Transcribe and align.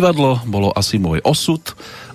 Divadlo 0.00 0.40
bolo 0.48 0.72
asi 0.72 0.96
môj 0.96 1.20
osud 1.28 1.60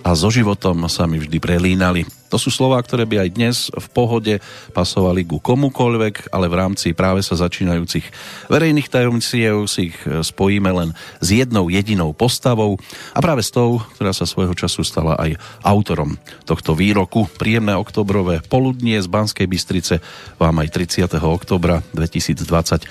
a 0.02 0.18
so 0.18 0.34
životom 0.34 0.90
sa 0.90 1.06
mi 1.06 1.22
vždy 1.22 1.38
prelínali. 1.38 2.02
To 2.36 2.52
sú 2.52 2.52
slova, 2.52 2.84
ktoré 2.84 3.08
by 3.08 3.16
aj 3.24 3.30
dnes 3.32 3.58
v 3.72 3.88
pohode 3.96 4.44
pasovali 4.76 5.24
ku 5.24 5.40
komukoľvek, 5.40 6.36
ale 6.36 6.52
v 6.52 6.60
rámci 6.60 6.92
práve 6.92 7.24
sa 7.24 7.40
začínajúcich 7.40 8.12
verejných 8.52 8.92
tajomciev 8.92 9.64
si 9.72 9.88
ich 9.88 9.98
e, 10.04 10.20
spojíme 10.20 10.68
len 10.68 10.92
s 11.24 11.32
jednou 11.32 11.72
jedinou 11.72 12.12
postavou 12.12 12.76
a 13.16 13.24
práve 13.24 13.40
s 13.40 13.56
tou, 13.56 13.80
ktorá 13.96 14.12
sa 14.12 14.28
svojho 14.28 14.52
času 14.52 14.84
stala 14.84 15.16
aj 15.16 15.40
autorom 15.64 16.20
tohto 16.44 16.76
výroku. 16.76 17.24
Príjemné 17.40 17.72
oktobrové 17.80 18.44
poludnie 18.44 19.00
z 19.00 19.08
Banskej 19.08 19.48
Bystrice 19.48 20.04
vám 20.36 20.60
aj 20.60 20.76
30. 20.76 21.08
oktobra 21.24 21.88
2020 21.96 22.84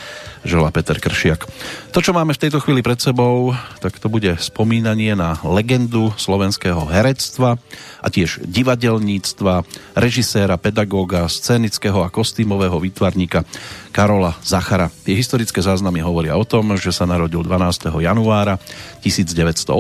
žela 0.48 0.72
Peter 0.72 0.96
Kršiak. 0.96 1.44
To, 1.92 2.00
čo 2.00 2.16
máme 2.16 2.33
v 2.33 2.48
tejto 2.48 2.64
chvíli 2.64 2.80
pred 2.80 2.96
sebou, 2.96 3.52
tak 3.84 4.00
to 4.00 4.08
bude 4.08 4.40
spomínanie 4.40 5.12
na 5.12 5.36
legendu 5.44 6.16
slovenského 6.16 6.88
herectva 6.88 7.61
a 8.00 8.08
tiež 8.08 8.40
divadelníctva 8.48 9.33
herectva, 9.34 9.66
režiséra, 9.98 10.54
pedagóga, 10.54 11.27
scénického 11.27 12.06
a 12.06 12.08
kostýmového 12.08 12.78
výtvarníka 12.78 13.42
Karola 13.90 14.38
Zachara. 14.46 14.94
Tie 15.02 15.18
historické 15.18 15.58
záznamy 15.58 15.98
hovoria 16.06 16.38
o 16.38 16.46
tom, 16.46 16.78
že 16.78 16.94
sa 16.94 17.02
narodil 17.02 17.42
12. 17.42 17.90
januára 17.98 18.62
1918. 19.02 19.74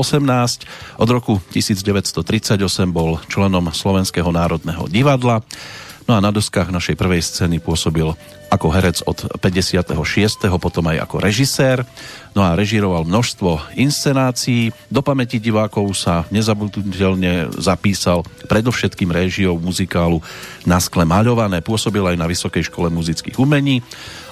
Od 0.98 1.06
roku 1.06 1.38
1938 1.54 2.58
bol 2.90 3.22
členom 3.30 3.70
Slovenského 3.70 4.34
národného 4.34 4.90
divadla. 4.90 5.46
No 6.04 6.12
a 6.16 6.20
na 6.20 6.28
doskách 6.28 6.68
našej 6.68 7.00
prvej 7.00 7.24
scény 7.24 7.64
pôsobil 7.64 8.12
ako 8.52 8.68
herec 8.70 9.00
od 9.08 9.24
56. 9.40 9.88
potom 10.60 10.84
aj 10.92 11.00
ako 11.00 11.16
režisér. 11.18 11.80
No 12.36 12.44
a 12.44 12.52
režiroval 12.52 13.08
množstvo 13.08 13.74
inscenácií. 13.74 14.70
Do 14.92 15.00
pamäti 15.00 15.40
divákov 15.40 15.96
sa 15.96 16.28
nezabudnutelne 16.28 17.56
zapísal 17.56 18.20
predovšetkým 18.46 19.10
réžiou 19.10 19.56
muzikálu 19.56 20.20
Na 20.68 20.76
skle 20.76 21.08
maľované. 21.08 21.64
Pôsobil 21.64 22.04
aj 22.04 22.20
na 22.20 22.28
Vysokej 22.28 22.68
škole 22.68 22.92
muzických 22.92 23.40
umení 23.40 23.80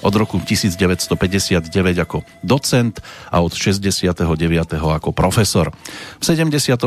od 0.05 0.13
roku 0.13 0.37
1959 0.37 1.73
ako 1.99 2.21
docent 2.45 3.01
a 3.33 3.41
od 3.41 3.51
69. 3.51 4.13
ako 4.77 5.09
profesor. 5.09 5.73
V 6.19 6.23
78. 6.23 6.85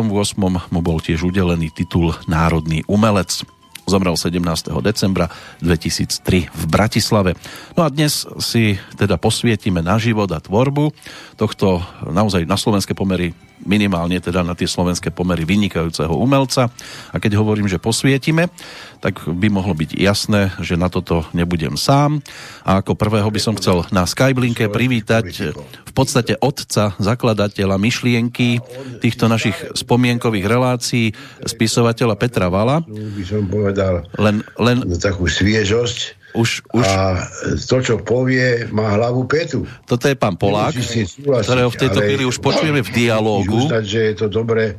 mu 0.70 0.80
bol 0.80 0.98
tiež 1.02 1.26
udelený 1.26 1.74
titul 1.74 2.14
Národný 2.30 2.86
umelec. 2.86 3.55
Zomrel 3.86 4.18
17. 4.18 4.42
decembra 4.82 5.30
2003 5.62 6.50
v 6.50 6.64
Bratislave. 6.66 7.38
No 7.78 7.86
a 7.86 7.88
dnes 7.88 8.26
si 8.42 8.74
teda 8.98 9.14
posvietime 9.14 9.78
na 9.78 9.94
život 9.94 10.26
a 10.34 10.42
tvorbu 10.42 10.90
tohto 11.38 11.78
naozaj 12.02 12.42
na 12.50 12.58
slovenské 12.58 12.98
pomery 12.98 13.30
minimálne 13.62 14.20
teda 14.20 14.44
na 14.44 14.52
tie 14.52 14.68
slovenské 14.68 15.14
pomery 15.14 15.48
vynikajúceho 15.48 16.12
umelca. 16.12 16.68
A 17.14 17.16
keď 17.16 17.40
hovorím, 17.40 17.70
že 17.70 17.80
posvietime, 17.80 18.52
tak 19.00 19.24
by 19.28 19.48
mohlo 19.52 19.76
byť 19.76 19.90
jasné, 19.96 20.52
že 20.60 20.80
na 20.80 20.88
toto 20.90 21.24
nebudem 21.36 21.78
sám. 21.78 22.24
A 22.66 22.80
ako 22.80 22.98
prvého 22.98 23.28
by 23.28 23.40
som 23.40 23.54
chcel 23.56 23.84
na 23.94 24.04
Skyblinke 24.08 24.68
privítať 24.72 25.54
v 25.86 25.92
podstate 25.92 26.36
otca, 26.40 26.92
zakladateľa 26.98 27.76
myšlienky 27.80 28.60
týchto 29.00 29.30
našich 29.30 29.56
spomienkových 29.72 30.46
relácií, 30.46 31.14
spisovateľa 31.44 32.14
Petra 32.20 32.48
Vala. 32.52 32.84
By 32.86 33.24
som 33.24 33.48
povedal 33.48 34.04
len, 34.20 34.44
len... 34.60 34.84
takú 35.00 35.28
sviežosť 35.28 36.26
už, 36.36 36.68
už... 36.76 36.84
A 36.84 37.24
to, 37.56 37.76
čo 37.80 37.96
povie, 38.04 38.68
má 38.68 38.92
hlavu 38.92 39.24
petu. 39.24 39.64
Toto 39.88 40.04
je 40.04 40.12
pán 40.12 40.36
Polák, 40.36 40.76
ktorého 41.16 41.72
v 41.72 41.80
tejto 41.80 42.00
chvíli 42.04 42.28
už 42.28 42.36
počujeme 42.44 42.84
v 42.84 42.90
dialógu. 42.92 43.64
Ústať, 43.64 43.84
že 43.88 44.00
je 44.12 44.14
to 44.20 44.26
dobre, 44.28 44.76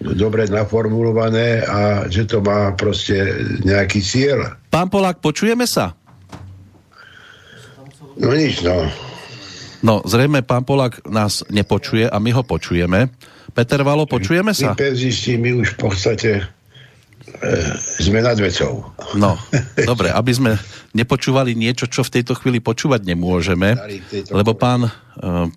dobre 0.00 0.46
naformulované 0.46 1.66
a 1.66 2.06
že 2.06 2.26
to 2.26 2.38
má 2.38 2.74
proste 2.78 3.18
nejaký 3.66 3.98
cieľ. 3.98 4.58
Pán 4.70 4.86
Polák, 4.86 5.18
počujeme 5.18 5.66
sa? 5.66 5.98
No 8.18 8.34
nič, 8.34 8.62
no. 8.62 8.86
No, 9.78 10.02
zrejme 10.02 10.42
pán 10.42 10.66
Polák 10.66 11.06
nás 11.06 11.46
nepočuje 11.50 12.06
a 12.10 12.18
my 12.18 12.30
ho 12.34 12.42
počujeme. 12.42 13.14
Peter 13.54 13.82
Valo, 13.82 14.06
počujeme 14.10 14.50
sa? 14.54 14.74
My 14.74 14.78
penzisti, 14.78 15.38
my 15.38 15.54
už 15.54 15.74
v 15.74 15.78
podstate 15.78 16.30
e, 16.42 16.44
sme 18.02 18.18
nad 18.22 18.38
vecou. 18.38 18.90
No, 19.14 19.38
dobre, 19.90 20.10
aby 20.10 20.32
sme 20.34 20.50
nepočúvali 20.94 21.54
niečo, 21.54 21.86
čo 21.86 22.02
v 22.02 22.18
tejto 22.18 22.34
chvíli 22.38 22.58
počúvať 22.58 23.06
nemôžeme, 23.06 23.78
lebo 24.34 24.54
pán, 24.58 24.86
e, 24.86 24.90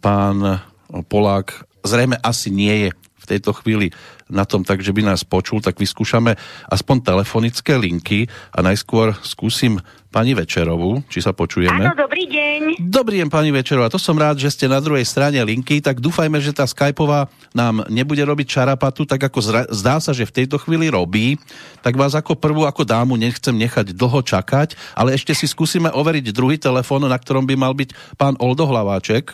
pán 0.02 0.62
Polák 1.10 1.66
zrejme 1.82 2.18
asi 2.22 2.54
nie 2.54 2.86
je 2.86 2.90
v 3.22 3.30
tejto 3.38 3.54
chvíli 3.54 3.94
na 4.32 4.50
tom 4.50 4.66
tak, 4.66 4.82
že 4.82 4.90
by 4.90 5.06
nás 5.06 5.22
počul, 5.22 5.62
tak 5.62 5.78
vyskúšame 5.78 6.34
aspoň 6.72 6.98
telefonické 7.06 7.78
linky 7.78 8.26
a 8.50 8.66
najskôr 8.66 9.14
skúsim 9.22 9.78
pani 10.12 10.36
Večerovú, 10.36 11.08
či 11.08 11.24
sa 11.24 11.32
počujeme. 11.32 11.88
Áno, 11.88 11.96
dobrý 11.96 12.28
deň. 12.28 12.84
Dobrý 12.84 13.24
deň, 13.24 13.32
pani 13.32 13.52
Večerová, 13.56 13.88
to 13.88 13.96
som 13.96 14.20
rád, 14.20 14.44
že 14.44 14.52
ste 14.52 14.68
na 14.68 14.84
druhej 14.84 15.08
strane 15.08 15.40
linky, 15.40 15.80
tak 15.80 16.04
dúfajme, 16.04 16.36
že 16.44 16.52
tá 16.52 16.68
Skypová 16.68 17.32
nám 17.56 17.88
nebude 17.88 18.20
robiť 18.20 18.60
čarapatu, 18.60 19.08
tak 19.08 19.24
ako 19.24 19.70
zdá 19.72 19.96
sa, 20.04 20.12
že 20.12 20.28
v 20.28 20.44
tejto 20.44 20.60
chvíli 20.60 20.92
robí, 20.92 21.40
tak 21.80 21.96
vás 21.96 22.12
ako 22.12 22.36
prvú, 22.36 22.68
ako 22.68 22.84
dámu 22.84 23.16
nechcem 23.16 23.56
nechať 23.56 23.96
dlho 23.96 24.20
čakať, 24.20 24.76
ale 25.00 25.16
ešte 25.16 25.32
si 25.32 25.48
skúsime 25.48 25.88
overiť 25.88 26.36
druhý 26.36 26.60
telefón, 26.60 27.08
na 27.08 27.16
ktorom 27.16 27.48
by 27.48 27.56
mal 27.56 27.72
byť 27.72 28.20
pán 28.20 28.36
Oldo 28.44 28.68
Hlaváček. 28.68 29.32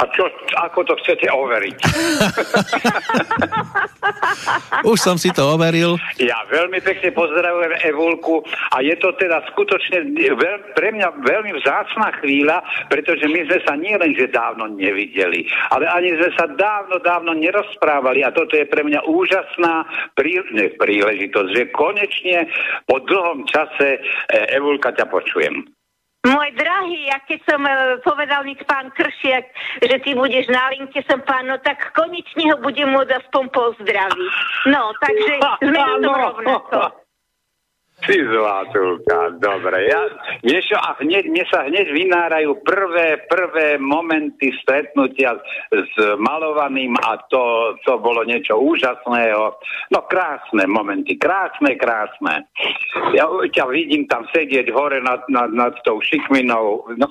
A 0.00 0.08
čo, 0.08 0.24
ako 0.56 0.88
to 0.88 0.94
chcete 1.04 1.28
overiť? 1.28 1.78
Už 4.90 4.98
som 4.98 5.20
si 5.20 5.28
to 5.36 5.52
overil. 5.52 6.00
Ja 6.16 6.48
veľmi 6.48 6.80
pekne 6.80 7.12
pozdravujem 7.12 7.76
Evulku 7.92 8.40
a 8.72 8.80
je 8.80 8.96
to 8.96 9.12
teda 9.20 9.44
skutočne 9.52 10.16
veľ, 10.16 10.72
pre 10.72 10.96
mňa 10.96 11.20
veľmi 11.20 11.52
vzácná 11.60 12.08
chvíľa, 12.24 12.64
pretože 12.88 13.28
my 13.28 13.44
sme 13.46 13.58
sa 13.68 13.76
nie 13.76 13.94
len, 14.00 14.16
že 14.16 14.32
dávno 14.32 14.72
nevideli, 14.72 15.44
ale 15.70 15.84
ani 15.86 16.16
sme 16.16 16.30
sa 16.40 16.48
dávno, 16.48 16.96
dávno 17.04 17.36
nerozprávali 17.36 18.24
a 18.24 18.32
toto 18.32 18.56
je 18.56 18.64
pre 18.64 18.80
mňa 18.82 19.04
úžasná 19.04 19.84
prí, 20.16 20.40
ne, 20.56 20.72
príležitosť, 20.72 21.48
že 21.52 21.72
konečne 21.74 22.48
po 22.88 23.04
dlhom 23.04 23.44
čase 23.44 23.98
e, 23.98 24.00
Evulka 24.56 24.96
ťa 24.96 25.06
počujem. 25.12 25.81
Môj 26.22 26.54
drahý, 26.54 27.10
ja 27.10 27.18
keď 27.26 27.40
som 27.50 27.60
e, 27.66 27.98
povedal 28.06 28.46
mi 28.46 28.54
pán 28.62 28.94
Kršiak, 28.94 29.42
že 29.82 29.96
ty 30.06 30.14
budeš 30.14 30.46
na 30.54 30.70
linke, 30.70 31.02
som 31.10 31.18
pán, 31.26 31.50
no 31.50 31.58
tak 31.66 31.82
konečne 31.98 32.46
ho 32.46 32.62
budem 32.62 32.94
môcť 32.94 33.26
aspoň 33.26 33.50
pozdraviť. 33.50 34.30
No, 34.70 34.94
takže 35.02 35.34
sme 35.66 35.80
na 35.82 35.96
tom 35.98 36.14
rovnako. 36.14 37.01
Ty 38.02 38.18
zlatúka, 38.18 39.38
dobre. 39.38 39.86
Ja, 39.86 40.02
vieš 40.42 40.74
čo, 40.74 40.78
a 40.78 40.98
hneď, 40.98 41.30
mne 41.30 41.44
sa 41.46 41.70
hneď 41.70 41.86
vynárajú 41.86 42.58
prvé, 42.66 43.22
prvé 43.30 43.78
momenty 43.78 44.50
stretnutia 44.58 45.38
s 45.70 45.94
malovaným 46.18 46.98
a 46.98 47.22
to, 47.30 47.74
to 47.86 48.02
bolo 48.02 48.26
niečo 48.26 48.58
úžasného. 48.58 49.54
No 49.94 49.98
krásne 50.10 50.66
momenty, 50.66 51.14
krásne, 51.14 51.78
krásne. 51.78 52.50
Ja 53.14 53.30
ťa 53.30 53.64
vidím 53.70 54.10
tam 54.10 54.26
sedieť 54.34 54.74
hore 54.74 54.98
nad, 54.98 55.22
nad, 55.30 55.54
nad 55.54 55.74
tou 55.86 56.02
šikminou. 56.02 56.90
No, 56.98 57.06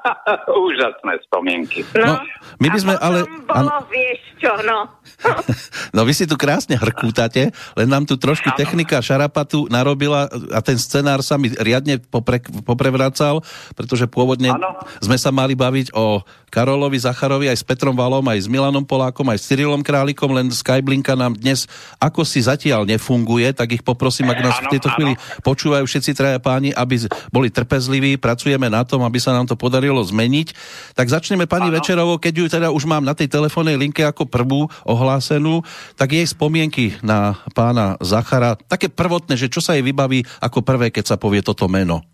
úžasné 0.72 1.20
spomienky. 1.28 1.84
No, 1.92 2.08
no 2.08 2.24
my 2.56 2.68
by 2.72 2.78
sme 2.80 2.94
ale... 2.96 3.28
Bolo, 3.44 3.68
ano... 3.68 3.84
vieš 3.92 4.20
čo, 4.40 4.52
no. 4.64 4.96
no 5.96 6.00
vy 6.08 6.12
si 6.16 6.24
tu 6.24 6.40
krásne 6.40 6.80
hrkútate, 6.80 7.52
len 7.76 7.88
nám 7.88 8.08
tu 8.08 8.16
trošku 8.16 8.54
ano. 8.54 8.58
technika 8.58 9.04
šarapatu 9.04 9.68
narobila 9.68 10.21
a 10.30 10.60
ten 10.60 10.76
scenár 10.76 11.24
sa 11.24 11.38
mi 11.40 11.50
riadne 11.54 11.98
popre, 11.98 12.42
poprevracal, 12.66 13.40
pretože 13.72 14.04
pôvodne 14.10 14.52
ano. 14.52 14.76
sme 15.00 15.16
sa 15.16 15.30
mali 15.32 15.56
baviť 15.56 15.94
o 15.96 16.20
Karolovi 16.52 17.00
Zacharovi 17.00 17.48
aj 17.48 17.64
s 17.64 17.64
Petrom 17.64 17.96
Valom, 17.96 18.20
aj 18.28 18.44
s 18.44 18.46
Milanom 18.52 18.84
Polákom, 18.84 19.24
aj 19.32 19.40
s 19.40 19.48
Cyrilom 19.48 19.80
Králikom, 19.80 20.28
len 20.36 20.52
Skyblinka 20.52 21.16
nám 21.16 21.32
dnes 21.32 21.64
ako 21.96 22.28
si 22.28 22.44
zatiaľ 22.44 22.84
nefunguje, 22.84 23.56
tak 23.56 23.72
ich 23.72 23.80
poprosím, 23.80 24.28
ak 24.28 24.44
nás 24.44 24.56
ano, 24.60 24.68
v 24.68 24.72
tejto 24.76 24.92
ano. 24.92 24.96
chvíli 25.00 25.12
počúvajú 25.40 25.88
všetci 25.88 26.12
traja 26.12 26.36
páni, 26.36 26.76
aby 26.76 27.08
boli 27.32 27.48
trpezliví, 27.48 28.20
pracujeme 28.20 28.68
na 28.68 28.84
tom, 28.84 29.00
aby 29.00 29.16
sa 29.16 29.32
nám 29.32 29.48
to 29.48 29.56
podarilo 29.56 30.04
zmeniť. 30.04 30.52
Tak 30.92 31.08
začneme 31.08 31.48
pani 31.48 31.72
ano. 31.72 31.80
Večerovo, 31.80 32.20
keď 32.20 32.34
ju 32.36 32.46
teda 32.52 32.68
už 32.68 32.84
mám 32.84 33.00
na 33.00 33.16
tej 33.16 33.32
telefónnej 33.32 33.80
linke 33.80 34.04
ako 34.04 34.28
prvú 34.28 34.68
ohlásenú, 34.84 35.64
tak 35.96 36.12
jej 36.12 36.28
spomienky 36.28 37.00
na 37.00 37.40
pána 37.56 37.96
Zachara, 38.04 38.60
také 38.68 38.92
prvotné, 38.92 39.40
že 39.40 39.48
čo 39.48 39.64
sa 39.64 39.72
jej 39.72 39.80
vybaví 39.80 40.11
zastaví 40.12 40.20
ako 40.44 40.60
prvé, 40.60 40.92
keď 40.92 41.04
sa 41.08 41.16
povie 41.16 41.40
toto 41.40 41.68
meno? 41.68 42.04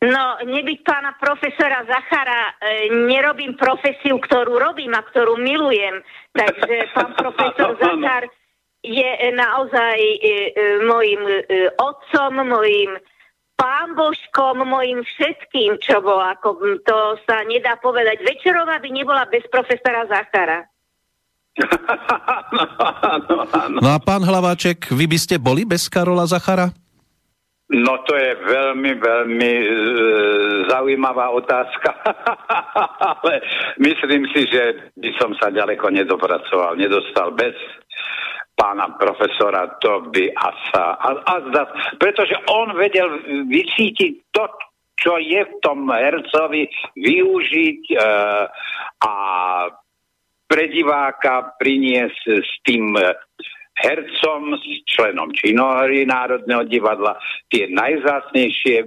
No, 0.00 0.40
nebyť 0.40 0.80
pána 0.80 1.12
profesora 1.20 1.84
Zachara, 1.84 2.56
e, 2.56 2.88
nerobím 3.04 3.52
profesiu, 3.52 4.16
ktorú 4.16 4.56
robím 4.56 4.96
a 4.96 5.04
ktorú 5.04 5.36
milujem. 5.36 6.00
Takže 6.32 6.76
pán 6.96 7.12
profesor 7.20 7.76
Zachar 7.76 8.24
je 8.80 9.12
naozaj 9.36 10.00
e, 10.00 10.16
e, 10.16 10.32
mojim 10.88 11.20
e, 11.20 11.68
otcom, 11.76 12.32
mojim 12.48 12.96
pán 13.60 13.92
Božkom, 13.92 14.64
mojim 14.64 15.04
všetkým, 15.04 15.76
čo 15.84 16.00
bolo. 16.00 16.24
Ako, 16.32 16.80
to 16.80 17.20
sa 17.28 17.44
nedá 17.44 17.76
povedať. 17.76 18.24
Večerová 18.24 18.80
by 18.80 18.88
nebola 18.88 19.28
bez 19.28 19.44
profesora 19.52 20.08
Zachara. 20.08 20.64
no, 22.56 22.64
no, 23.28 23.36
no. 23.68 23.78
no 23.84 23.88
a 23.92 24.00
pán 24.00 24.24
Hlaváček, 24.24 24.96
vy 24.96 25.04
by 25.04 25.18
ste 25.20 25.36
boli 25.36 25.68
bez 25.68 25.92
Karola 25.92 26.24
Zachara? 26.24 26.72
No 27.70 28.02
to 28.02 28.18
je 28.18 28.34
veľmi, 28.34 28.98
veľmi 28.98 29.52
e, 29.62 29.66
zaujímavá 30.66 31.30
otázka, 31.30 32.02
ale 33.22 33.46
myslím 33.78 34.26
si, 34.34 34.42
že 34.50 34.90
by 34.98 35.10
som 35.22 35.30
sa 35.38 35.54
ďaleko 35.54 35.86
nedopracoval, 35.94 36.74
nedostal. 36.74 37.30
Bez 37.30 37.54
pána 38.58 38.90
profesora, 38.98 39.70
to 39.78 40.02
by 40.10 40.34
asa, 40.34 40.98
a, 40.98 41.08
a, 41.14 41.34
a, 41.46 41.62
pretože 41.94 42.34
on 42.50 42.74
vedel 42.74 43.06
vycítiť 43.46 44.34
to, 44.34 44.44
čo 44.98 45.22
je 45.22 45.38
v 45.38 45.54
tom 45.62 45.86
hercovi, 45.94 46.66
využiť 46.98 47.82
e, 47.86 47.96
a 48.98 49.14
pre 50.50 50.66
diváka 50.66 51.54
priniesť 51.54 52.22
s 52.42 52.50
tým 52.66 52.98
hercom, 53.80 54.54
členom 54.84 55.32
činohry 55.32 56.04
Národného 56.04 56.68
divadla 56.68 57.16
tie 57.48 57.66
najzácnejšie 57.72 58.76
e, 58.84 58.86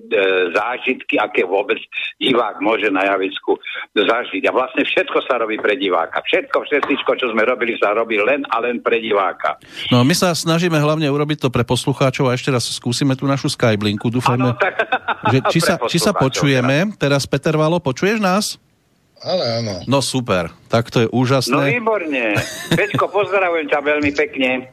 zážitky, 0.53 1.17
aké 1.17 1.43
vôbec 1.43 1.81
divák 2.21 2.61
môže 2.61 2.87
na 2.93 3.03
javisku 3.09 3.57
zažiť. 3.97 4.43
A 4.47 4.51
vlastne 4.53 4.85
všetko 4.85 5.19
sa 5.25 5.41
robí 5.41 5.57
pre 5.57 5.75
diváka. 5.75 6.21
Všetko, 6.21 6.69
všetko, 6.69 7.11
čo 7.17 7.27
sme 7.33 7.43
robili, 7.43 7.75
sa 7.81 7.91
robí 7.97 8.21
len 8.21 8.45
a 8.53 8.61
len 8.61 8.79
pre 8.79 9.01
diváka. 9.01 9.57
No 9.89 10.05
my 10.05 10.13
sa 10.13 10.31
snažíme 10.37 10.77
hlavne 10.77 11.09
urobiť 11.09 11.43
to 11.43 11.49
pre 11.49 11.65
poslucháčov 11.65 12.29
a 12.29 12.37
ešte 12.37 12.53
raz 12.53 12.69
skúsime 12.69 13.17
tú 13.17 13.25
našu 13.25 13.49
Skyblinku. 13.49 14.13
Dúfajme, 14.13 14.53
ano, 14.53 14.59
tak... 14.61 14.77
že 15.33 15.39
či, 15.49 15.59
sa, 15.59 15.75
či 15.89 15.97
sa 15.97 16.13
počujeme. 16.13 16.93
Teraz 17.01 17.25
Peter 17.25 17.57
Valo, 17.57 17.81
počuješ 17.81 18.21
nás? 18.21 18.61
Ale 19.23 19.63
áno. 19.63 19.73
No 19.87 20.03
super, 20.03 20.51
tak 20.67 20.91
to 20.91 21.07
je 21.07 21.07
úžasné. 21.07 21.55
No 21.55 21.63
výborne. 21.63 22.35
Peťko, 22.75 23.07
pozdravujem 23.07 23.71
ťa 23.71 23.79
veľmi 23.79 24.11
pekne. 24.11 24.67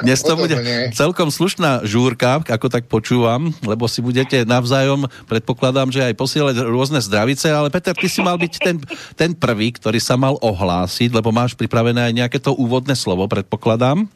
Dnes 0.00 0.22
to 0.22 0.38
bude 0.38 0.54
celkom 0.94 1.28
slušná 1.34 1.82
žúrka, 1.82 2.38
ako 2.46 2.66
tak 2.70 2.86
počúvam, 2.86 3.50
lebo 3.66 3.90
si 3.90 3.98
budete 3.98 4.46
navzájom, 4.46 5.10
predpokladám, 5.26 5.90
že 5.90 6.06
aj 6.06 6.14
posielať 6.14 6.56
rôzne 6.62 7.02
zdravice, 7.02 7.50
ale 7.50 7.74
Peter, 7.74 7.94
ty 7.96 8.06
si 8.06 8.22
mal 8.22 8.38
byť 8.38 8.52
ten, 8.62 8.76
ten 9.18 9.30
prvý, 9.34 9.74
ktorý 9.74 9.98
sa 9.98 10.14
mal 10.14 10.38
ohlásiť, 10.38 11.10
lebo 11.10 11.34
máš 11.34 11.58
pripravené 11.58 12.10
aj 12.10 12.14
nejaké 12.14 12.38
to 12.38 12.54
úvodné 12.54 12.94
slovo, 12.94 13.26
predpokladám. 13.26 14.06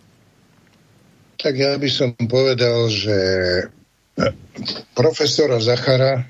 Tak 1.42 1.54
ja 1.58 1.75
by 1.76 1.90
som 1.90 2.14
povedal, 2.31 2.88
že 2.88 3.19
profesora 4.94 5.58
Zachara 5.58 6.25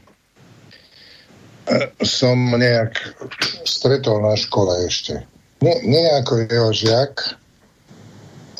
som 2.00 2.36
nejak 2.56 2.96
stretol 3.64 4.20
na 4.20 4.36
škole 4.36 4.84
ešte. 4.88 5.24
Nie, 5.64 5.80
nie 5.84 6.06
ako 6.20 6.44
jeho 6.44 6.70
žiak, 6.72 7.40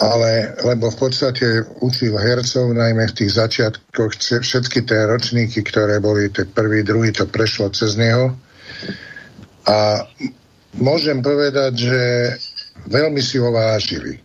ale 0.02 0.58
lebo 0.66 0.90
v 0.90 0.98
podstate 1.06 1.62
učil 1.78 2.18
hercov, 2.18 2.74
najmä 2.74 3.06
v 3.10 3.16
tých 3.24 3.38
začiatkoch, 3.38 4.18
všetky 4.18 4.82
tie 4.82 5.00
ročníky, 5.06 5.62
ktoré 5.62 6.02
boli, 6.02 6.26
tie 6.34 6.46
prvý, 6.46 6.82
druhý, 6.82 7.14
to 7.14 7.26
prešlo 7.30 7.70
cez 7.70 7.94
neho. 7.94 8.34
A 9.70 10.02
môžem 10.76 11.22
povedať, 11.22 11.72
že 11.78 12.02
veľmi 12.90 13.22
si 13.22 13.38
ho 13.38 13.54
vážili. 13.54 14.18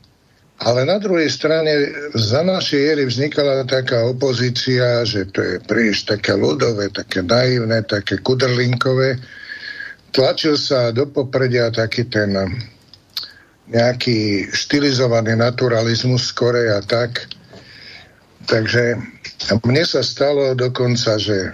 Ale 0.60 0.84
na 0.84 1.00
druhej 1.00 1.32
strane 1.32 1.72
za 2.12 2.44
našej 2.44 2.82
éry 2.92 3.04
vznikala 3.08 3.64
taká 3.64 4.04
opozícia, 4.04 5.08
že 5.08 5.32
to 5.32 5.40
je 5.40 5.56
príliš 5.64 6.04
také 6.04 6.36
ľudové, 6.36 6.92
také 6.92 7.24
naivné, 7.24 7.80
také 7.88 8.20
kudrlinkové. 8.20 9.16
Tlačil 10.12 10.60
sa 10.60 10.92
do 10.92 11.08
popredia 11.08 11.72
taký 11.72 12.12
ten 12.12 12.36
nejaký 13.70 14.50
štilizovaný 14.50 15.38
naturalizmus 15.38 16.34
skore 16.34 16.74
a 16.74 16.82
tak. 16.82 17.30
Takže 18.50 18.98
mne 19.62 19.84
sa 19.86 20.02
stalo 20.02 20.58
dokonca, 20.58 21.22
že 21.22 21.54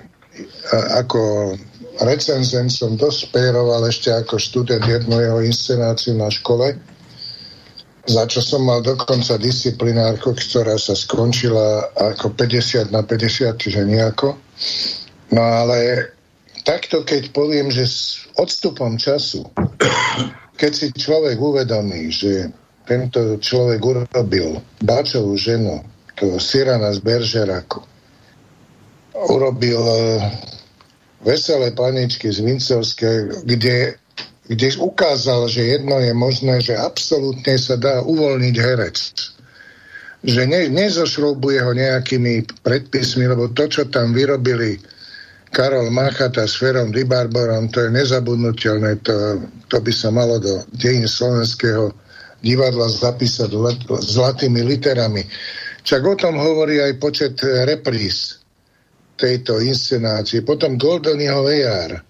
ako 0.96 1.56
recenzent 2.04 2.72
som 2.72 2.96
dospéroval 3.00 3.88
ešte 3.88 4.12
ako 4.12 4.36
študent 4.40 4.84
jednu 4.84 5.16
jeho 5.20 5.40
inscenáciu 5.44 6.16
na 6.16 6.28
škole 6.28 6.76
za 8.06 8.24
čo 8.30 8.42
som 8.42 8.62
mal 8.62 8.86
dokonca 8.86 9.42
disciplinárku, 9.42 10.38
ktorá 10.38 10.78
sa 10.78 10.94
skončila 10.94 11.90
ako 11.98 12.38
50 12.38 12.94
na 12.94 13.02
50, 13.02 13.58
čiže 13.58 13.82
nejako. 13.82 14.38
No 15.34 15.42
ale 15.42 16.10
takto, 16.62 17.02
keď 17.02 17.34
poviem, 17.34 17.74
že 17.74 17.90
s 17.90 18.30
odstupom 18.38 19.02
času, 19.02 19.50
keď 20.56 20.72
si 20.72 20.88
človek 20.96 21.38
uvedomí, 21.40 22.12
že 22.12 22.52
tento 22.88 23.40
človek 23.42 23.82
urobil 23.82 24.62
Báčovú 24.82 25.36
ženu, 25.36 25.84
to 26.16 26.40
Sirana 26.40 26.96
z 26.96 27.00
Beržeraku, 27.04 27.84
urobil 29.32 29.82
eh, 29.84 30.20
Veselé 31.26 31.74
paničky 31.74 32.30
z 32.30 32.46
Vincovského, 32.46 33.42
kde 33.50 33.98
kde 34.46 34.78
ukázal, 34.78 35.50
že 35.50 35.74
jedno 35.78 35.98
je 35.98 36.14
možné, 36.14 36.62
že 36.62 36.78
absolútne 36.78 37.58
sa 37.58 37.82
dá 37.82 38.06
uvoľniť 38.06 38.56
herec. 38.62 38.98
Že 40.26 40.42
ne, 40.46 40.62
nezošroubuje 40.70 41.66
ho 41.66 41.74
nejakými 41.74 42.62
predpismi, 42.62 43.26
lebo 43.26 43.50
to, 43.54 43.66
čo 43.66 43.90
tam 43.90 44.14
vyrobili 44.14 44.78
Karol 45.56 45.88
Machata 45.88 46.44
s 46.44 46.60
Ferom 46.60 46.92
Dybarborom, 46.92 47.72
to 47.72 47.88
je 47.88 47.96
nezabudnutelné, 47.96 49.00
to, 49.08 49.40
to 49.72 49.80
by 49.80 49.92
sa 49.96 50.12
malo 50.12 50.36
do 50.44 50.68
dejín 50.76 51.08
slovenského 51.08 51.96
divadla 52.44 52.92
zapísať 52.92 53.48
zlatými 54.04 54.62
literami. 54.68 55.24
Čak 55.88 56.02
o 56.04 56.16
tom 56.20 56.36
hovorí 56.36 56.84
aj 56.84 57.00
počet 57.00 57.40
repríz 57.40 58.44
tejto 59.16 59.64
inscenácie. 59.64 60.44
Potom 60.44 60.76
Goldonyho 60.76 61.40
VR 61.48 62.04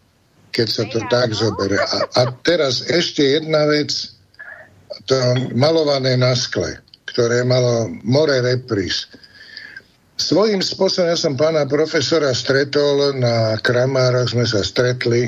keď 0.55 0.67
sa 0.72 0.84
to 0.88 1.03
tak 1.12 1.36
zoberie. 1.36 1.75
A, 1.75 2.08
a 2.15 2.22
teraz 2.48 2.88
ešte 2.88 3.36
jedna 3.36 3.67
vec, 3.67 3.91
to 5.03 5.19
malované 5.51 6.15
na 6.15 6.31
skle, 6.31 6.79
ktoré 7.12 7.43
malo 7.43 7.91
more 8.08 8.39
repríz. 8.39 9.12
Svojím 10.15 10.63
spôsobom 10.63 11.12
ja 11.12 11.19
som 11.19 11.36
pána 11.36 11.67
profesora 11.67 12.31
stretol, 12.31 13.19
na 13.19 13.60
Kramároch 13.60 14.31
sme 14.31 14.48
sa 14.48 14.63
stretli 14.63 15.27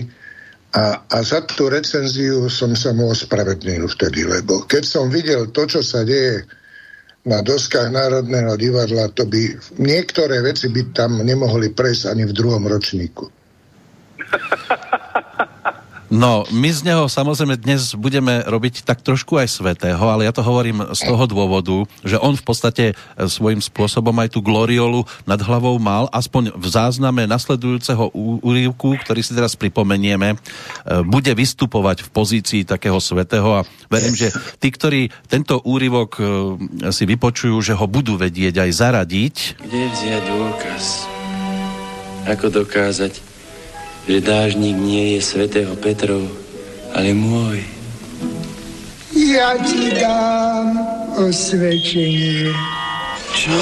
a, 0.72 1.03
a 1.03 1.17
za 1.24 1.44
tú 1.44 1.67
recenziu 1.67 2.48
som 2.48 2.72
sa 2.72 2.96
mu 2.96 3.12
ospravedlnil 3.12 3.84
vtedy, 3.84 4.24
lebo 4.24 4.63
keď 4.63 4.84
som 4.88 5.12
videl 5.12 5.51
to, 5.51 5.67
čo 5.67 5.84
sa 5.84 6.08
deje 6.08 6.48
na 7.27 7.44
doskách 7.44 7.91
Národného 7.91 8.56
divadla, 8.56 9.12
to 9.12 9.27
by 9.27 9.60
niektoré 9.75 10.39
veci 10.39 10.72
by 10.72 10.96
tam 10.96 11.20
nemohli 11.20 11.75
prejsť 11.75 12.15
ani 12.15 12.24
v 12.24 12.32
druhom 12.32 12.63
ročníku. 12.63 13.27
No, 16.08 16.48
my 16.56 16.72
z 16.72 16.88
neho 16.88 17.12
samozrejme 17.12 17.60
dnes 17.60 17.92
budeme 17.92 18.40
robiť 18.48 18.88
tak 18.88 19.04
trošku 19.04 19.36
aj 19.44 19.60
svetého, 19.60 20.00
ale 20.00 20.24
ja 20.24 20.32
to 20.32 20.40
hovorím 20.40 20.96
z 20.96 21.02
toho 21.04 21.28
dôvodu, 21.28 21.84
že 22.00 22.16
on 22.16 22.32
v 22.32 22.44
podstate 22.48 22.86
e, 22.92 23.28
svojím 23.28 23.60
spôsobom 23.60 24.16
aj 24.24 24.32
tú 24.32 24.40
gloriolu 24.40 25.04
nad 25.28 25.36
hlavou 25.44 25.76
mal, 25.76 26.08
aspoň 26.16 26.56
v 26.56 26.68
zázname 26.72 27.28
nasledujúceho 27.28 28.16
úrivku, 28.40 28.96
ktorý 29.04 29.20
si 29.20 29.36
teraz 29.36 29.60
pripomenieme, 29.60 30.32
e, 30.32 30.38
bude 31.04 31.36
vystupovať 31.36 32.08
v 32.08 32.10
pozícii 32.16 32.62
takého 32.64 33.04
svetého 33.04 33.60
a 33.60 33.68
verím, 33.92 34.16
že 34.16 34.32
tí, 34.64 34.72
ktorí 34.72 35.12
tento 35.28 35.60
úrivok 35.68 36.10
e, 36.16 36.24
si 36.96 37.04
vypočujú, 37.04 37.60
že 37.60 37.76
ho 37.76 37.84
budú 37.84 38.16
vedieť 38.16 38.64
aj 38.64 38.72
zaradiť. 38.72 39.36
Kde 39.60 39.82
vziať 39.92 40.24
dôkaz? 40.24 40.84
Ako 42.32 42.48
dokázať, 42.48 43.26
že 44.08 44.24
dážnik 44.24 44.80
nie 44.80 45.16
je 45.16 45.20
svätého 45.20 45.76
Petrov, 45.76 46.24
ale 46.96 47.12
môj. 47.12 47.60
Ja 49.12 49.60
ti 49.60 49.92
dám 49.92 50.80
osvedčenie. 51.20 52.56
Čo? 53.36 53.60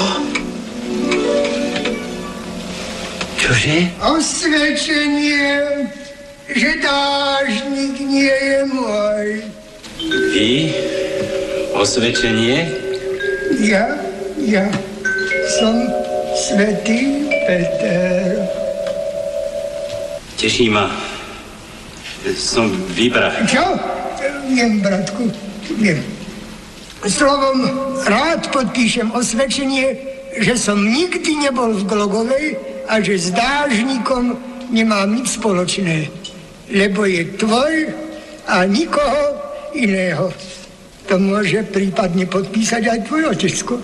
Čože? 3.34 3.90
Osvedčenie, 3.98 5.50
že 6.54 6.70
dážnik 6.78 7.98
nie 7.98 8.30
je 8.30 8.60
môj. 8.70 9.26
Vy? 10.30 10.50
Osvedčenie? 11.74 12.70
Ja, 13.66 13.98
ja 14.38 14.70
som 15.58 15.90
svätý 16.38 17.26
Peter. 17.50 18.65
Teší 20.36 20.68
ma. 20.68 20.92
Som 22.36 22.68
výbrah. 22.92 23.32
Čo? 23.48 23.64
Viem, 24.52 24.84
bratku, 24.84 25.32
viem. 25.80 26.02
Slovom 27.06 27.64
rád 28.04 28.50
podpíšem 28.52 29.14
osvedčenie, 29.16 29.96
že 30.36 30.58
som 30.58 30.82
nikdy 30.82 31.48
nebol 31.48 31.72
v 31.72 31.86
Glogovej 31.86 32.46
a 32.90 33.00
že 33.00 33.16
s 33.16 33.28
dážnikom 33.32 34.36
nemám 34.68 35.08
nič 35.14 35.38
spoločné, 35.38 36.10
lebo 36.68 37.06
je 37.06 37.22
tvoj 37.38 37.74
a 38.50 38.66
nikoho 38.66 39.22
iného. 39.72 40.30
to 41.06 41.22
môže 41.22 41.62
prípadne 41.70 42.26
podpísať 42.26 42.82
aj 42.90 42.98
tvoj 43.06 43.22
otecko. 43.30 43.74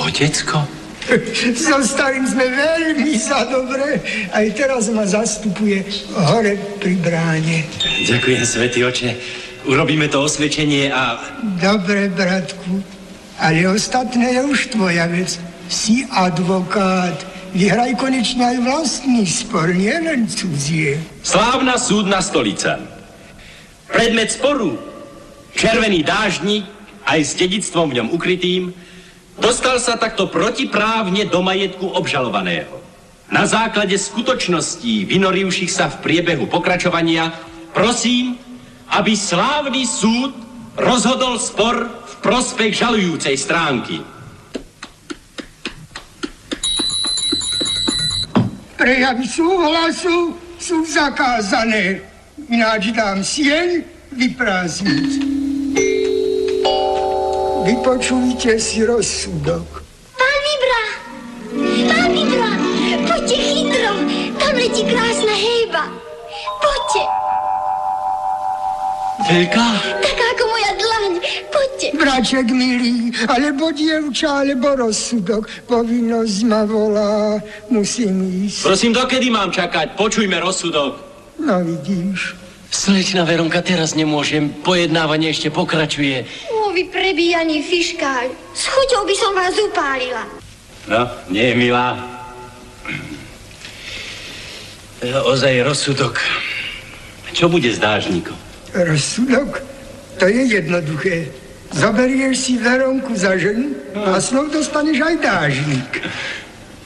Otecko? 0.00 0.81
So 1.62 1.82
starým 1.82 2.26
sme 2.26 2.46
veľmi 2.46 3.12
za 3.18 3.44
dobre. 3.50 4.00
Aj 4.30 4.46
teraz 4.54 4.88
ma 4.88 5.04
zastupuje 5.06 5.82
hore 6.14 6.56
pri 6.78 6.94
bráne. 7.02 7.66
Ďakujem, 8.06 8.42
svätý 8.46 8.86
oče. 8.86 9.10
Urobíme 9.62 10.10
to 10.10 10.26
osvedčenie 10.26 10.90
a... 10.90 11.22
Dobre, 11.62 12.10
bratku. 12.10 12.82
Ale 13.38 13.66
ostatné 13.70 14.38
je 14.38 14.42
už 14.42 14.74
tvoja 14.74 15.06
vec. 15.06 15.38
Si 15.70 16.02
advokát. 16.10 17.14
Vyhraj 17.52 18.00
konečne 18.00 18.48
aj 18.48 18.58
vlastný 18.64 19.28
spor, 19.28 19.68
nie 19.76 19.92
len 19.92 20.24
cudzie. 20.24 20.96
Slávna 21.20 21.76
súdna 21.76 22.24
stolica. 22.24 22.80
Predmet 23.92 24.32
sporu, 24.32 24.80
červený 25.52 26.00
dážnik, 26.00 26.64
aj 27.04 27.20
s 27.20 27.36
dedictvom 27.36 27.92
v 27.92 28.00
ňom 28.00 28.08
ukrytým, 28.16 28.72
dostal 29.38 29.80
sa 29.80 29.96
takto 29.96 30.28
protiprávne 30.28 31.28
do 31.28 31.40
majetku 31.40 31.86
obžalovaného. 31.92 32.82
Na 33.32 33.48
základe 33.48 33.96
skutočností, 33.96 35.08
vynorivších 35.08 35.72
sa 35.72 35.88
v 35.88 36.04
priebehu 36.04 36.52
pokračovania, 36.52 37.32
prosím, 37.72 38.36
aby 38.92 39.16
slávny 39.16 39.88
súd 39.88 40.36
rozhodol 40.76 41.40
spor 41.40 41.88
v 41.88 42.14
prospech 42.20 42.76
žalujúcej 42.76 43.36
stránky. 43.40 44.04
Prejavy 48.76 49.24
súhlasu 49.30 50.36
sú 50.60 50.84
zakázané. 50.84 52.04
Ináč 52.52 52.92
dám 52.92 53.24
sieň 53.24 53.86
vyprázdniť. 54.12 55.10
Vypočujte 57.62 58.58
si 58.58 58.82
rozsudok. 58.82 59.86
Pán 60.18 60.38
Vibra! 60.42 60.84
Pán 61.86 62.10
Vibra! 62.10 62.52
Poďte 63.06 63.36
chytro! 63.38 63.92
Tam 64.34 64.54
letí 64.58 64.82
krásna 64.82 65.30
hejba. 65.30 65.84
Poďte! 66.58 67.02
Veľká? 69.30 69.68
Taká 70.02 70.26
ako 70.34 70.44
moja 70.50 70.72
dlaň. 70.74 71.10
Poďte! 71.54 71.86
Braček 71.94 72.46
milý, 72.50 73.14
alebo 73.30 73.70
dievča, 73.70 74.42
alebo 74.42 74.74
rozsudok. 74.74 75.46
Povinnosť 75.70 76.38
ma 76.50 76.66
volá, 76.66 77.38
musím 77.70 78.26
ísť. 78.50 78.66
Prosím, 78.66 78.90
dokedy 78.90 79.30
mám 79.30 79.54
čakať? 79.54 79.94
Počujme 79.94 80.34
rozsudok. 80.42 80.98
No 81.38 81.62
vidíš. 81.62 82.34
Slečna 82.72 83.22
Veronka, 83.22 83.62
teraz 83.62 83.94
nemôžem. 83.94 84.50
Pojednávanie 84.66 85.30
ešte 85.30 85.52
pokračuje. 85.52 86.26
Vy 86.72 86.88
prebíjaný 86.88 87.60
fiškál. 87.62 88.32
S 88.56 88.64
chuťou 88.64 89.04
by 89.04 89.14
som 89.16 89.32
vás 89.36 89.52
upálila. 89.60 90.24
No, 90.88 91.04
nie, 91.28 91.52
milá. 91.52 92.00
Ozaj 95.04 95.68
rozsudok. 95.68 96.16
Čo 97.36 97.52
bude 97.52 97.68
s 97.68 97.76
dážnikom? 97.76 98.36
Rozsudok? 98.72 99.60
To 100.16 100.24
je 100.24 100.42
jednoduché. 100.48 101.28
Zoberieš 101.72 102.36
si 102.40 102.54
Veronku 102.56 103.16
za 103.16 103.36
ženu 103.36 103.72
a 103.96 104.20
snov 104.20 104.52
dostaneš 104.52 105.00
aj 105.00 105.16
dážnik. 105.20 105.90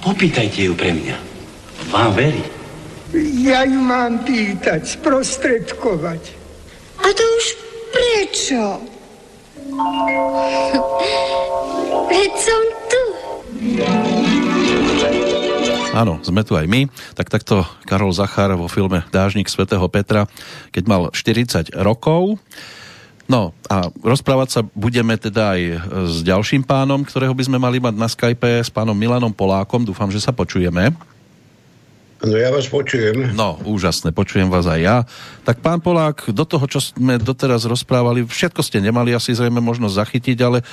Popýtajte 0.02 0.66
ju 0.66 0.74
pre 0.74 0.94
mňa. 0.94 1.16
Vám 1.94 2.14
verí. 2.14 2.42
Ja 3.42 3.62
ju 3.62 3.78
mám 3.78 4.22
pýtať, 4.26 4.82
sprostredkovať. 4.98 6.22
A 7.02 7.06
to 7.10 7.22
už 7.22 7.44
prečo? 7.94 8.82
Veď 12.06 12.32
som 12.40 12.62
tu. 12.88 13.02
Áno, 15.92 16.20
sme 16.24 16.44
tu 16.44 16.56
aj 16.56 16.64
my. 16.64 16.88
Tak 17.12 17.28
takto 17.28 17.64
Karol 17.84 18.12
Zachar 18.12 18.52
vo 18.56 18.68
filme 18.68 19.04
Dážnik 19.12 19.48
svätého 19.52 19.84
Petra, 19.88 20.24
keď 20.72 20.84
mal 20.88 21.02
40 21.12 21.76
rokov. 21.80 22.40
No 23.26 23.50
a 23.66 23.90
rozprávať 24.00 24.48
sa 24.48 24.60
budeme 24.62 25.18
teda 25.18 25.58
aj 25.58 25.60
s 26.08 26.16
ďalším 26.22 26.62
pánom, 26.62 27.02
ktorého 27.02 27.34
by 27.34 27.42
sme 27.42 27.58
mali 27.58 27.82
mať 27.82 27.94
na 27.98 28.06
Skype, 28.06 28.62
s 28.62 28.70
pánom 28.70 28.94
Milanom 28.94 29.34
Polákom. 29.34 29.82
Dúfam, 29.82 30.08
že 30.08 30.22
sa 30.22 30.30
počujeme. 30.30 30.94
No 32.24 32.32
ja 32.32 32.48
vás 32.48 32.64
počujem. 32.64 33.36
No, 33.36 33.60
úžasné, 33.68 34.08
počujem 34.16 34.48
vás 34.48 34.64
aj 34.64 34.80
ja. 34.80 34.96
Tak 35.44 35.60
pán 35.60 35.84
Polák, 35.84 36.32
do 36.32 36.48
toho, 36.48 36.64
čo 36.64 36.80
sme 36.80 37.20
doteraz 37.20 37.68
rozprávali, 37.68 38.24
všetko 38.24 38.64
ste 38.64 38.80
nemali 38.80 39.12
asi 39.12 39.36
zrejme 39.36 39.60
možnosť 39.60 40.00
zachytiť, 40.00 40.38
ale 40.40 40.58
e, 40.60 40.64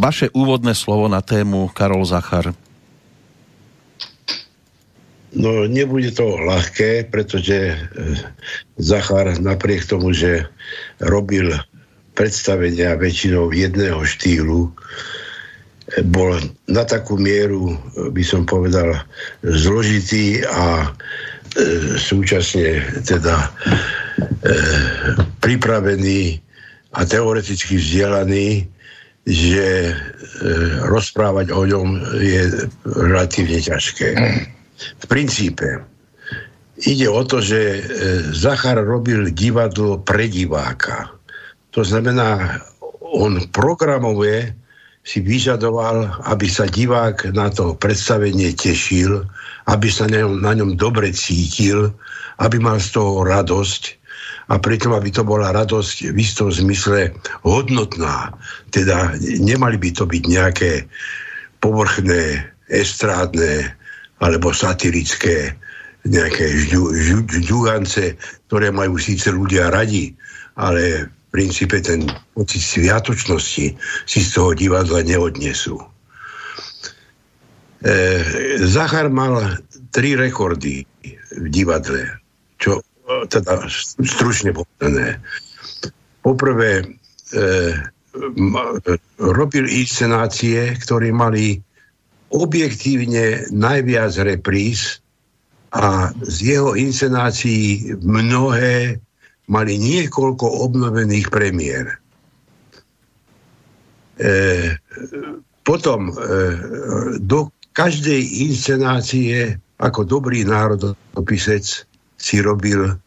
vaše 0.00 0.32
úvodné 0.32 0.72
slovo 0.72 1.04
na 1.12 1.20
tému 1.20 1.68
Karol 1.76 2.00
Zachar. 2.08 2.56
No 5.36 5.68
nebude 5.68 6.08
to 6.16 6.40
ľahké, 6.40 7.12
pretože 7.12 7.56
e, 7.56 7.76
Zachar 8.80 9.28
napriek 9.36 9.84
tomu, 9.84 10.16
že 10.16 10.48
robil 10.96 11.52
predstavenia 12.16 12.96
väčšinou 12.96 13.52
jedného 13.52 14.00
štýlu, 14.00 14.72
bol 16.08 16.36
na 16.68 16.84
takú 16.84 17.16
mieru, 17.16 17.72
e, 17.72 18.12
by 18.12 18.22
som 18.24 18.44
povedal, 18.44 18.96
zložitý 19.42 20.44
a 20.44 20.92
súčasne 21.98 22.86
teda 23.02 23.50
pripravený 25.42 26.38
a 26.94 27.00
teoreticky 27.02 27.80
vzdelaný, 27.80 28.68
že 29.26 29.90
rozprávať 30.86 31.50
o 31.50 31.66
ňom 31.66 31.88
je 32.20 32.68
relatívne 32.84 33.58
ťažké. 33.58 34.08
V 34.78 35.04
princípe 35.10 35.82
ide 36.86 37.10
o 37.10 37.22
to, 37.26 37.42
že 37.42 37.58
e, 37.58 37.80
Zachar 38.30 38.78
robil 38.78 39.34
divadlo 39.34 39.98
pre 39.98 40.30
diváka. 40.30 41.10
To 41.74 41.82
znamená, 41.82 42.62
on 43.02 43.42
programové 43.50 44.54
si 45.08 45.24
vyžadoval, 45.24 46.28
aby 46.28 46.44
sa 46.52 46.68
divák 46.68 47.32
na 47.32 47.48
to 47.48 47.72
predstavenie 47.80 48.52
tešil, 48.52 49.24
aby 49.64 49.88
sa 49.88 50.04
na 50.04 50.20
ňom, 50.20 50.44
na 50.44 50.52
ňom 50.52 50.76
dobre 50.76 51.16
cítil, 51.16 51.96
aby 52.36 52.60
mal 52.60 52.76
z 52.76 53.00
toho 53.00 53.24
radosť 53.24 53.96
a 54.52 54.60
pritom, 54.60 54.92
aby 54.92 55.08
to 55.08 55.24
bola 55.24 55.48
radosť 55.56 56.12
v 56.12 56.16
istom 56.20 56.52
zmysle 56.52 57.16
hodnotná. 57.40 58.36
Teda 58.68 59.16
nemali 59.20 59.80
by 59.80 59.96
to 59.96 60.04
byť 60.04 60.22
nejaké 60.28 60.72
povrchné, 61.64 62.44
estrádne 62.68 63.64
alebo 64.20 64.52
satirické 64.52 65.56
nejaké 66.04 66.52
žďugance, 67.32 68.12
ktoré 68.48 68.68
majú 68.68 69.00
síce 69.00 69.32
ľudia 69.32 69.72
radi, 69.72 70.12
ale 70.52 71.08
princípe 71.28 71.80
ten 71.84 72.08
pocit 72.32 72.60
sviatočnosti 72.60 73.66
si 74.08 74.18
z 74.20 74.28
toho 74.32 74.56
divadla 74.56 75.04
neodnesú. 75.04 75.76
E, 77.78 77.92
Zachar 78.64 79.12
mal 79.12 79.60
tri 79.92 80.18
rekordy 80.18 80.82
v 81.38 81.46
divadle, 81.52 82.18
čo 82.58 82.82
teda 83.28 83.68
stručne 84.02 84.52
povedané. 84.52 85.20
Poprvé, 86.24 86.82
e, 86.82 86.86
ma, 88.36 88.76
robil 89.20 89.68
inscenácie, 89.68 90.74
ktoré 90.80 91.12
mali 91.14 91.60
objektívne 92.28 93.48
najviac 93.48 94.12
repríz 94.20 95.00
a 95.72 96.12
z 96.24 96.36
jeho 96.56 96.72
inscenácií 96.76 97.96
mnohé 98.00 99.00
mali 99.48 99.80
niekoľko 99.80 100.46
obnovených 100.68 101.26
premiér. 101.32 101.96
E, 104.20 104.30
potom 105.64 106.08
e, 106.08 106.12
do 107.20 107.48
každej 107.72 108.50
inscenácie 108.50 109.56
ako 109.78 110.04
dobrý 110.04 110.42
národopisec 110.44 111.86
si 112.18 112.36
robil 112.42 112.98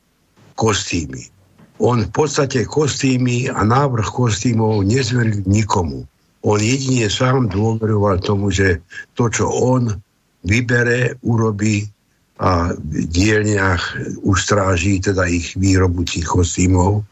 kostýmy. 0.56 1.28
On 1.82 2.00
v 2.00 2.12
podstate 2.14 2.64
kostýmy 2.64 3.50
a 3.50 3.66
návrh 3.66 4.08
kostýmov 4.08 4.86
nezveril 4.86 5.42
nikomu. 5.50 6.06
On 6.46 6.58
jedine 6.58 7.10
sám 7.10 7.50
dôveroval 7.50 8.22
tomu, 8.22 8.54
že 8.54 8.82
to, 9.18 9.30
čo 9.30 9.50
on 9.50 9.90
vybere, 10.46 11.18
urobí 11.22 11.86
a 12.42 12.74
v 12.74 13.06
dielniach 13.06 14.02
ustráží 14.26 14.98
teda 14.98 15.30
ich 15.30 15.54
výrobu 15.54 16.02
tých 16.02 16.26
kostýmov, 16.26 17.06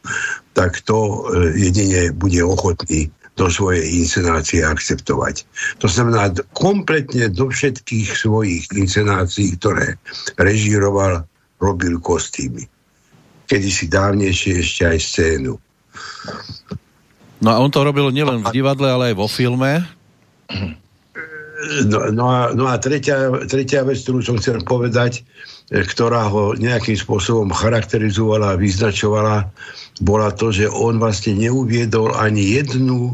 tak 0.57 0.81
to 0.89 0.97
e, 1.29 1.53
jedine 1.69 2.09
bude 2.17 2.41
ochotný 2.41 3.13
do 3.37 3.45
svojej 3.47 3.85
inscenácie 4.03 4.65
akceptovať. 4.65 5.45
To 5.79 5.87
znamená, 5.87 6.33
kompletne 6.57 7.29
do 7.29 7.47
všetkých 7.47 8.09
svojich 8.11 8.67
inscenácií, 8.73 9.55
ktoré 9.55 9.95
režíroval, 10.35 11.23
robil 11.61 12.01
kostýmy. 12.01 12.65
Kedy 13.47 13.69
si 13.69 13.85
dávnejšie 13.87 14.59
ešte 14.59 14.81
aj 14.89 14.97
scénu. 14.99 15.53
No 17.39 17.49
a 17.53 17.61
on 17.63 17.71
to 17.71 17.85
robil 17.85 18.11
nielen 18.11 18.43
v 18.43 18.51
divadle, 18.51 18.91
ale 18.91 19.13
aj 19.13 19.15
vo 19.15 19.27
filme. 19.31 19.85
No, 21.59 22.07
no, 22.11 22.25
a, 22.31 22.55
no 22.55 22.71
a 22.71 22.79
tretia, 22.79 23.27
tretia 23.43 23.83
vec, 23.83 23.99
ktorú 23.99 24.23
som 24.23 24.39
chcel 24.39 24.63
povedať, 24.63 25.27
e, 25.75 25.83
ktorá 25.83 26.31
ho 26.31 26.55
nejakým 26.55 26.95
spôsobom 26.95 27.51
charakterizovala 27.51 28.55
a 28.55 28.59
vyznačovala, 28.59 29.51
bola 29.99 30.31
to, 30.31 30.55
že 30.55 30.71
on 30.71 31.03
vlastne 31.03 31.35
neuviedol 31.35 32.15
ani 32.15 32.55
jednu 32.55 33.11
e, 33.11 33.13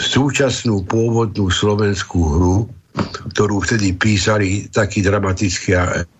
súčasnú 0.00 0.80
pôvodnú 0.88 1.52
slovenskú 1.52 2.20
hru, 2.24 2.56
ktorú 3.32 3.64
vtedy 3.64 3.96
písali 3.96 4.68
takí 4.68 5.00
dramatickí, 5.00 5.72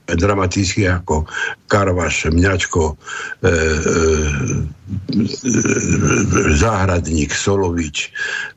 dramatickí 0.09 0.89
ako 0.89 1.29
Karvaš, 1.69 2.33
Mňačko, 2.33 2.83
e, 2.89 2.97
e, 3.45 3.59
Záhradník, 6.57 7.37
Solovič 7.37 8.09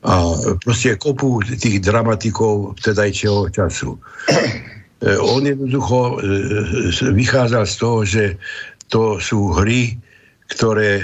a 0.08 0.32
proste 0.64 0.96
kopu 0.96 1.44
tých 1.44 1.84
dramatikov 1.84 2.80
vtedajšieho 2.80 3.52
času. 3.52 4.00
E, 4.00 5.20
on 5.20 5.44
jednoducho 5.44 6.00
e, 6.00 7.12
vychádzal 7.12 7.66
z 7.68 7.76
toho, 7.76 8.00
že 8.08 8.24
to 8.88 9.20
sú 9.20 9.52
hry, 9.60 10.00
ktoré, 10.56 11.04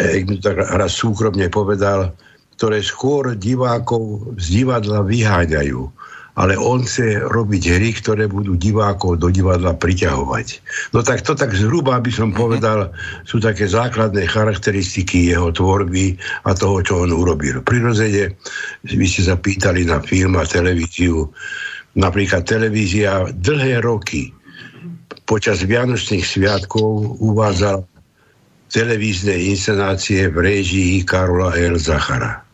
jak 0.00 0.24
mi 0.24 0.40
tak 0.40 0.56
raz 0.56 0.96
súkromne 0.96 1.52
povedal, 1.52 2.16
ktoré 2.56 2.80
skôr 2.82 3.36
divákov 3.36 4.34
z 4.40 4.62
divadla 4.62 5.04
vyháňajú 5.04 5.97
ale 6.38 6.54
on 6.54 6.86
chce 6.86 7.18
robiť 7.18 7.62
hry, 7.74 7.90
ktoré 7.98 8.30
budú 8.30 8.54
divákov 8.54 9.18
do 9.18 9.26
divadla 9.26 9.74
priťahovať. 9.74 10.46
No 10.94 11.02
tak 11.02 11.26
to 11.26 11.34
tak 11.34 11.50
zhruba 11.50 11.98
by 11.98 12.10
som 12.14 12.30
mhm. 12.30 12.38
povedal, 12.38 12.78
sú 13.26 13.42
také 13.42 13.66
základné 13.66 14.30
charakteristiky 14.30 15.34
jeho 15.34 15.50
tvorby 15.50 16.14
a 16.46 16.54
toho, 16.54 16.78
čo 16.86 17.02
on 17.02 17.10
urobil. 17.10 17.58
Prirodzene, 17.66 18.38
vy 18.86 19.06
ste 19.10 19.26
sa 19.26 19.34
pýtali 19.34 19.82
na 19.82 19.98
film 19.98 20.38
a 20.38 20.46
televíziu. 20.46 21.26
Napríklad 21.98 22.46
televízia 22.46 23.26
dlhé 23.34 23.82
roky 23.82 24.30
počas 25.26 25.66
Vianočných 25.66 26.22
sviatkov 26.22 27.18
uvádzala 27.18 27.82
televízne 28.70 29.34
inscenácie 29.34 30.30
v 30.30 30.36
réžii 30.38 31.02
Karola 31.02 31.56
L. 31.56 31.76
Zachara 31.80 32.47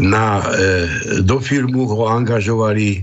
na, 0.00 0.38
e, 0.54 1.22
do 1.22 1.42
filmu 1.42 1.86
ho 1.90 2.06
angažovali 2.06 2.88
e, 2.94 3.00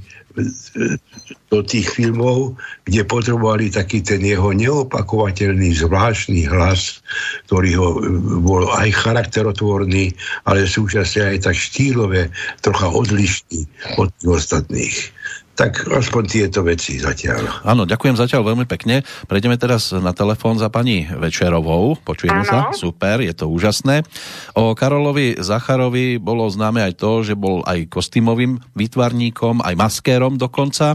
do 1.52 1.60
tých 1.64 1.92
filmov, 1.92 2.56
kde 2.88 3.04
potrebovali 3.04 3.68
taký 3.68 4.00
ten 4.04 4.24
jeho 4.24 4.56
neopakovateľný 4.56 5.76
zvláštny 5.76 6.48
hlas, 6.48 7.04
ktorý 7.52 7.72
ho 7.76 7.90
bol 8.40 8.72
aj 8.72 8.92
charakterotvorný, 9.04 10.16
ale 10.48 10.64
súčasne 10.68 11.36
aj 11.36 11.52
tak 11.52 11.56
štýlové, 11.60 12.32
trocha 12.64 12.88
odlišný 12.88 13.68
od 14.00 14.08
tých 14.20 14.30
ostatných. 14.32 15.17
Tak 15.58 15.90
aspoň 15.90 16.24
tieto 16.30 16.62
veci 16.62 17.02
zatiaľ. 17.02 17.66
Áno, 17.66 17.90
ďakujem 17.90 18.14
zatiaľ 18.14 18.54
veľmi 18.54 18.70
pekne. 18.70 19.02
Prejdeme 19.26 19.58
teraz 19.58 19.90
na 19.90 20.14
telefón 20.14 20.62
za 20.62 20.70
pani 20.70 21.10
Večerovou. 21.10 21.98
Počujeme 21.98 22.46
sa? 22.46 22.70
Super, 22.78 23.26
je 23.26 23.34
to 23.34 23.50
úžasné. 23.50 24.06
O 24.54 24.78
Karolovi 24.78 25.34
Zacharovi 25.42 26.22
bolo 26.22 26.46
známe 26.46 26.86
aj 26.86 27.02
to, 27.02 27.26
že 27.26 27.34
bol 27.34 27.66
aj 27.66 27.90
kostýmovým 27.90 28.62
výtvarníkom, 28.78 29.66
aj 29.66 29.74
maskérom 29.74 30.38
dokonca. 30.38 30.94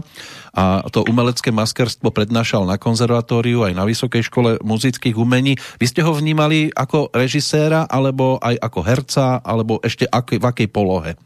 A 0.55 0.79
to 0.87 1.03
umelecké 1.11 1.51
maskerstvo 1.51 2.15
prednášal 2.15 2.63
na 2.63 2.79
konzervatóriu 2.79 3.67
aj 3.67 3.75
na 3.75 3.83
Vysokej 3.83 4.31
škole 4.31 4.63
muzických 4.63 5.19
umení. 5.19 5.59
Vy 5.75 5.91
ste 5.91 6.07
ho 6.07 6.15
vnímali 6.15 6.71
ako 6.71 7.11
režiséra, 7.11 7.83
alebo 7.83 8.39
aj 8.39 8.55
ako 8.63 8.79
herca, 8.79 9.43
alebo 9.43 9.83
ešte 9.83 10.07
ak, 10.07 10.39
v 10.39 10.45
akej 10.47 10.71
polohe? 10.71 11.19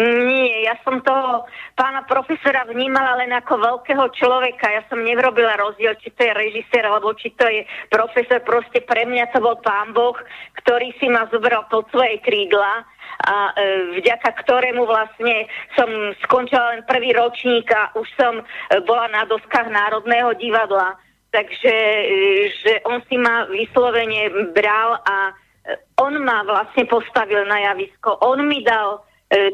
Nie, 0.00 0.64
ja 0.64 0.80
som 0.88 1.04
toho 1.04 1.44
pána 1.76 2.08
profesora 2.08 2.64
vnímala 2.64 3.20
len 3.20 3.28
ako 3.28 3.60
veľkého 3.60 4.08
človeka. 4.16 4.72
Ja 4.72 4.82
som 4.88 5.04
nevrobila 5.04 5.52
rozdiel, 5.60 5.92
či 6.00 6.08
to 6.16 6.24
je 6.24 6.32
režisér, 6.32 6.88
alebo 6.88 7.12
či 7.12 7.28
to 7.36 7.44
je 7.44 7.68
profesor. 7.92 8.40
Proste 8.40 8.80
pre 8.80 9.04
mňa 9.04 9.28
to 9.36 9.44
bol 9.44 9.60
pán 9.60 9.92
Boh, 9.92 10.16
ktorý 10.64 10.96
si 10.96 11.12
ma 11.12 11.28
zobral 11.28 11.68
pod 11.68 11.84
svoje 11.92 12.24
krídla 12.24 12.88
a 13.20 13.52
e, 13.52 14.00
vďaka 14.00 14.32
ktorému 14.40 14.88
vlastne 14.88 15.44
som 15.76 15.86
skončila 16.24 16.72
len 16.72 16.82
prvý 16.88 17.12
ročník 17.12 17.68
a 17.68 17.92
už 17.92 18.08
som 18.16 18.40
e, 18.40 18.44
bola 18.88 19.12
na 19.12 19.28
doskách 19.28 19.68
Národného 19.68 20.32
divadla. 20.40 20.96
Takže 21.36 21.68
e, 21.68 22.04
že 22.48 22.80
on 22.88 23.04
si 23.12 23.20
ma 23.20 23.44
vyslovene 23.52 24.50
bral 24.56 25.04
a 25.04 25.36
e, 25.68 25.76
on 26.00 26.16
ma 26.24 26.48
vlastne 26.48 26.88
postavil 26.88 27.44
na 27.44 27.60
javisko. 27.60 28.24
On 28.24 28.40
mi 28.40 28.64
dal 28.64 29.04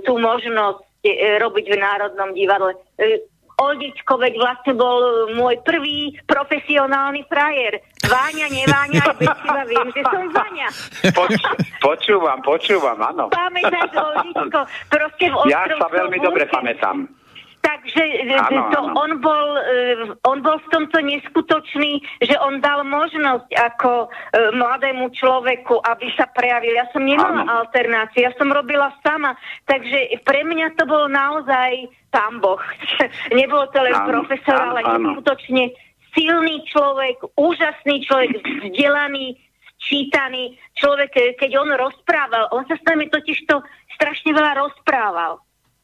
tú 0.03 0.19
možnosť 0.19 0.83
e, 1.07 1.38
robiť 1.38 1.67
v 1.71 1.77
Národnom 1.79 2.35
divadle. 2.35 2.75
E, 2.99 3.23
Oldičko, 3.59 4.23
veď 4.23 4.38
vlastne 4.38 4.73
bol 4.79 5.35
môj 5.35 5.59
prvý 5.67 6.14
profesionálny 6.31 7.27
frajer. 7.27 7.83
Váňa, 8.07 8.47
neváňa, 8.55 9.03
aj 9.03 9.17
bez 9.19 9.35
teba 9.43 9.62
viem, 9.67 9.88
že 9.91 10.03
som 10.07 10.25
Váňa. 10.31 10.69
Poč, 11.11 11.35
počúvam, 11.83 12.38
počúvam, 12.47 12.99
áno. 13.03 13.35
Pamätáš, 13.35 13.91
Oldičko, 13.99 14.61
proste 14.87 15.25
v 15.27 15.35
Ja 15.51 15.67
sa 15.67 15.91
veľmi 15.91 16.23
dobre 16.23 16.47
pamätám. 16.47 17.11
Takže 17.59 18.03
ano, 18.38 18.71
to 18.73 18.81
ano. 18.81 18.94
On, 18.97 19.12
bol, 19.21 19.49
uh, 19.59 20.14
on 20.25 20.38
bol 20.40 20.57
v 20.62 20.68
tomto 20.73 20.99
neskutočný, 21.03 22.01
že 22.23 22.35
on 22.40 22.62
dal 22.64 22.87
možnosť 22.87 23.49
ako 23.55 24.09
mladému 24.55 25.11
človeku, 25.12 25.83
aby 25.85 26.07
sa 26.14 26.31
prejavil. 26.31 26.75
Ja 26.77 26.87
som 26.94 27.05
nemala 27.05 27.44
ano. 27.44 27.53
alternáciu, 27.64 28.25
ja 28.25 28.33
som 28.37 28.49
robila 28.49 28.94
sama. 29.03 29.35
Takže 29.66 30.23
pre 30.23 30.47
mňa 30.47 30.79
to 30.79 30.85
bol 30.87 31.11
naozaj 31.11 31.90
pán 32.09 32.40
Boh. 32.40 32.61
Nebolo 33.38 33.68
to 33.75 33.81
len 33.83 33.97
ano, 33.97 34.07
profesor, 34.07 34.59
ano, 34.59 34.68
ale 34.77 34.81
ano. 34.85 34.92
neskutočne 35.14 35.75
silný 36.16 36.64
človek, 36.66 37.21
úžasný 37.37 38.03
človek, 38.03 38.42
vzdelaný, 38.42 39.38
čítaný 39.79 40.59
človek, 40.75 41.38
keď 41.38 41.51
on 41.62 41.71
rozprával, 41.79 42.51
on 42.51 42.66
sa 42.66 42.75
s 42.75 42.83
nami 42.83 43.07
totiž 43.07 43.47
to 43.47 43.62
strašne 43.94 44.35
veľa 44.35 44.59
rozprával. 44.59 45.38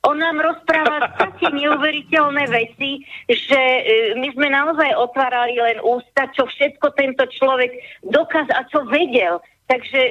On 0.05 0.17
nám 0.21 0.37
rozpráva 0.37 1.17
také 1.17 1.49
neuveriteľné 1.49 2.45
veci, 2.53 3.01
že 3.25 3.57
e, 3.57 3.81
my 4.21 4.29
sme 4.37 4.53
naozaj 4.53 4.93
otvárali 5.01 5.57
len 5.57 5.81
ústa, 5.81 6.29
čo 6.37 6.45
všetko 6.45 6.93
tento 6.93 7.25
človek 7.25 7.73
dokázal 8.05 8.53
a 8.53 8.69
čo 8.69 8.85
vedel. 8.85 9.41
Takže 9.65 9.97
e, 9.97 10.11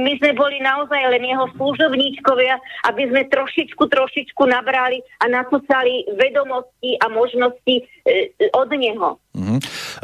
my 0.00 0.12
sme 0.16 0.32
boli 0.32 0.64
naozaj 0.64 0.96
len 1.12 1.28
jeho 1.28 1.44
služobníčkovia, 1.60 2.56
aby 2.88 3.02
sme 3.12 3.28
trošičku, 3.28 3.84
trošičku 3.84 4.42
nabrali 4.48 5.04
a 5.20 5.28
nasúcali 5.28 6.08
vedomosti 6.16 6.96
a 6.96 7.12
možnosti 7.12 7.84
e, 7.84 8.48
od 8.56 8.68
neho. 8.72 9.20
Mm-hmm. 9.36 9.58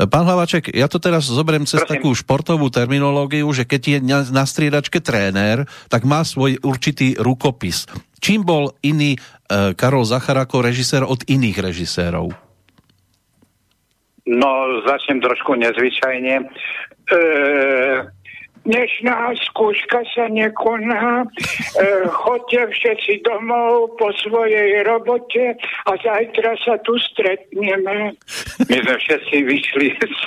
Pán 0.05 0.25
Hlavaček, 0.29 0.77
ja 0.77 0.85
to 0.85 1.01
teraz 1.01 1.33
zoberiem 1.33 1.65
cez 1.65 1.81
Prosím. 1.81 1.93
takú 1.97 2.11
športovú 2.13 2.69
terminológiu, 2.69 3.49
že 3.57 3.65
keď 3.65 3.83
je 3.89 3.99
na 4.29 4.45
striedačke 4.45 5.01
tréner, 5.01 5.65
tak 5.89 6.05
má 6.05 6.21
svoj 6.21 6.61
určitý 6.61 7.17
rukopis. 7.17 7.89
Čím 8.21 8.45
bol 8.45 8.77
iný 8.85 9.17
e, 9.17 9.19
Karol 9.73 10.05
Zachar 10.05 10.37
ako 10.37 10.61
režisér 10.61 11.03
od 11.09 11.25
iných 11.25 11.57
režisérov? 11.57 12.29
No, 14.29 14.51
začnem 14.85 15.25
trošku 15.25 15.57
nezvyčajne. 15.57 16.35
E, 16.45 17.19
dnešná 18.65 19.35
skúška 19.51 20.05
sa 20.15 20.29
nekoná. 20.29 21.27
E, 21.71 22.11
chodte 22.11 22.59
všetci 22.59 23.23
domov 23.23 23.95
po 23.95 24.11
svojej 24.27 24.83
robote 24.83 25.55
a 25.87 25.93
zajtra 26.03 26.59
sa 26.59 26.83
tu 26.83 26.99
stretneme. 26.99 28.19
My 28.67 28.77
sme 28.83 28.97
všetci 28.99 29.37
vyšli 29.47 29.87
z 29.95 30.21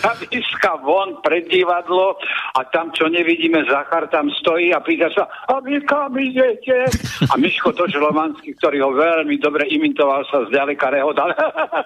javiska 0.00 0.80
von 0.80 1.20
pred 1.20 1.44
divadlo 1.52 2.16
a 2.56 2.64
tam, 2.72 2.88
čo 2.96 3.12
nevidíme, 3.12 3.68
Zachar 3.68 4.08
tam 4.08 4.32
stojí 4.40 4.72
a 4.72 4.80
pýta 4.80 5.12
sa, 5.12 5.28
a 5.28 5.60
vy 5.60 5.76
kam 5.84 6.16
idete? 6.16 6.88
A 7.28 7.36
Miško 7.36 7.76
Tožlomanský, 7.76 8.56
ktorý 8.56 8.88
ho 8.88 8.90
veľmi 8.96 9.36
dobre 9.38 9.68
imitoval, 9.68 10.24
sa 10.32 10.48
zďaleka 10.48 10.88
rehodal. 10.88 11.30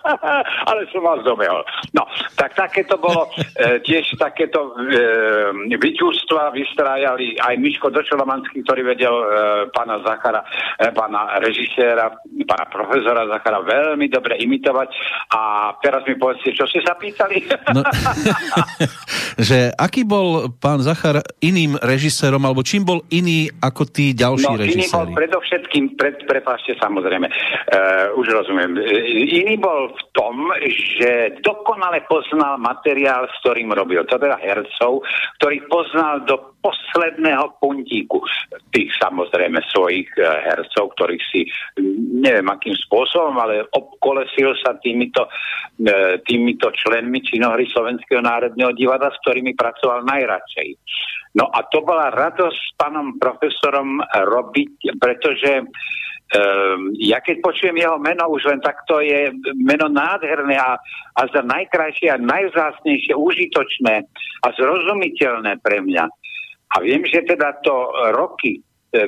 Ale 0.70 0.86
som 0.94 1.02
vás 1.02 1.26
dobehol. 1.26 1.66
No, 1.90 2.06
tak 2.38 2.54
takéto 2.54 2.96
bolo 3.02 3.28
e, 3.58 3.82
tiež 3.82 4.14
takéto 4.14 4.78
e, 4.78 5.74
vyťústva 5.82 6.54
vystrájali 6.54 7.34
aj 7.42 7.58
Miško 7.58 7.90
Dočolomanský, 7.90 8.62
ktorý 8.62 8.86
vedel 8.86 9.10
e, 9.10 9.26
pána 9.74 9.98
Zachara, 10.06 10.46
e, 10.78 10.94
pána 10.94 11.42
režiséra, 11.42 12.14
pána 12.46 12.70
profesora 12.70 13.26
Zachara 13.26 13.66
veľmi 13.66 14.06
dobre 14.06 14.38
imitovať 14.38 14.88
a 15.34 15.74
teraz 15.82 16.06
mi 16.06 16.14
povedzte, 16.14 16.54
čo 16.54 16.70
ste 16.70 16.78
sa 16.86 16.94
pýtali? 16.94 17.50
No, 17.74 17.82
že 19.48 19.74
aký 19.74 20.06
bol 20.06 20.54
pán 20.62 20.78
Zachar 20.86 21.18
iným 21.42 21.74
režisérom, 21.82 22.42
alebo 22.46 22.62
čím 22.62 22.86
bol 22.86 23.02
iný 23.10 23.50
ako 23.58 23.82
tí 23.90 24.14
ďalší 24.14 24.54
no, 24.54 24.60
režiséri? 24.62 24.86
iný 24.86 24.94
bol 24.94 25.06
predovšetkým, 25.10 25.84
pred, 25.98 26.16
prepášte 26.30 26.78
samozrejme, 26.78 27.26
uh, 27.26 28.20
už 28.20 28.26
rozumiem, 28.30 28.78
iný 29.26 29.58
bol 29.58 29.90
v 29.90 30.02
tom, 30.14 30.34
že 30.62 31.42
dokonale 31.42 32.04
poznal 32.06 32.60
materiál, 32.60 33.26
s 33.26 33.34
ktorým 33.42 33.72
robil, 33.74 34.04
to 34.06 34.20
teda 34.20 34.38
hercov, 34.38 35.02
ktorých 35.40 35.71
poznal 35.72 36.28
do 36.28 36.52
posledného 36.60 37.56
puntíku 37.56 38.20
tých 38.76 38.92
samozrejme 39.00 39.56
svojich 39.72 40.04
uh, 40.20 40.44
hercov, 40.44 40.92
ktorých 40.92 41.24
si 41.32 41.48
neviem 42.20 42.44
akým 42.52 42.76
spôsobom, 42.76 43.32
ale 43.40 43.64
obkolesil 43.72 44.52
sa 44.60 44.76
týmito, 44.84 45.24
uh, 45.24 46.20
týmito 46.28 46.68
členmi 46.76 47.24
činohry 47.24 47.64
Slovenského 47.72 48.20
národného 48.20 48.76
divadla, 48.76 49.08
s 49.08 49.20
ktorými 49.24 49.56
pracoval 49.56 50.04
najradšej. 50.04 50.68
No 51.40 51.48
a 51.48 51.64
to 51.72 51.80
bola 51.80 52.12
radosť 52.12 52.58
s 52.60 52.70
pánom 52.76 53.16
profesorom 53.16 54.04
robiť, 54.04 55.00
pretože 55.00 55.64
um, 56.32 56.96
ja 56.96 57.20
keď 57.20 57.44
počujem 57.44 57.76
jeho 57.76 58.00
meno, 58.00 58.28
už 58.32 58.48
len 58.48 58.60
takto 58.64 59.00
je 59.04 59.32
meno 59.60 59.88
nádherné 59.92 60.56
a, 60.56 60.80
a 61.16 61.20
za 61.28 61.44
najkrajšie 61.44 62.08
a 62.08 62.20
najvzácnejšie, 62.20 63.12
užitočné 63.12 63.94
a 64.42 64.46
zrozumiteľné 64.56 65.60
pre 65.60 65.84
mňa. 65.84 66.04
A 66.72 66.74
viem, 66.80 67.04
že 67.04 67.28
teda 67.28 67.60
to 67.60 67.92
roky 68.16 68.56
e, 68.56 68.60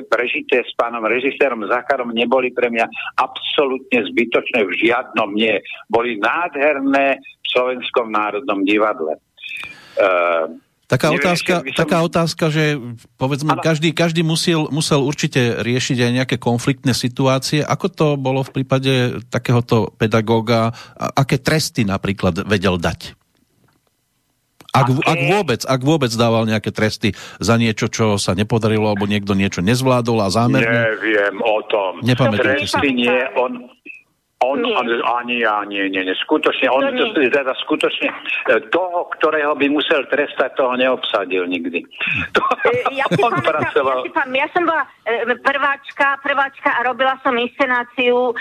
prežité 0.05 0.61
s 0.61 0.71
pánom 0.77 1.01
režisérom 1.01 1.65
Zacharom 1.65 2.13
neboli 2.13 2.53
pre 2.53 2.69
mňa 2.69 2.85
absolútne 3.17 4.05
zbytočné 4.05 4.61
v 4.61 4.71
žiadnom 4.85 5.33
nie. 5.33 5.57
Boli 5.89 6.21
nádherné 6.21 7.17
v 7.17 7.45
Slovenskom 7.49 8.13
národnom 8.13 8.61
divadle. 8.61 9.17
Uh, 9.95 10.59
Taká, 10.85 11.09
Neviem, 11.09 11.25
otázka, 11.25 11.53
som... 11.65 11.73
taká 11.73 11.97
otázka, 12.05 12.43
že 12.53 12.77
povedzme, 13.17 13.57
každý, 13.57 13.89
každý 13.89 14.21
musel, 14.21 14.69
musel 14.69 15.01
určite 15.01 15.65
riešiť 15.65 15.97
aj 15.97 16.11
nejaké 16.13 16.35
konfliktné 16.37 16.93
situácie. 16.93 17.65
Ako 17.65 17.89
to 17.89 18.07
bolo 18.21 18.45
v 18.45 18.61
prípade 18.61 19.17
takéhoto 19.33 19.89
pedagóga? 19.97 20.77
Aké 20.93 21.41
tresty 21.41 21.89
napríklad 21.89 22.45
vedel 22.45 22.77
dať? 22.77 23.17
Ak, 24.75 24.91
ak, 24.91 25.19
vôbec, 25.31 25.61
ak 25.63 25.81
vôbec 25.87 26.11
dával 26.11 26.43
nejaké 26.51 26.67
tresty 26.75 27.15
za 27.39 27.55
niečo, 27.55 27.87
čo 27.87 28.19
sa 28.19 28.35
nepodarilo, 28.35 28.91
alebo 28.91 29.07
niekto 29.07 29.31
niečo 29.31 29.63
nezvládol 29.63 30.19
a 30.19 30.27
zámerne? 30.27 30.67
Neviem 30.67 31.39
o 31.39 31.63
tom. 31.71 32.03
Nepamätáte 32.03 32.67
si? 32.67 32.75
Nie, 32.91 33.31
on, 33.39 33.71
on, 34.45 34.61
nie. 34.61 34.75
On, 34.77 34.87
ani 35.17 35.41
ja, 35.41 35.65
nie, 35.65 35.89
nie, 35.89 36.05
nie. 36.05 36.15
Skutočne, 36.21 36.69
on 36.69 36.93
to 36.93 37.17
nie. 37.17 37.33
teda 37.33 37.53
skutočne 37.65 38.09
e, 38.11 38.61
toho, 38.69 39.09
ktorého 39.17 39.57
by 39.57 39.67
musel 39.73 40.05
trestať, 40.05 40.53
toho 40.53 40.77
neobsadil 40.77 41.49
nikdy. 41.49 41.81
To, 42.37 42.41
e, 42.69 42.93
ja, 42.93 43.05
si 43.09 43.21
on 43.25 43.33
pamätám, 43.33 43.49
pracoval... 43.49 43.97
ja, 43.99 44.05
si 44.05 44.11
pam, 44.13 44.31
ja 44.31 44.47
som 44.53 44.63
bola 44.63 44.83
e, 45.03 45.13
prváčka, 45.41 46.07
prváčka 46.21 46.69
a 46.77 46.79
robila 46.85 47.17
som 47.25 47.33
inscenáciu 47.33 48.31
e, 48.31 48.33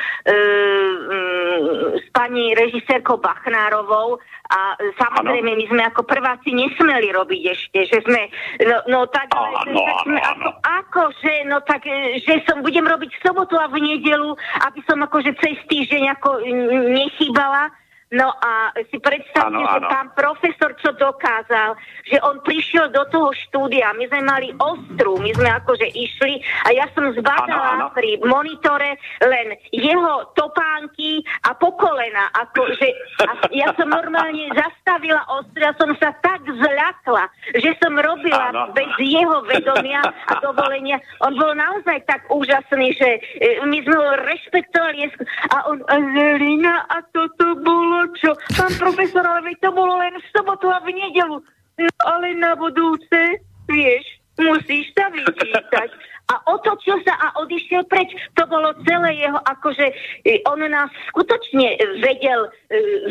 s 1.98 2.06
pani 2.12 2.52
režisérkou 2.52 3.16
Bachnárovou 3.18 4.20
a 4.52 4.76
samozrejme, 5.00 5.56
ano. 5.56 5.60
my 5.60 5.66
sme 5.72 5.82
ako 5.88 6.04
prváci 6.04 6.52
nesmeli 6.52 7.08
robiť 7.16 7.42
ešte, 7.48 7.78
že 7.88 7.98
sme, 8.04 8.28
no, 8.68 8.76
no 8.92 8.98
tak, 9.08 9.32
ano, 9.32 9.56
tak 9.56 9.96
sme 10.04 10.20
ano, 10.20 10.28
ako, 10.28 10.48
ako, 10.60 11.02
že, 11.24 11.34
no 11.48 11.56
tak, 11.64 11.88
že 12.20 12.34
som 12.44 12.60
budem 12.60 12.84
robiť 12.84 13.08
v 13.08 13.22
sobotu 13.24 13.56
a 13.56 13.72
v 13.72 13.80
nedelu, 13.80 14.36
aby 14.68 14.80
som 14.84 15.00
akože 15.00 15.32
cez 15.40 15.56
týždeň 15.72 16.20
ako 16.20 16.44
nechýbala, 16.92 17.72
No 18.14 18.30
a 18.38 18.70
si 18.94 19.02
predstavte, 19.02 19.58
ano, 19.58 19.66
že 19.66 19.78
ano. 19.82 19.88
pán 19.90 20.08
profesor 20.14 20.70
čo 20.78 20.94
dokázal, 20.94 21.74
že 22.06 22.22
on 22.22 22.38
prišiel 22.46 22.94
do 22.94 23.02
toho 23.10 23.34
štúdia, 23.34 23.90
my 23.98 24.06
sme 24.06 24.22
mali 24.22 24.48
ostru, 24.62 25.18
my 25.18 25.34
sme 25.34 25.50
akože 25.50 25.90
išli 25.90 26.38
a 26.62 26.70
ja 26.70 26.86
som 26.94 27.10
zbadala 27.10 27.90
pri 27.90 28.22
monitore 28.22 28.94
len 29.18 29.58
jeho 29.74 30.30
topánky 30.38 31.26
a 31.42 31.58
pokolena, 31.58 32.30
akože 32.38 32.88
a 33.26 33.50
ja 33.50 33.74
som 33.74 33.90
normálne 33.90 34.46
zastavila 34.62 35.26
ostru, 35.34 35.58
ja 35.58 35.74
som 35.74 35.90
sa 35.98 36.14
tak 36.22 36.46
zľakla, 36.46 37.26
že 37.58 37.74
som 37.82 37.98
robila 37.98 38.54
ano. 38.54 38.70
bez 38.78 38.90
jeho 39.02 39.42
vedomia 39.42 40.06
a 40.06 40.38
dovolenia. 40.38 41.02
On 41.26 41.34
bol 41.34 41.50
naozaj 41.58 42.06
tak 42.06 42.30
úžasný, 42.30 42.94
že 42.94 43.18
e, 43.42 43.58
my 43.66 43.78
sme 43.82 43.96
ho 43.98 44.10
rešpektovali 44.22 45.10
a 45.50 45.56
on, 45.66 45.82
Zelina, 46.14 46.86
a 46.86 47.02
toto 47.10 47.58
bolo 47.64 48.03
čo? 48.18 48.36
Pán 48.56 48.72
profesor, 48.76 49.24
ale 49.24 49.56
to 49.60 49.70
bolo 49.72 50.00
len 50.00 50.16
v 50.18 50.26
sobotu 50.32 50.68
a 50.68 50.80
v 50.84 50.92
nedelu. 50.92 51.38
No 51.74 51.90
ale 52.06 52.38
na 52.38 52.54
budúce, 52.54 53.42
vieš, 53.66 54.04
musíš 54.38 54.90
sa 54.94 55.10
vyčítať. 55.10 55.90
A 56.24 56.40
otočil 56.48 57.04
sa 57.04 57.12
a 57.20 57.36
odišiel 57.44 57.84
preč. 57.84 58.08
To 58.40 58.48
bolo 58.48 58.72
celé 58.88 59.20
jeho, 59.20 59.36
akože 59.44 59.86
e, 60.24 60.40
on 60.48 60.56
nás 60.56 60.88
skutočne 61.12 61.76
vedel 62.00 62.48
e, 62.48 62.50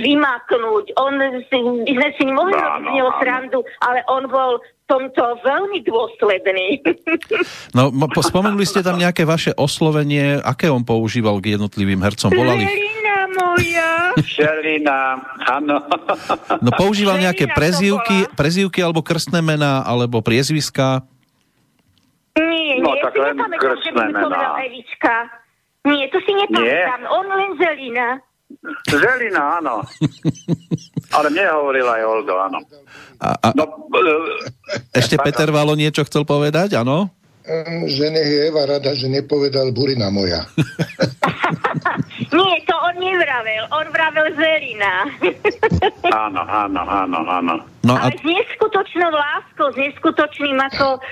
vymaknúť. 0.01 0.97
On 0.97 1.13
si, 1.45 1.57
my 1.61 1.91
sme 1.93 2.09
si 2.17 2.23
mohli 2.33 2.57
robiť 2.57 2.81
z 2.81 2.89
neho 2.89 3.11
srandu, 3.21 3.59
ale 3.85 4.01
on 4.09 4.25
bol 4.25 4.57
tomto 4.87 5.39
veľmi 5.41 5.79
dôsledný. 5.83 6.83
No, 7.71 7.89
spomenuli 8.19 8.67
ste 8.67 8.85
tam 8.85 8.99
nejaké 8.99 9.23
vaše 9.23 9.51
oslovenie, 9.55 10.37
aké 10.39 10.69
on 10.69 10.83
používal 10.83 11.39
k 11.39 11.55
jednotlivým 11.57 12.03
hercom? 12.03 12.29
Volali... 12.29 12.67
Želina 12.67 13.17
moja. 13.33 13.91
Želina, 14.21 15.19
áno. 15.49 15.81
No 16.61 16.69
používal 16.75 17.17
nejaké 17.17 17.49
prezývky, 17.49 18.29
prezývky 18.37 18.79
alebo 18.85 19.01
krstné 19.01 19.41
mená, 19.41 19.81
alebo 19.81 20.21
priezviska? 20.21 21.01
Nie, 22.37 22.81
no, 22.81 22.93
nie, 22.93 23.01
tak 23.01 23.13
si 23.13 23.19
len 23.21 23.37
krstné 23.37 24.05
mená. 24.09 24.57
Evička. 24.65 25.15
Nie, 25.83 26.07
to 26.09 26.17
si 26.23 26.31
nepamätám. 26.31 27.01
On 27.11 27.25
len 27.27 27.51
Zelina. 27.59 28.07
Zelina, 28.87 29.59
áno. 29.59 29.83
Ale 31.11 31.27
mne 31.33 31.45
hovoril 31.51 31.87
aj 31.89 32.01
Oldo, 32.07 32.33
áno. 32.39 32.59
A, 33.19 33.29
a, 33.39 33.47
no, 33.55 33.65
ešte 34.95 35.19
Peter 35.19 35.51
Valo 35.51 35.75
niečo 35.75 36.07
chcel 36.07 36.23
povedať, 36.23 36.79
áno? 36.79 37.11
Že 37.87 38.05
nech 38.15 38.29
je 38.31 38.39
Eva 38.47 38.63
rada, 38.63 38.95
že 38.95 39.11
nepovedal 39.11 39.75
Burina 39.75 40.07
moja. 40.07 40.47
Nie, 42.31 42.55
to 42.63 42.75
on 42.79 42.95
nevravel, 43.03 43.63
on 43.75 43.87
vravel 43.91 44.31
Zelina. 44.39 45.11
áno, 46.23 46.41
áno, 46.47 46.81
áno, 46.87 47.19
áno. 47.27 47.53
No 47.83 47.93
a... 47.99 48.07
Ale 48.07 48.15
s 48.15 48.23
neskutočnou 48.23 49.11
láskou, 49.11 49.75
s 49.75 49.77
neskutočným 49.77 50.55
ako 50.71 51.03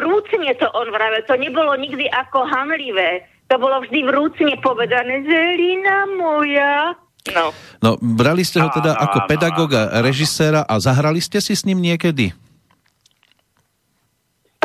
vrúcne 0.00 0.48
to 0.56 0.66
on 0.72 0.88
vravel. 0.88 1.20
To 1.28 1.36
nebolo 1.36 1.76
nikdy 1.76 2.08
ako 2.08 2.48
hamlivé. 2.48 3.28
To 3.52 3.60
bolo 3.60 3.84
vždy 3.84 4.00
vrúcne 4.08 4.56
povedané. 4.64 5.28
Zelina 5.28 6.08
moja. 6.16 6.96
No. 7.34 7.50
no, 7.82 7.90
brali 7.98 8.46
ste 8.46 8.62
ho 8.62 8.70
teda 8.70 8.94
áno, 8.94 9.02
ako 9.08 9.18
áno, 9.24 9.28
pedagoga, 9.28 9.82
áno. 9.90 10.04
režiséra 10.06 10.62
a 10.62 10.78
zahrali 10.78 11.18
ste 11.18 11.42
si 11.42 11.56
s 11.56 11.66
ním 11.66 11.82
niekedy? 11.82 12.34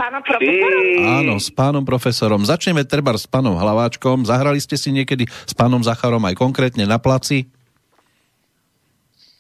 pánom 0.02 0.24
profesorom? 0.26 0.84
Áno, 1.08 1.34
s 1.40 1.50
pánom 1.54 1.84
profesorom. 1.86 2.42
Začneme 2.44 2.84
treba 2.84 3.14
s 3.16 3.30
pánom 3.30 3.56
Hlaváčkom. 3.56 4.26
Zahrali 4.28 4.60
ste 4.60 4.76
si 4.76 4.90
niekedy 4.90 5.30
s 5.30 5.54
pánom 5.54 5.80
Zacharom 5.86 6.22
aj 6.26 6.36
konkrétne 6.36 6.84
na 6.84 6.98
placi? 6.98 7.48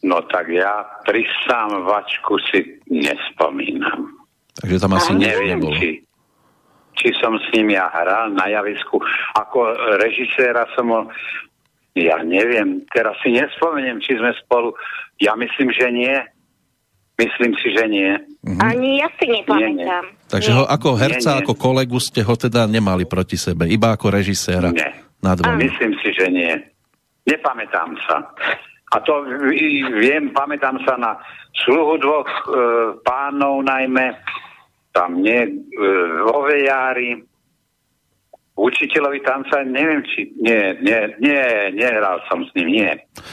No 0.02 0.22
tak 0.30 0.50
ja 0.50 1.02
pri 1.06 1.26
sám 1.46 1.86
vačku 1.86 2.38
si 2.50 2.82
nespomínam. 2.90 4.18
Takže 4.58 4.78
tam 4.82 4.98
asi 4.98 5.14
neviem, 5.14 5.62
či, 5.78 5.90
či 6.98 7.10
som 7.22 7.38
s 7.38 7.48
ním 7.54 7.74
ja 7.78 7.86
hral 7.90 8.34
na 8.34 8.50
javisku. 8.50 8.98
Ako 9.38 9.76
režiséra 10.02 10.66
som 10.74 10.90
ho 10.90 11.02
ja 11.95 12.23
neviem, 12.23 12.88
teraz 12.88 13.19
si 13.19 13.36
nespomeniem, 13.36 13.99
či 13.99 14.15
sme 14.15 14.32
spolu. 14.39 14.71
Ja 15.19 15.36
myslím, 15.36 15.75
že 15.75 15.88
nie. 15.91 16.15
Myslím 17.19 17.54
si, 17.60 17.67
že 17.75 17.86
nie. 17.86 18.12
Mm-hmm. 18.41 18.62
Ani 18.63 18.89
ja 19.04 19.10
si 19.19 19.25
nepamätám. 19.30 19.77
Nie, 19.77 19.86
nie. 19.86 20.30
Takže 20.32 20.51
ho 20.58 20.63
ako 20.65 20.89
herca, 20.97 21.30
nie, 21.30 21.38
nie. 21.38 21.41
ako 21.45 21.54
kolegu 21.60 21.99
ste 22.01 22.25
ho 22.25 22.34
teda 22.34 22.65
nemali 22.65 23.06
proti 23.06 23.38
sebe, 23.38 23.69
iba 23.69 23.93
ako 23.93 24.10
režiséra. 24.10 24.73
Nie. 24.73 24.89
Myslím 25.62 25.93
si, 26.01 26.10
že 26.17 26.25
nie. 26.34 26.54
Nepamätám 27.30 27.93
sa. 28.10 28.25
A 28.91 28.97
to 29.06 29.23
viem, 30.01 30.34
pamätám 30.34 30.82
sa 30.82 30.97
na 30.97 31.15
sluhu 31.63 32.01
dvoch 32.01 32.27
e, 32.27 32.43
pánov 33.06 33.63
najmä, 33.63 34.17
tam 34.91 35.21
nie, 35.21 35.47
e, 35.47 35.51
vo 36.25 36.43
Vejári, 36.43 37.21
učiteľovi 38.56 39.20
tanca, 39.24 39.64
neviem, 39.64 40.04
či... 40.04 40.36
Nie, 40.44 40.76
nie, 40.84 41.02
nie, 41.24 41.44
nehral 41.76 42.20
som 42.28 42.44
s 42.44 42.52
ním, 42.54 42.68
nie. 42.70 42.92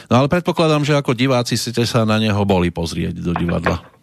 No 0.09 0.23
ale 0.25 0.31
predpokladám, 0.31 0.87
že 0.87 0.95
ako 0.95 1.13
diváci 1.13 1.59
ste 1.59 1.75
sa 1.85 2.07
na 2.07 2.23
neho 2.23 2.43
boli 2.47 2.71
pozrieť 2.71 3.19
do 3.19 3.35
divadla. 3.35 3.98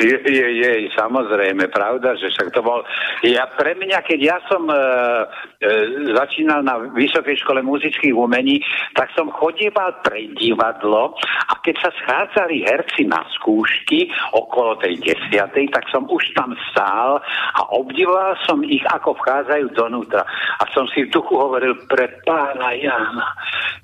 Je, 0.00 0.16
je, 0.24 0.46
je, 0.56 0.88
samozrejme, 0.96 1.68
pravda, 1.68 2.16
že 2.16 2.32
však 2.32 2.56
to 2.56 2.64
bol... 2.64 2.80
Ja, 3.28 3.44
pre 3.44 3.76
mňa, 3.76 4.00
keď 4.00 4.20
ja 4.24 4.38
som 4.48 4.64
e, 4.64 4.72
e, 4.72 5.68
začínal 6.16 6.64
na 6.64 6.80
Vysokej 6.96 7.36
škole 7.36 7.60
muzických 7.60 8.16
umení, 8.16 8.64
tak 8.96 9.12
som 9.12 9.28
chodieval 9.28 10.00
pre 10.00 10.32
divadlo 10.32 11.12
a 11.20 11.52
keď 11.60 11.76
sa 11.76 11.90
schádzali 11.92 12.64
herci 12.64 13.04
na 13.04 13.20
skúšky 13.36 14.08
okolo 14.32 14.80
tej 14.80 14.96
desiatej, 14.96 15.68
tak 15.68 15.84
som 15.92 16.08
už 16.08 16.24
tam 16.40 16.56
stál 16.72 17.20
a 17.52 17.60
obdivoval 17.76 18.32
som 18.48 18.64
ich, 18.64 18.82
ako 18.88 19.12
vchádzajú 19.20 19.76
donútra. 19.76 20.24
A 20.56 20.64
som 20.72 20.88
si 20.96 21.04
v 21.04 21.12
duchu 21.12 21.36
hovoril 21.36 21.76
pre 21.84 22.08
pána 22.24 22.72
Jana, 22.80 23.28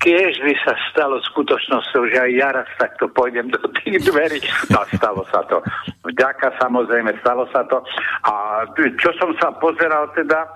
keď 0.00 0.40
by 0.40 0.54
sa 0.64 0.72
stalo 0.88 1.20
skutočnosťou, 1.20 2.02
že 2.08 2.16
aj 2.16 2.30
ja 2.32 2.48
raz 2.48 2.68
takto 2.80 3.12
pôjdem 3.12 3.52
do 3.52 3.60
tých 3.76 4.08
dverí. 4.08 4.40
No, 4.72 4.80
stalo 4.96 5.28
sa 5.28 5.44
to 5.44 5.60
vďaka 6.08 6.56
samozrejme, 6.58 7.12
stalo 7.20 7.44
sa 7.52 7.64
to. 7.68 7.84
A 8.24 8.64
čo 8.74 9.10
som 9.20 9.36
sa 9.36 9.52
pozeral 9.56 10.08
teda, 10.16 10.44
e, 10.44 10.50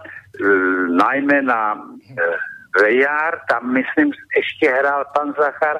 najmä 0.96 1.44
na 1.44 1.76
e, 1.76 1.78
VR, 2.72 3.36
tam 3.52 3.72
myslím, 3.76 4.16
ešte 4.32 4.72
hral 4.72 5.04
pán 5.12 5.36
Zachar, 5.36 5.78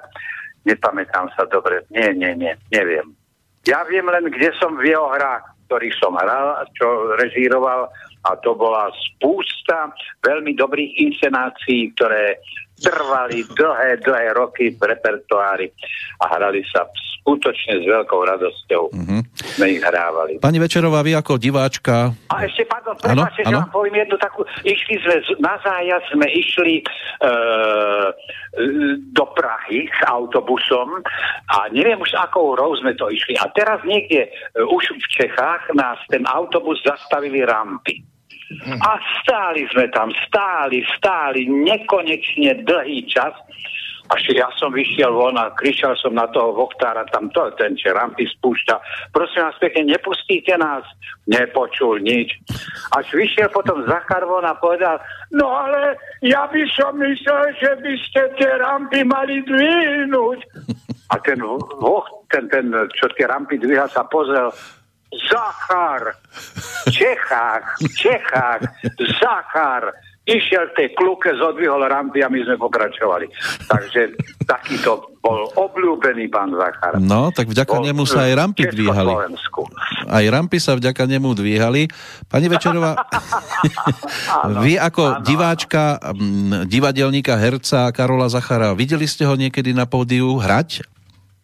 nepamätám 0.69 1.33
sa 1.35 1.49
dobre, 1.49 1.83
nie, 1.89 2.13
nie, 2.13 2.37
nie, 2.37 2.53
neviem. 2.69 3.17
Ja 3.65 3.87
viem 3.89 4.05
len, 4.11 4.29
kde 4.29 4.53
som 4.59 4.77
v 4.77 4.93
jeho 4.93 5.09
hrách, 5.15 5.47
ktorých 5.71 5.97
som 5.97 6.13
hral, 6.19 6.67
čo 6.77 7.17
režíroval, 7.17 7.89
a 8.23 8.31
to 8.45 8.55
bola 8.55 8.93
spústa 8.93 9.91
veľmi 10.23 10.55
dobrých 10.55 10.95
inscenácií, 11.11 11.91
ktoré 11.99 12.39
trvali 12.83 13.47
dlhé, 13.47 14.03
dlhé 14.03 14.27
roky 14.35 14.75
v 14.75 14.83
repertoári 14.83 15.71
a 16.21 16.25
hrali 16.37 16.67
sa 16.69 16.85
skutočne 17.23 17.79
s 17.79 17.85
veľkou 17.87 18.21
radosťou. 18.27 18.91
Mm-hmm. 18.91 19.21
Sme 19.55 19.67
ich 19.79 19.83
hrávali. 19.83 20.43
Pani 20.43 20.59
Večerová, 20.59 21.07
vy 21.07 21.15
ako 21.15 21.39
diváčka... 21.39 22.11
A 22.35 22.43
ešte, 22.43 22.67
pardon, 22.67 22.99
prepáčte, 22.99 23.47
že 23.47 23.55
vám 23.55 23.71
poviem 23.71 24.03
jednu 24.03 24.19
takú... 24.19 24.43
Išli 24.67 24.99
sme, 25.07 25.17
na 25.39 25.55
zájazd 25.63 26.07
sme 26.11 26.27
išli 26.35 26.75
e, 26.83 26.85
do 29.15 29.25
Prahy 29.39 29.87
s 29.87 30.01
autobusom 30.11 30.99
a 31.47 31.71
neviem 31.71 32.03
už 32.03 32.11
akou 32.19 32.59
rou 32.59 32.75
sme 32.75 32.99
to 32.99 33.07
išli. 33.07 33.39
A 33.39 33.47
teraz 33.55 33.79
niekde 33.87 34.27
e, 34.27 34.29
už 34.67 34.91
v 34.91 35.07
Čechách 35.23 35.71
nás 35.79 36.03
ten 36.11 36.27
autobus 36.27 36.83
zastavili 36.83 37.47
rampy. 37.47 38.03
A 38.83 38.91
stáli 39.23 39.67
sme 39.73 39.89
tam, 39.91 40.13
stáli, 40.27 40.85
stáli 40.97 41.49
nekonečne 41.49 42.63
dlhý 42.67 43.07
čas. 43.09 43.33
Až 44.13 44.35
ja 44.37 44.51
som 44.61 44.75
vyšiel 44.75 45.09
von 45.09 45.41
a 45.41 45.55
kričal 45.57 45.97
som 45.97 46.13
na 46.13 46.29
toho 46.29 46.53
voktára, 46.53 47.09
tam 47.09 47.33
to, 47.33 47.49
ten 47.57 47.73
čo 47.79 47.97
rampy 47.97 48.29
spúšťa. 48.29 49.09
Prosím 49.09 49.49
vás 49.49 49.57
pekne, 49.57 49.89
nepustíte 49.89 50.53
nás. 50.61 50.85
Nepočul 51.25 52.03
nič. 52.03 52.37
Až 52.93 53.09
vyšiel 53.15 53.49
potom 53.49 53.81
Zachar 53.89 54.29
von 54.29 54.45
a 54.45 54.59
povedal, 54.59 55.01
no 55.33 55.49
ale 55.49 55.97
ja 56.21 56.45
by 56.51 56.61
som 56.77 56.99
myslel, 57.01 57.57
že 57.57 57.73
by 57.79 57.93
ste 58.05 58.23
tie 58.37 58.53
rampy 58.61 59.01
mali 59.07 59.41
dvihnúť. 59.49 60.41
A 61.13 61.21
ten, 61.21 61.45
ten, 62.33 62.49
ten, 62.49 62.73
čo 62.97 63.05
tie 63.13 63.29
rampy 63.29 63.61
dvíha, 63.61 63.85
sa 63.93 64.01
pozrel, 64.09 64.49
Zachar, 65.13 66.17
v 66.33 66.91
Čechách, 66.91 67.65
v 67.79 67.89
Čechách, 67.93 68.61
Zachar, 69.21 69.93
išiel 70.23 70.71
tej 70.79 70.95
kluke, 70.95 71.35
zodvihol 71.35 71.83
rampy 71.83 72.23
a 72.23 72.31
my 72.31 72.39
sme 72.47 72.57
pokračovali. 72.57 73.27
Takže 73.67 74.15
takýto 74.47 75.19
bol 75.19 75.51
obľúbený 75.55 76.31
pán 76.31 76.55
Zachar. 76.55 76.99
No, 77.03 77.35
tak 77.35 77.51
vďaka 77.51 77.75
bol 77.75 77.87
nemu 77.87 78.03
sa 78.07 78.31
aj 78.31 78.33
rampy 78.39 78.63
dvíhali. 78.71 79.13
Aj 80.07 80.25
rampy 80.31 80.59
sa 80.63 80.79
vďaka 80.79 81.03
nemu 81.11 81.31
dvíhali. 81.35 81.91
Pani 82.31 82.47
Večerová, 82.47 82.97
vy 84.65 84.79
ako 84.79 85.03
áno, 85.03 85.23
diváčka, 85.27 85.99
divadelníka, 86.67 87.35
herca 87.39 87.91
Karola 87.91 88.31
Zachara, 88.31 88.75
videli 88.79 89.07
ste 89.11 89.27
ho 89.27 89.35
niekedy 89.35 89.75
na 89.75 89.87
pódiu 89.91 90.39
hrať? 90.39 90.92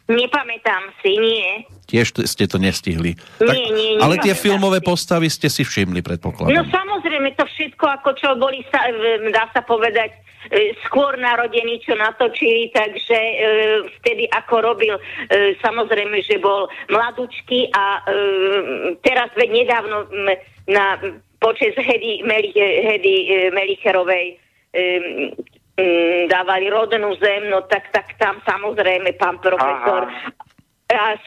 Nepamätám 0.09 0.89
si, 1.05 1.21
nie. 1.21 1.69
Tiež 1.85 2.17
ste 2.25 2.49
to 2.49 2.57
nestihli. 2.57 3.13
Nie, 3.45 3.45
tak, 3.45 3.57
nie, 3.61 3.69
nie. 3.77 3.93
Ale 4.01 4.17
tie 4.25 4.33
filmové 4.33 4.81
si. 4.81 4.89
postavy 4.89 5.29
ste 5.29 5.53
si 5.53 5.69
všimli, 5.69 6.01
predpokladám. 6.01 6.49
No 6.49 6.65
samozrejme, 6.65 7.37
to 7.37 7.45
všetko, 7.45 7.85
ako 8.01 8.11
čo 8.17 8.33
boli, 8.41 8.65
sa, 8.73 8.89
dá 9.29 9.53
sa 9.53 9.61
povedať, 9.61 10.17
e, 10.49 10.73
skôr 10.89 11.21
narodení, 11.21 11.77
čo 11.85 11.93
natočili, 11.93 12.73
takže 12.73 13.19
e, 13.21 13.35
vtedy 14.01 14.25
ako 14.33 14.65
robil, 14.65 14.97
e, 14.97 15.03
samozrejme, 15.61 16.25
že 16.25 16.41
bol 16.41 16.73
mladúčky 16.89 17.69
a 17.77 18.01
e, 18.01 18.13
teraz 19.05 19.29
veď 19.37 19.49
nedávno 19.53 20.09
m, 20.09 20.29
na 20.73 20.97
počas 21.37 21.77
Hedy, 21.77 22.25
Meli, 22.25 22.57
Hedy 22.57 23.15
e, 23.29 23.33
Melicherovej 23.53 24.41
e, 25.79 26.09
Mm, 26.19 26.27
dávali 26.29 26.69
rodnú 26.69 27.17
zem, 27.17 27.49
no 27.49 27.65
tak, 27.65 27.89
tak 27.95 28.13
tam 28.21 28.37
samozrejme 28.45 29.17
pán 29.17 29.41
profesor 29.41 30.11
Aha. 30.11 30.29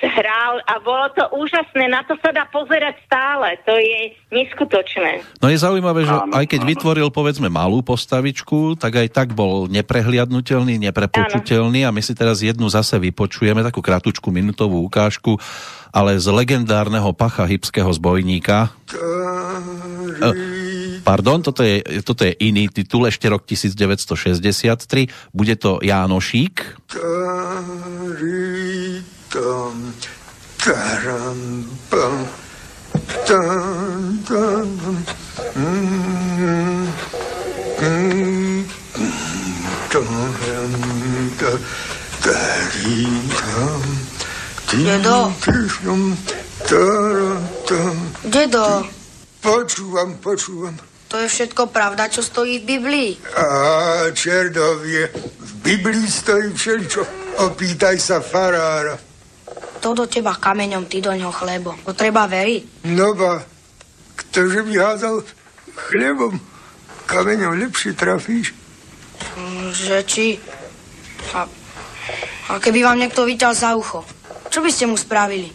hral 0.04 0.62
a 0.70 0.78
bolo 0.78 1.10
to 1.14 1.24
úžasné, 1.38 1.90
na 1.90 2.06
to 2.06 2.18
sa 2.22 2.30
dá 2.34 2.46
pozerať 2.50 3.02
stále, 3.06 3.58
to 3.66 3.74
je 3.78 4.14
neskutočné. 4.30 5.26
No 5.42 5.50
je 5.50 5.58
zaujímavé, 5.58 6.06
že 6.06 6.14
áno, 6.14 6.34
aj 6.34 6.46
keď 6.50 6.62
áno. 6.66 6.70
vytvoril 6.70 7.08
povedzme 7.10 7.50
malú 7.50 7.82
postavičku, 7.82 8.78
tak 8.78 9.02
aj 9.02 9.08
tak 9.10 9.28
bol 9.34 9.66
neprehliadnutelný, 9.70 10.78
neprepočuteľný 10.92 11.86
áno. 11.86 11.90
a 11.90 11.96
my 11.96 12.02
si 12.06 12.14
teraz 12.14 12.46
jednu 12.46 12.70
zase 12.70 13.02
vypočujeme, 13.02 13.66
takú 13.66 13.82
kratučku 13.82 14.30
minutovú 14.30 14.86
ukážku, 14.86 15.38
ale 15.90 16.18
z 16.18 16.28
legendárneho 16.30 17.10
pacha 17.14 17.46
hybského 17.46 17.90
zbojníka. 17.90 18.70
Ktorý 20.22 20.61
Pardon, 21.04 21.42
toto 21.42 21.66
je, 21.66 21.82
toto 22.06 22.24
je 22.24 22.34
iný 22.46 22.70
titul, 22.70 23.10
ešte 23.10 23.26
rok 23.26 23.44
1963. 23.50 25.34
Bude 25.34 25.56
to 25.58 25.82
Jánošík. 25.82 26.88
Dedo. 44.72 45.34
Dedo. 48.24 48.66
Počúvam, 49.42 50.16
počúvam. 50.22 50.91
To 51.12 51.20
je 51.20 51.28
všetko 51.28 51.76
pravda, 51.76 52.08
čo 52.08 52.24
stojí 52.24 52.64
v 52.64 52.80
Biblii. 52.80 53.12
A 53.36 53.46
čerdovie, 54.16 55.12
v 55.44 55.52
Biblii 55.60 56.08
stojí 56.08 56.56
všetko. 56.56 57.02
Opýtaj 57.52 58.00
sa 58.00 58.24
farára. 58.24 58.96
To 59.84 59.92
do 59.92 60.08
teba 60.08 60.32
kameňom, 60.40 60.88
ty 60.88 61.04
do 61.04 61.12
ňoho 61.12 61.36
chlebo. 61.36 61.76
To 61.84 61.92
treba 61.92 62.32
veriť. 62.32 62.88
No 62.96 63.12
ba, 63.12 63.44
ktože 64.16 64.64
by 64.64 64.74
hádal 64.80 65.28
chlebom, 65.92 66.40
kameňom 67.12 67.60
lepšie 67.60 67.92
trafíš? 67.92 68.56
Že 69.76 69.98
či... 70.08 70.40
A, 71.36 71.44
a 72.48 72.52
keby 72.56 72.88
vám 72.88 73.04
niekto 73.04 73.28
vyťal 73.28 73.52
za 73.52 73.76
ucho, 73.76 74.08
čo 74.48 74.64
by 74.64 74.72
ste 74.72 74.88
mu 74.88 74.96
spravili? 74.96 75.52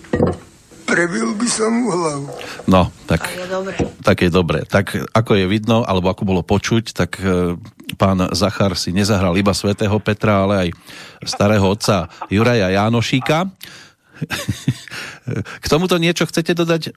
Prebil 0.86 1.34
by 1.34 1.48
som 1.50 1.70
mu 1.74 1.90
hlavu. 1.90 2.30
No, 2.70 2.94
tak, 3.10 3.26
tak 3.26 3.34
je 3.34 3.46
dobre. 3.50 3.74
Tak 4.06 4.16
je 4.22 4.30
dobre. 4.30 4.58
Tak 4.62 4.86
ako 5.10 5.32
je 5.34 5.46
vidno, 5.50 5.82
alebo 5.82 6.06
ako 6.08 6.22
bolo 6.22 6.42
počuť, 6.46 6.94
tak 6.94 7.18
e, 7.18 7.58
pán 7.98 8.22
Zachar 8.30 8.78
si 8.78 8.94
nezahral 8.94 9.34
iba 9.34 9.50
svätého 9.50 9.98
Petra, 9.98 10.46
ale 10.46 10.54
aj 10.54 10.68
starého 11.26 11.66
otca 11.66 12.06
Juraja 12.30 12.70
Jánošíka. 12.70 13.50
K 15.62 15.66
tomuto 15.66 15.98
niečo 15.98 16.24
chcete 16.24 16.54
dodať? 16.54 16.94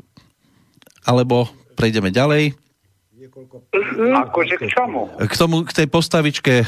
Alebo 1.03 1.49
prejdeme 1.73 2.13
ďalej? 2.13 2.53
Akože 3.99 4.55
k 4.59 4.63
čomu? 4.67 5.11
K 5.15 5.35
tomu, 5.35 5.63
k 5.63 5.71
tej 5.71 5.87
postavičke, 5.87 6.53
e, 6.63 6.65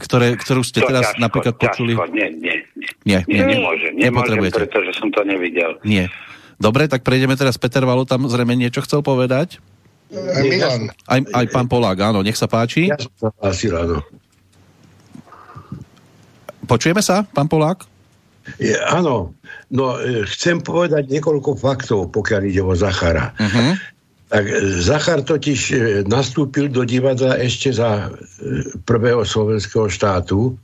ktoré, 0.00 0.36
ktorú 0.36 0.60
ste 0.64 0.84
to 0.84 0.88
teraz 0.88 1.12
ťažko, 1.12 1.22
napríklad 1.22 1.54
počuli. 1.56 1.92
Ťažko. 1.96 2.14
Nie, 2.14 2.28
nie, 2.34 2.54
nie. 2.76 2.90
Nie, 3.04 3.18
nie, 3.24 3.40
nie. 3.40 3.56
Nemôžem, 3.60 3.92
nemôžem, 3.96 4.38
pretože 4.52 4.90
som 4.96 5.08
to 5.12 5.24
nevidel. 5.24 5.80
Nie. 5.84 6.12
Dobre, 6.60 6.84
tak 6.92 7.00
prejdeme 7.00 7.34
teraz. 7.40 7.56
Peter 7.56 7.82
Valo 7.88 8.04
tam 8.04 8.28
zrejme 8.28 8.52
niečo 8.52 8.84
chcel 8.84 9.00
povedať. 9.00 9.56
Aj 10.12 10.44
Milan. 10.44 10.92
Aj, 11.08 11.20
aj 11.24 11.46
pán 11.48 11.66
Polák, 11.70 12.12
áno, 12.12 12.20
nech 12.20 12.36
sa 12.36 12.50
páči. 12.50 12.92
Ja 12.92 13.00
som 13.00 13.32
asi 13.40 13.72
ráno. 13.72 14.04
Počujeme 16.68 17.00
sa, 17.00 17.24
pán 17.24 17.48
Polák? 17.48 17.88
Je, 18.58 18.74
áno, 18.90 19.32
no 19.70 19.84
e, 20.00 20.26
chcem 20.26 20.58
povedať 20.60 21.06
niekoľko 21.06 21.54
faktov, 21.54 22.10
pokiaľ 22.10 22.42
ide 22.46 22.62
o 22.64 22.74
Zachara. 22.74 23.30
Uh-huh. 23.38 23.78
Tak 24.30 24.44
e, 24.46 24.54
Zachar 24.82 25.22
totiž 25.22 25.60
e, 25.70 25.76
nastúpil 26.06 26.66
do 26.66 26.82
divadla 26.82 27.38
ešte 27.38 27.70
za 27.70 28.10
prvého 28.82 29.22
slovenského 29.22 29.86
štátu 29.86 30.58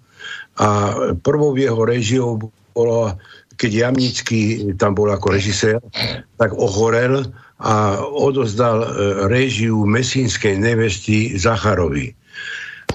a 0.58 0.94
prvou 1.22 1.54
jeho 1.54 1.86
režiou 1.86 2.50
bolo, 2.74 3.14
keď 3.56 3.70
Jamnický 3.72 4.72
tam 4.76 4.92
bol 4.92 5.08
ako 5.10 5.32
režisér, 5.32 5.80
tak 6.36 6.52
ochorel 6.56 7.24
a 7.60 8.00
odozdal 8.04 8.84
e, 8.84 8.88
režiu 9.32 9.88
mesínskej 9.88 10.60
nevesti 10.60 11.34
Zacharovi. 11.40 12.12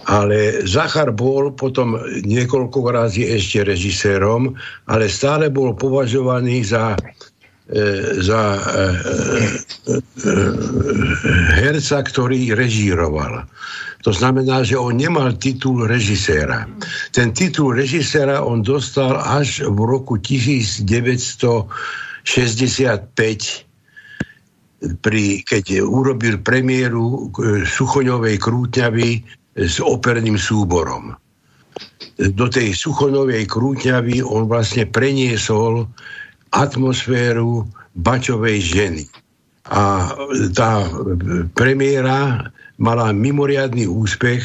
Ale 0.10 0.66
Zachar 0.66 1.14
bol 1.14 1.54
potom 1.54 2.00
niekoľko 2.26 2.80
razy 2.90 3.28
ešte 3.30 3.62
režisérom, 3.62 4.58
ale 4.90 5.06
stále 5.06 5.54
bol 5.54 5.78
považovaný 5.78 6.66
za 6.66 6.98
za 8.20 8.44
e, 8.60 8.62
herca, 11.56 12.04
ktorý 12.04 12.52
režíroval. 12.52 13.48
To 14.02 14.12
znamená, 14.12 14.66
že 14.66 14.76
on 14.76 14.98
nemal 14.98 15.38
titul 15.38 15.86
režiséra. 15.86 16.66
Ten 17.14 17.32
titul 17.32 17.78
režiséra 17.78 18.42
on 18.44 18.66
dostal 18.66 19.16
až 19.16 19.62
v 19.70 19.80
roku 19.86 20.18
1965 20.18 21.70
pri, 24.82 25.46
keď 25.46 25.86
urobil 25.86 26.42
premiéru 26.42 27.30
Suchoňovej 27.70 28.36
krúťavy 28.42 29.22
s 29.54 29.78
operným 29.78 30.42
súborom. 30.42 31.14
Do 32.18 32.46
tej 32.50 32.74
Suchoňovej 32.74 33.46
krúťavy 33.46 34.26
on 34.26 34.50
vlastne 34.50 34.90
preniesol 34.90 35.86
atmosféru 36.52 37.68
Bačovej 37.96 38.60
ženy. 38.62 39.04
A 39.72 40.12
tá 40.56 40.88
premiéra 41.56 42.52
mala 42.82 43.14
mimoriadný 43.14 43.88
úspech 43.88 44.44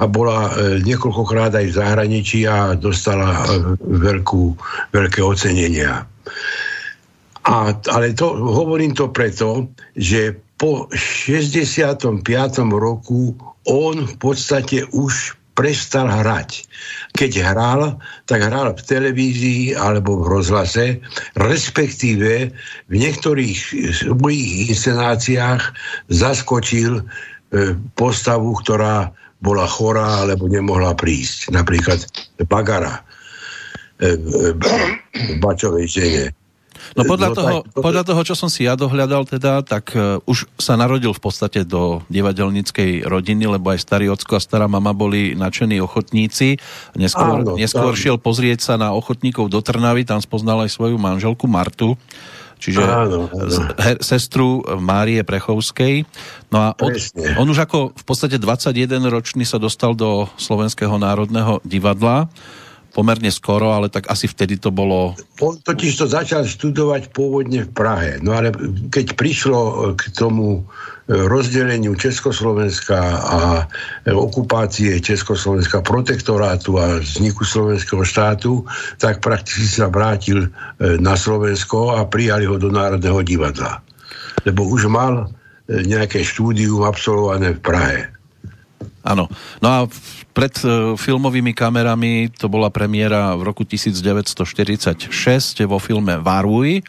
a 0.00 0.04
bola 0.08 0.48
e, 0.48 0.80
niekoľkokrát 0.84 1.52
aj 1.56 1.66
v 1.70 1.76
zahraničí 1.76 2.40
a 2.48 2.76
dostala 2.76 3.44
e, 3.44 3.76
veľkú, 3.80 4.56
veľké 4.92 5.20
ocenenia. 5.24 6.04
A, 7.48 7.72
ale 7.72 8.06
to, 8.12 8.36
hovorím 8.36 8.92
to 8.92 9.08
preto, 9.08 9.68
že 9.96 10.36
po 10.60 10.92
65. 10.92 12.20
roku 12.68 13.32
on 13.64 13.96
v 14.04 14.16
podstate 14.20 14.84
už 14.92 15.39
prestal 15.60 16.08
hrať. 16.08 16.64
Keď 17.12 17.44
hral, 17.44 18.00
tak 18.24 18.40
hral 18.40 18.72
v 18.72 18.80
televízii 18.80 19.76
alebo 19.76 20.24
v 20.24 20.40
rozhlase, 20.40 21.04
respektíve 21.36 22.48
v 22.88 22.94
niektorých 22.96 23.60
svojich 23.92 24.72
inscenáciách 24.72 25.60
zaskočil 26.08 26.96
e, 26.96 27.02
postavu, 27.92 28.56
ktorá 28.64 29.12
bola 29.44 29.68
chorá 29.68 30.24
alebo 30.24 30.48
nemohla 30.48 30.96
prísť. 30.96 31.52
Napríklad 31.52 32.08
Bagara 32.48 33.04
e, 34.00 34.16
v 34.16 35.36
Bačovej 35.44 35.92
žene. 35.92 36.24
No 36.98 37.02
podľa, 37.06 37.28
no, 37.30 37.36
toho, 37.36 37.56
tak, 37.62 37.82
podľa 37.82 38.02
toho, 38.06 38.20
čo 38.26 38.34
som 38.34 38.48
si 38.50 38.66
ja 38.66 38.74
dohľadal 38.74 39.28
teda, 39.28 39.62
tak 39.62 39.94
uh, 39.94 40.18
už 40.26 40.50
sa 40.58 40.74
narodil 40.74 41.14
v 41.14 41.22
podstate 41.22 41.62
do 41.62 42.02
divadelníckej 42.10 43.06
rodiny, 43.06 43.46
lebo 43.46 43.70
aj 43.72 43.80
starý 43.84 44.10
ocko 44.10 44.36
a 44.36 44.42
stará 44.42 44.66
mama 44.66 44.90
boli 44.90 45.38
nadšení 45.38 45.78
ochotníci. 45.78 46.58
Neskôr, 46.98 47.44
áno, 47.44 47.54
neskôr 47.56 47.94
áno. 47.94 48.00
šiel 48.00 48.16
pozrieť 48.18 48.60
sa 48.64 48.74
na 48.80 48.92
ochotníkov 48.92 49.48
do 49.48 49.62
Trnavy, 49.62 50.02
tam 50.04 50.18
spoznal 50.18 50.66
aj 50.66 50.70
svoju 50.74 50.96
manželku 50.98 51.46
Martu 51.46 51.98
čiže 52.60 52.84
áno, 52.84 53.26
áno. 53.32 53.72
Her, 53.80 53.96
sestru 54.04 54.60
Márie 54.78 55.24
Prechovskej. 55.24 56.04
No 56.52 56.60
a 56.60 56.68
od, 56.76 56.92
on 57.40 57.48
už 57.48 57.64
ako 57.64 57.96
v 57.96 58.04
podstate 58.04 58.36
21 58.36 59.00
ročný 59.08 59.48
sa 59.48 59.56
dostal 59.56 59.96
do 59.96 60.28
Slovenského 60.36 61.00
národného 61.00 61.64
divadla 61.64 62.28
pomerne 62.90 63.30
skoro, 63.30 63.70
ale 63.72 63.88
tak 63.88 64.10
asi 64.10 64.26
vtedy 64.26 64.58
to 64.58 64.74
bolo... 64.74 65.14
On 65.40 65.54
totiž 65.56 65.92
to 65.96 66.06
začal 66.10 66.42
študovať 66.42 67.14
pôvodne 67.14 67.64
v 67.66 67.70
Prahe. 67.70 68.10
No 68.20 68.34
ale 68.34 68.50
keď 68.90 69.14
prišlo 69.14 69.60
e, 69.60 69.74
k 69.94 70.10
tomu 70.10 70.60
e, 70.60 70.62
rozdeleniu 71.14 71.94
Československa 71.94 72.98
a 73.22 73.40
e, 74.04 74.10
okupácie 74.10 74.98
Československa, 74.98 75.86
protektorátu 75.86 76.76
a 76.76 76.98
vzniku 76.98 77.46
slovenského 77.46 78.02
štátu, 78.02 78.66
tak 78.98 79.22
prakticky 79.22 79.66
sa 79.70 79.86
vrátil 79.86 80.50
na 80.80 81.14
Slovensko 81.14 81.94
a 81.96 82.04
prijali 82.04 82.44
ho 82.50 82.58
do 82.58 82.68
Národného 82.68 83.22
divadla. 83.22 83.80
Lebo 84.42 84.66
už 84.66 84.90
mal 84.90 85.30
nejaké 85.70 86.26
štúdium 86.26 86.82
absolvované 86.82 87.54
v 87.54 87.60
Prahe. 87.62 88.19
Áno. 89.00 89.32
No 89.64 89.68
a 89.68 89.78
pred 90.36 90.52
uh, 90.62 90.94
filmovými 90.94 91.56
kamerami 91.56 92.28
to 92.36 92.46
bola 92.52 92.68
premiéra 92.68 93.32
v 93.34 93.42
roku 93.48 93.64
1946 93.64 95.08
vo 95.64 95.78
filme 95.80 96.20
Varuj, 96.20 96.84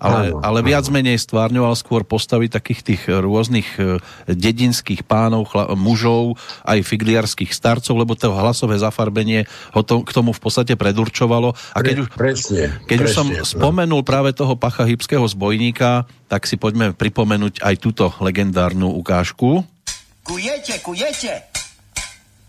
ale, 0.00 0.32
áno, 0.32 0.40
ale 0.40 0.64
viac 0.64 0.88
áno. 0.88 0.96
menej 0.96 1.20
stvárňoval 1.20 1.76
skôr 1.76 2.08
postavy 2.08 2.48
takých 2.48 2.80
tých 2.80 3.02
rôznych 3.12 3.68
uh, 3.76 4.00
dedinských 4.24 5.04
pánov, 5.04 5.52
chla, 5.52 5.76
mužov, 5.76 6.40
aj 6.64 6.80
figliarských 6.80 7.52
starcov, 7.52 7.92
lebo 8.00 8.16
to 8.16 8.32
hlasové 8.32 8.80
zafarbenie 8.80 9.44
ho 9.76 9.84
to, 9.84 10.00
k 10.00 10.10
tomu 10.16 10.32
v 10.32 10.40
podstate 10.40 10.72
predurčovalo. 10.80 11.52
A 11.76 11.84
keď 11.84 12.08
už, 12.08 12.16
presne, 12.16 12.80
keď 12.88 12.98
presne, 13.04 13.12
už 13.12 13.12
som 13.12 13.26
no. 13.28 13.44
spomenul 13.44 14.00
práve 14.00 14.32
toho 14.32 14.56
pacha 14.56 14.88
hybského 14.88 15.28
zbojníka, 15.28 16.08
tak 16.32 16.48
si 16.48 16.56
poďme 16.56 16.96
pripomenúť 16.96 17.60
aj 17.60 17.74
túto 17.76 18.08
legendárnu 18.24 18.88
ukážku. 18.96 19.68
Kujete, 20.30 20.78
kujete. 20.78 21.42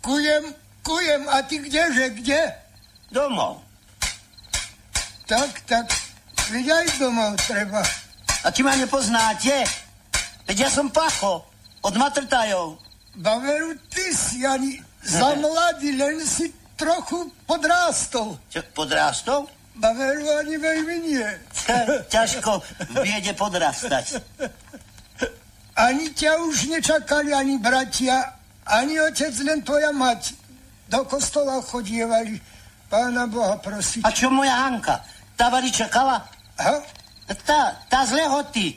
Kujem, 0.05 0.53
kujem, 0.85 1.25
a 1.29 1.41
ty 1.41 1.57
kdeže, 1.57 2.13
kde? 2.13 2.53
Domov. 3.09 3.57
Tak, 5.25 5.65
tak, 5.65 5.89
veď 6.53 6.77
aj 6.77 6.85
domov 7.01 7.33
treba. 7.41 7.81
A 8.45 8.53
či 8.53 8.61
ma 8.61 8.77
nepoznáte? 8.77 9.65
Veď 10.45 10.57
ja 10.61 10.69
som 10.69 10.93
Pacho, 10.93 11.41
od 11.81 11.97
Matrtajov. 11.97 12.77
Baveru, 13.17 13.73
ty 13.89 14.13
si 14.13 14.45
ani 14.45 14.77
za 15.01 15.33
mladý, 15.41 15.97
len 15.97 16.21
si 16.21 16.53
trochu 16.77 17.33
podrástol. 17.49 18.37
Čo, 18.53 18.61
podrástol? 18.77 19.49
Baveru 19.81 20.29
ani 20.37 20.53
veľmi 20.61 20.95
nie. 21.01 21.29
Ťažko 22.13 22.61
viede 23.09 23.33
podrastať. 23.33 24.21
Ani 25.75 26.11
ťa 26.11 26.31
už 26.47 26.67
nečakali 26.67 27.31
ani 27.31 27.55
bratia, 27.57 28.35
ani 28.67 28.99
otec, 28.99 29.31
len 29.43 29.63
tvoja 29.63 29.91
mať. 29.95 30.35
Do 30.91 31.07
kostola 31.07 31.63
chodievali. 31.63 32.35
Pána 32.91 33.23
Boha 33.23 33.55
prosiť. 33.55 34.03
A 34.03 34.11
čo 34.11 34.27
moja 34.27 34.51
Hanka? 34.67 34.99
Tá 35.39 35.47
vali 35.47 35.71
čakala? 35.71 36.27
Ha? 36.59 36.75
Tá, 37.47 37.79
tá 37.87 38.03
z 38.03 38.19
lehoty. 38.19 38.75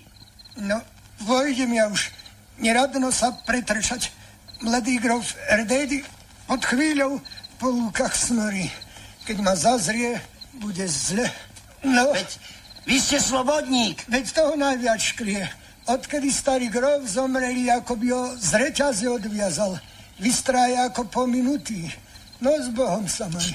No, 0.62 0.78
vojdem 1.26 1.74
ja 1.74 1.90
už. 1.90 2.14
Neradno 2.62 3.10
sa 3.10 3.34
pretrčať. 3.42 4.14
Mladý 4.62 5.02
grof 5.02 5.34
Erdedy 5.50 6.06
pod 6.46 6.62
chvíľou 6.62 7.18
po 7.58 7.74
lúkach 7.74 8.14
snorí. 8.14 8.70
Keď 9.26 9.36
ma 9.42 9.58
zazrie, 9.58 10.22
bude 10.62 10.86
zle. 10.86 11.26
No. 11.82 12.14
Veď 12.14 12.30
vy 12.86 12.96
ste 13.02 13.18
slobodník. 13.18 14.06
Veď 14.06 14.30
toho 14.30 14.54
najviac 14.54 15.02
škrie. 15.02 15.42
Odkedy 15.84 16.32
starý 16.32 16.72
grof 16.72 17.04
zomreli, 17.04 17.68
ako 17.68 17.92
by 18.00 18.06
ho 18.08 18.22
z 18.40 18.50
reťaze 18.56 19.04
odviazal. 19.04 19.76
Vystrája 20.16 20.88
ako 20.88 21.12
pominutý. 21.12 21.92
No 22.40 22.56
s 22.56 22.72
Bohom 22.72 23.04
sa 23.04 23.28
maj. 23.28 23.52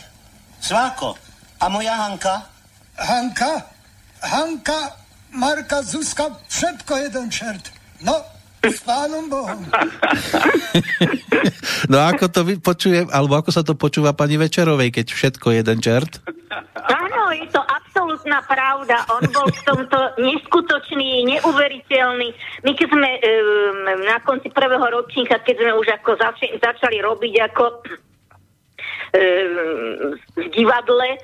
Sváko, 0.61 1.17
a 1.57 1.65
moja 1.73 1.95
Hanka? 1.95 2.45
Hanka? 2.99 3.65
Hanka, 4.21 4.79
Marka, 5.33 5.81
Zuzka, 5.81 6.29
všetko 6.51 6.93
jeden 7.07 7.27
čert. 7.31 7.71
No, 8.01 8.21
s 8.59 8.83
pánom 8.83 9.31
Bohom. 9.31 9.59
no 11.91 11.97
ako 12.03 12.25
to 12.27 12.41
počujem, 12.59 13.07
alebo 13.07 13.39
ako 13.39 13.49
sa 13.55 13.63
to 13.63 13.75
počúva 13.79 14.11
pani 14.11 14.35
Večerovej, 14.35 14.91
keď 14.91 15.05
všetko 15.15 15.55
jeden 15.55 15.79
čert? 15.79 16.19
Áno, 16.75 17.31
je 17.31 17.47
to 17.53 17.61
absolútna 17.63 18.43
pravda. 18.43 19.07
On 19.15 19.23
bol 19.31 19.47
v 19.47 19.61
tomto 19.63 19.97
neskutočný, 20.19 21.23
neuveriteľný. 21.27 22.27
My 22.67 22.71
keď 22.75 22.87
sme 22.91 23.09
um, 23.15 24.03
na 24.03 24.19
konci 24.23 24.51
prvého 24.51 24.83
ročníka, 24.91 25.39
keď 25.39 25.55
sme 25.63 25.71
už 25.79 25.87
ako 26.01 26.11
zač- 26.19 26.55
začali 26.59 26.99
robiť 26.99 27.33
ako 27.53 27.63
um, 29.15 30.19
v 30.35 30.45
divadle, 30.51 31.15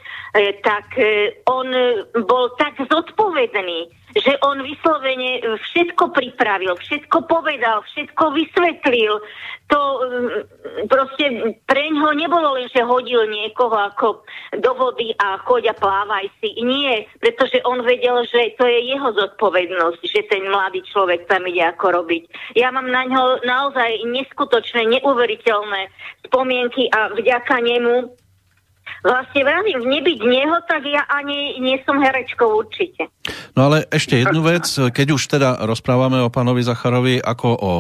tak 0.64 1.00
eh, 1.00 1.40
on 1.48 1.68
bol 2.28 2.52
tak 2.60 2.76
zodpovedný 2.84 4.06
že 4.16 4.40
on 4.40 4.64
vyslovene 4.64 5.44
všetko 5.44 6.16
pripravil, 6.16 6.72
všetko 6.80 7.28
povedal, 7.28 7.84
všetko 7.84 8.32
vysvetlil. 8.32 9.20
To 9.68 9.80
proste 10.88 11.60
pre 11.68 11.92
ňoho 11.92 12.16
nebolo 12.16 12.56
len, 12.56 12.72
že 12.72 12.88
hodil 12.88 13.28
niekoho 13.28 13.76
ako 13.76 14.24
do 14.56 14.72
vody 14.80 15.12
a 15.20 15.36
choď 15.44 15.76
a 15.76 15.76
plávaj 15.76 16.32
si. 16.40 16.56
Nie, 16.64 17.12
pretože 17.20 17.60
on 17.68 17.84
vedel, 17.84 18.24
že 18.32 18.56
to 18.56 18.64
je 18.64 18.96
jeho 18.96 19.12
zodpovednosť, 19.12 20.00
že 20.08 20.32
ten 20.32 20.48
mladý 20.48 20.80
človek 20.88 21.28
tam 21.28 21.44
ide 21.52 21.68
ako 21.76 22.00
robiť. 22.00 22.56
Ja 22.56 22.72
mám 22.72 22.88
na 22.88 23.04
ňo 23.04 23.44
naozaj 23.44 24.00
neskutočné, 24.08 24.96
neuveriteľné 24.96 25.92
spomienky 26.24 26.88
a 26.88 27.12
vďaka 27.12 27.60
nemu 27.60 28.16
vlastne 29.06 29.42
vravím, 29.46 29.86
nebyť 29.86 30.20
neho, 30.26 30.58
tak 30.66 30.82
ja 30.90 31.06
ani 31.06 31.62
nie 31.62 31.78
som 31.86 32.02
herečkou 32.02 32.66
určite. 32.66 33.06
No 33.54 33.70
ale 33.70 33.86
ešte 33.94 34.18
jednu 34.18 34.42
vec, 34.42 34.66
keď 34.66 35.08
už 35.14 35.22
teda 35.30 35.50
rozprávame 35.70 36.26
o 36.26 36.34
pánovi 36.34 36.66
Zacharovi 36.66 37.22
ako 37.22 37.48
o 37.54 37.74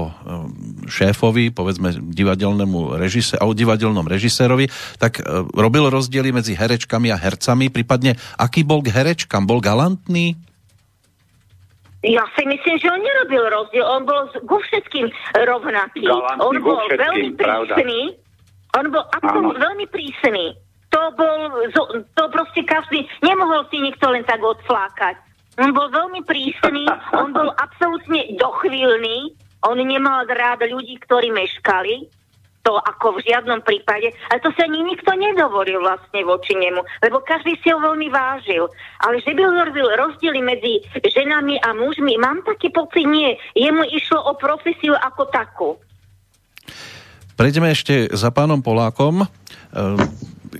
šéfovi, 0.85 1.49
povedzme 1.49 1.97
divadelnému 1.97 3.01
režise, 3.01 3.41
o 3.41 3.51
divadelnom 3.57 4.05
režisérovi, 4.05 4.69
tak 5.01 5.17
uh, 5.19 5.49
robil 5.57 5.89
rozdiely 5.89 6.29
medzi 6.29 6.53
herečkami 6.53 7.09
a 7.09 7.17
hercami, 7.17 7.73
prípadne 7.73 8.13
aký 8.37 8.61
bol 8.61 8.85
k 8.85 8.93
herečkám? 8.93 9.49
Bol 9.49 9.59
galantný? 9.59 10.37
Ja 12.05 12.21
si 12.37 12.45
myslím, 12.45 12.77
že 12.77 12.85
on 12.85 13.01
nerobil 13.01 13.49
rozdiel. 13.49 13.81
On 13.81 14.05
bol 14.05 14.29
ku 14.45 14.61
všetkým 14.61 15.09
rovnaký. 15.33 16.05
Galantný 16.05 16.45
on 16.45 16.55
bol 16.61 16.77
všetkým, 16.85 17.01
veľmi 17.01 17.29
pravda. 17.33 17.73
prísny. 17.81 17.99
On 18.77 18.85
bol 18.93 19.03
absolútne 19.09 19.57
veľmi 19.57 19.85
prísny. 19.89 20.45
To 20.95 21.11
bol, 21.11 21.67
to 22.15 22.23
proste 22.31 22.63
každý, 22.63 23.03
nemohol 23.19 23.67
si 23.67 23.83
nikto 23.83 24.07
len 24.07 24.23
tak 24.23 24.39
odflákať. 24.39 25.19
On 25.59 25.75
bol 25.75 25.91
veľmi 25.91 26.23
prísny, 26.23 26.87
on 27.11 27.35
bol 27.35 27.51
absolútne 27.59 28.23
dochvíľný, 28.39 29.35
on 29.67 29.75
nemal 29.75 30.23
rád 30.23 30.63
ľudí, 30.63 30.95
ktorí 31.03 31.35
meškali, 31.35 32.07
to 32.63 32.79
ako 32.79 33.19
v 33.19 33.27
žiadnom 33.27 33.61
prípade, 33.61 34.09
ale 34.31 34.39
to 34.41 34.49
sa 34.55 34.65
ani 34.65 34.81
nikto 34.87 35.11
nedovolil 35.13 35.83
vlastne 35.83 36.25
voči 36.25 36.57
nemu, 36.57 36.81
lebo 37.03 37.21
každý 37.21 37.59
si 37.61 37.69
ho 37.69 37.77
veľmi 37.77 38.09
vážil. 38.09 38.65
Ale 39.05 39.21
že 39.21 39.37
by 39.37 39.69
robil 39.69 39.85
rozdiely 39.99 40.41
medzi 40.41 40.81
ženami 40.97 41.61
a 41.61 41.75
mužmi, 41.77 42.17
mám 42.17 42.41
taký 42.41 42.73
pocit, 42.73 43.05
nie. 43.05 43.37
Jemu 43.53 43.85
išlo 43.93 44.17
o 44.17 44.33
profesiu 44.39 44.97
ako 44.97 45.23
takú. 45.29 45.69
Prejdeme 47.35 47.69
ešte 47.69 48.09
za 48.15 48.31
pánom 48.31 48.63
Polákom. 48.63 49.27
Ehm, 49.75 49.99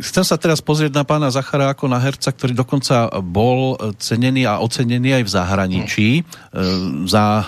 Chcem 0.02 0.26
sa 0.28 0.36
teraz 0.36 0.60
pozrieť 0.60 0.92
na 0.92 1.08
pána 1.08 1.32
Zachara 1.32 1.72
ako 1.72 1.88
na 1.88 2.00
herca, 2.00 2.32
ktorý 2.32 2.52
dokonca 2.52 3.08
bol 3.24 3.80
cenený 4.00 4.44
a 4.44 4.60
ocenený 4.60 5.22
aj 5.22 5.24
v 5.24 5.32
zahraničí. 5.32 6.10
Ehm, 6.22 7.08
Za 7.08 7.24
e, 7.42 7.46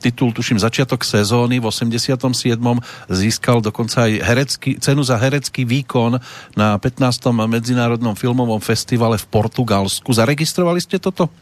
titul, 0.00 0.32
tuším, 0.36 0.60
začiatok 0.60 1.04
sezóny 1.06 1.60
v 1.60 1.68
87. 1.68 2.26
získal 3.08 3.64
dokonca 3.64 4.08
aj 4.08 4.12
herecký, 4.20 4.70
cenu 4.80 5.00
za 5.06 5.16
herecký 5.16 5.64
výkon 5.64 6.20
na 6.58 6.76
15. 6.76 7.32
Medzinárodnom 7.46 8.18
filmovom 8.18 8.60
festivale 8.60 9.16
v 9.16 9.26
Portugalsku. 9.28 10.12
Zaregistrovali 10.12 10.80
ste 10.82 11.00
toto? 11.00 11.32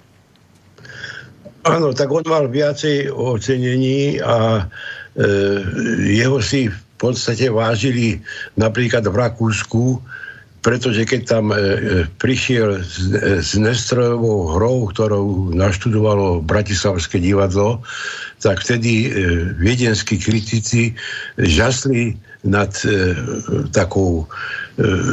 Áno, 1.65 1.97
tak 1.97 2.13
on 2.13 2.23
mal 2.29 2.45
viacej 2.53 3.09
ocenení 3.09 4.21
a 4.21 4.69
e, 5.17 5.25
jeho 6.21 6.39
si 6.45 6.69
v 6.69 6.81
podstate 7.01 7.49
vážili 7.49 8.21
napríklad 8.61 9.01
v 9.09 9.17
Rakúsku, 9.17 9.85
pretože 10.65 11.05
keď 11.05 11.21
tam 11.29 11.53
e, 11.53 11.57
e, 11.57 11.61
prišiel 12.17 12.81
s, 12.81 13.13
e, 13.13 13.45
s 13.45 13.53
nestrojovou 13.61 14.57
hrou, 14.57 14.89
ktorou 14.89 15.53
naštudovalo 15.53 16.41
Bratislavské 16.41 17.21
divadlo, 17.21 17.85
tak 18.41 18.65
vtedy 18.65 18.93
e, 19.05 19.09
viedenskí 19.61 20.17
kritici 20.17 20.97
žasli 21.37 22.17
nad 22.49 22.73
e, 22.89 23.13
takou 23.71 24.25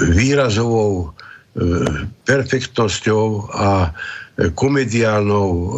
výrazovou 0.09 1.13
perfektnosťou 2.25 3.53
a 3.53 3.93
komediálnou 4.55 5.77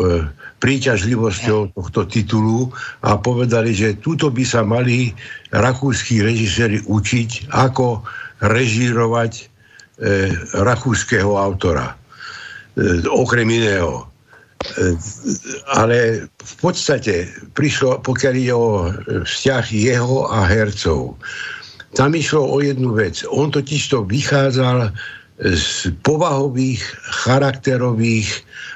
príťažlivosťou 0.64 1.76
tohto 1.76 2.02
titulu 2.08 2.72
a 3.04 3.20
povedali, 3.20 3.76
že 3.76 4.00
túto 4.00 4.32
by 4.32 4.46
sa 4.48 4.64
mali 4.64 5.12
rakúsky 5.52 6.24
režiséri 6.24 6.80
učiť, 6.88 7.52
ako 7.52 8.08
režírovať 8.40 9.53
rakúskeho 10.54 11.38
autora. 11.38 11.94
E, 12.74 13.06
okrem 13.06 13.46
iného. 13.50 14.02
E, 14.02 14.98
ale 15.70 16.26
v 16.26 16.56
podstate 16.58 17.30
prišlo, 17.54 18.02
pokiaľ 18.02 18.34
ide 18.34 18.54
o 18.56 18.90
vzťah 19.22 19.66
jeho 19.70 20.26
a 20.34 20.50
hercov, 20.50 21.14
tam 21.94 22.18
išlo 22.18 22.42
o 22.42 22.58
jednu 22.58 22.98
vec. 22.98 23.22
On 23.30 23.54
totiž 23.54 23.94
to 23.94 24.02
vychádzal 24.02 24.90
z 25.38 25.94
povahových, 26.02 26.82
charakterových 27.26 28.30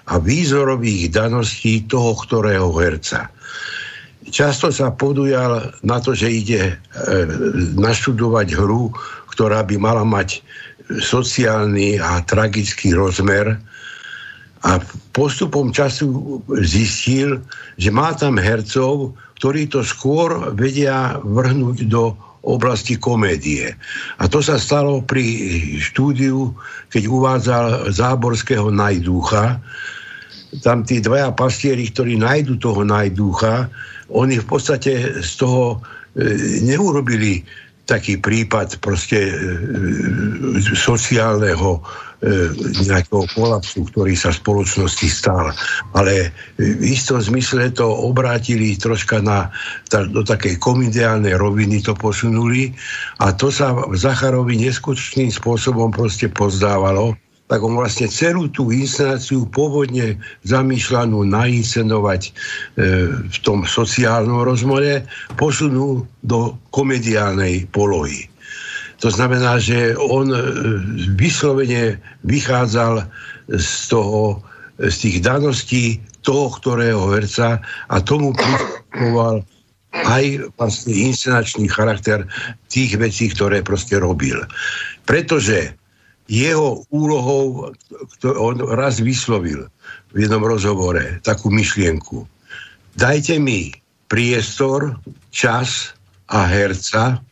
a 0.10 0.22
výzorových 0.22 1.10
daností 1.10 1.86
toho, 1.90 2.14
ktorého 2.14 2.70
herca. 2.78 3.30
Často 4.28 4.70
sa 4.70 4.92
podujal 4.92 5.72
na 5.82 5.98
to, 6.04 6.12
že 6.12 6.28
ide 6.30 6.62
e, 6.70 6.76
naštudovať 7.80 8.54
hru, 8.60 8.92
ktorá 9.32 9.64
by 9.64 9.76
mala 9.80 10.04
mať 10.04 10.44
sociálny 10.88 12.00
a 12.00 12.24
tragický 12.24 12.96
rozmer 12.96 13.60
a 14.66 14.82
postupom 15.14 15.70
času 15.70 16.40
zistil, 16.66 17.44
že 17.78 17.94
má 17.94 18.16
tam 18.18 18.42
hercov, 18.42 19.14
ktorí 19.38 19.70
to 19.70 19.86
skôr 19.86 20.52
vedia 20.58 21.22
vrhnúť 21.22 21.86
do 21.86 22.18
oblasti 22.48 22.96
komédie. 22.96 23.76
A 24.18 24.26
to 24.26 24.40
sa 24.40 24.56
stalo 24.56 25.04
pri 25.04 25.24
štúdiu, 25.84 26.56
keď 26.90 27.04
uvádzal 27.06 27.66
Záborského 27.92 28.72
najdúcha. 28.72 29.60
Tam 30.64 30.88
tí 30.88 31.04
dvaja 31.04 31.36
pastieri, 31.36 31.92
ktorí 31.92 32.16
nájdu 32.16 32.56
toho 32.58 32.88
najdúcha, 32.88 33.68
oni 34.08 34.40
v 34.40 34.48
podstate 34.48 35.20
z 35.20 35.32
toho 35.36 35.76
e, 35.76 36.24
neurobili 36.64 37.44
taký 37.88 38.20
prípad 38.20 38.84
proste 38.84 39.32
e, 39.32 39.34
sociálneho 40.76 41.80
e, 41.80 41.82
nejakého 42.84 43.24
kolapsu, 43.32 43.88
ktorý 43.88 44.14
sa 44.14 44.36
v 44.36 44.44
spoločnosti 44.44 45.08
stal. 45.08 45.56
Ale 45.96 46.36
v 46.60 46.84
istom 46.84 47.24
zmysle 47.24 47.72
to 47.72 47.88
obrátili 47.88 48.76
troška 48.76 49.24
na, 49.24 49.50
ta, 49.88 50.04
do 50.04 50.22
takej 50.22 50.60
komediálnej 50.60 51.40
roviny 51.40 51.80
to 51.80 51.96
posunuli 51.96 52.76
a 53.24 53.32
to 53.32 53.48
sa 53.48 53.72
v 53.72 53.96
Zacharovi 53.96 54.60
neskutočným 54.60 55.32
spôsobom 55.32 55.90
proste 55.96 56.28
pozdávalo 56.28 57.16
tak 57.48 57.64
on 57.64 57.80
vlastne 57.80 58.12
celú 58.12 58.52
tú 58.52 58.70
inscenáciu 58.76 59.48
pôvodne 59.48 60.20
zamýšľanú 60.44 61.24
nainscenovať 61.32 62.22
e, 62.28 62.32
v 63.24 63.38
tom 63.44 63.64
sociálnom 63.64 64.44
rozmore 64.44 65.08
posunul 65.40 66.04
do 66.28 66.60
komediálnej 66.76 67.72
polohy. 67.72 68.28
To 69.00 69.08
znamená, 69.08 69.64
že 69.64 69.96
on 69.96 70.28
e, 70.28 70.40
vyslovene 71.16 71.96
vychádzal 72.28 73.08
z 73.48 73.72
toho, 73.88 74.44
z 74.84 74.96
tých 75.08 75.18
daností 75.24 76.04
toho, 76.28 76.52
ktorého 76.52 77.16
herca 77.16 77.64
a 77.88 77.96
tomu 78.04 78.36
pristupoval 78.36 79.48
aj 80.04 80.52
vlastne 80.60 80.94
inscenačný 80.94 81.72
charakter 81.72 82.28
tých 82.68 83.00
vecí, 83.00 83.32
ktoré 83.32 83.64
proste 83.64 83.96
robil. 84.04 84.44
Pretože 85.08 85.72
jeho 86.28 86.84
úlohou, 86.92 87.72
on 88.24 88.56
raz 88.76 89.00
vyslovil 89.00 89.72
v 90.12 90.18
jednom 90.28 90.44
rozhovore 90.44 91.24
takú 91.24 91.48
myšlienku. 91.48 92.28
Dajte 93.00 93.40
mi 93.40 93.72
priestor, 94.12 95.00
čas 95.32 95.96
a 96.28 96.48
herca 96.48 97.24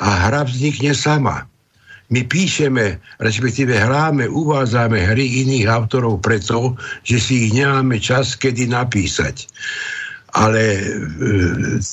a 0.00 0.08
hra 0.28 0.48
vznikne 0.48 0.96
sama. 0.96 1.44
My 2.08 2.24
píšeme, 2.24 2.96
respektíve 3.20 3.76
hráme, 3.76 4.32
uvádzame 4.32 4.96
hry 4.96 5.44
iných 5.44 5.68
autorov 5.68 6.24
preto, 6.24 6.72
že 7.04 7.20
si 7.20 7.34
ich 7.48 7.52
nemáme 7.52 8.00
čas 8.00 8.32
kedy 8.32 8.64
napísať. 8.72 9.44
Ale 10.32 10.60
e, 10.60 10.84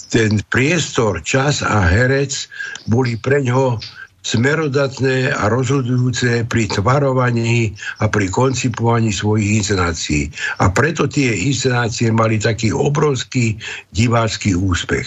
ten 0.07 0.39
priestor, 0.47 1.19
čas 1.19 1.59
a 1.59 1.83
herec 1.83 2.47
boli 2.87 3.19
pre 3.19 3.43
ňoho 3.43 3.79
smerodatné 4.26 5.38
a 5.38 5.53
rozhodujúce 5.53 6.49
pri 6.49 6.65
tvarovaní 6.73 7.78
a 8.01 8.09
pri 8.09 8.26
koncipovaní 8.34 9.13
svojich 9.13 9.61
inscenácií. 9.61 10.34
A 10.57 10.73
preto 10.73 11.05
tie 11.05 11.30
inscenácie 11.45 12.09
mali 12.09 12.41
taký 12.41 12.73
obrovský 12.73 13.61
divácky 13.93 14.57
úspech. 14.57 15.05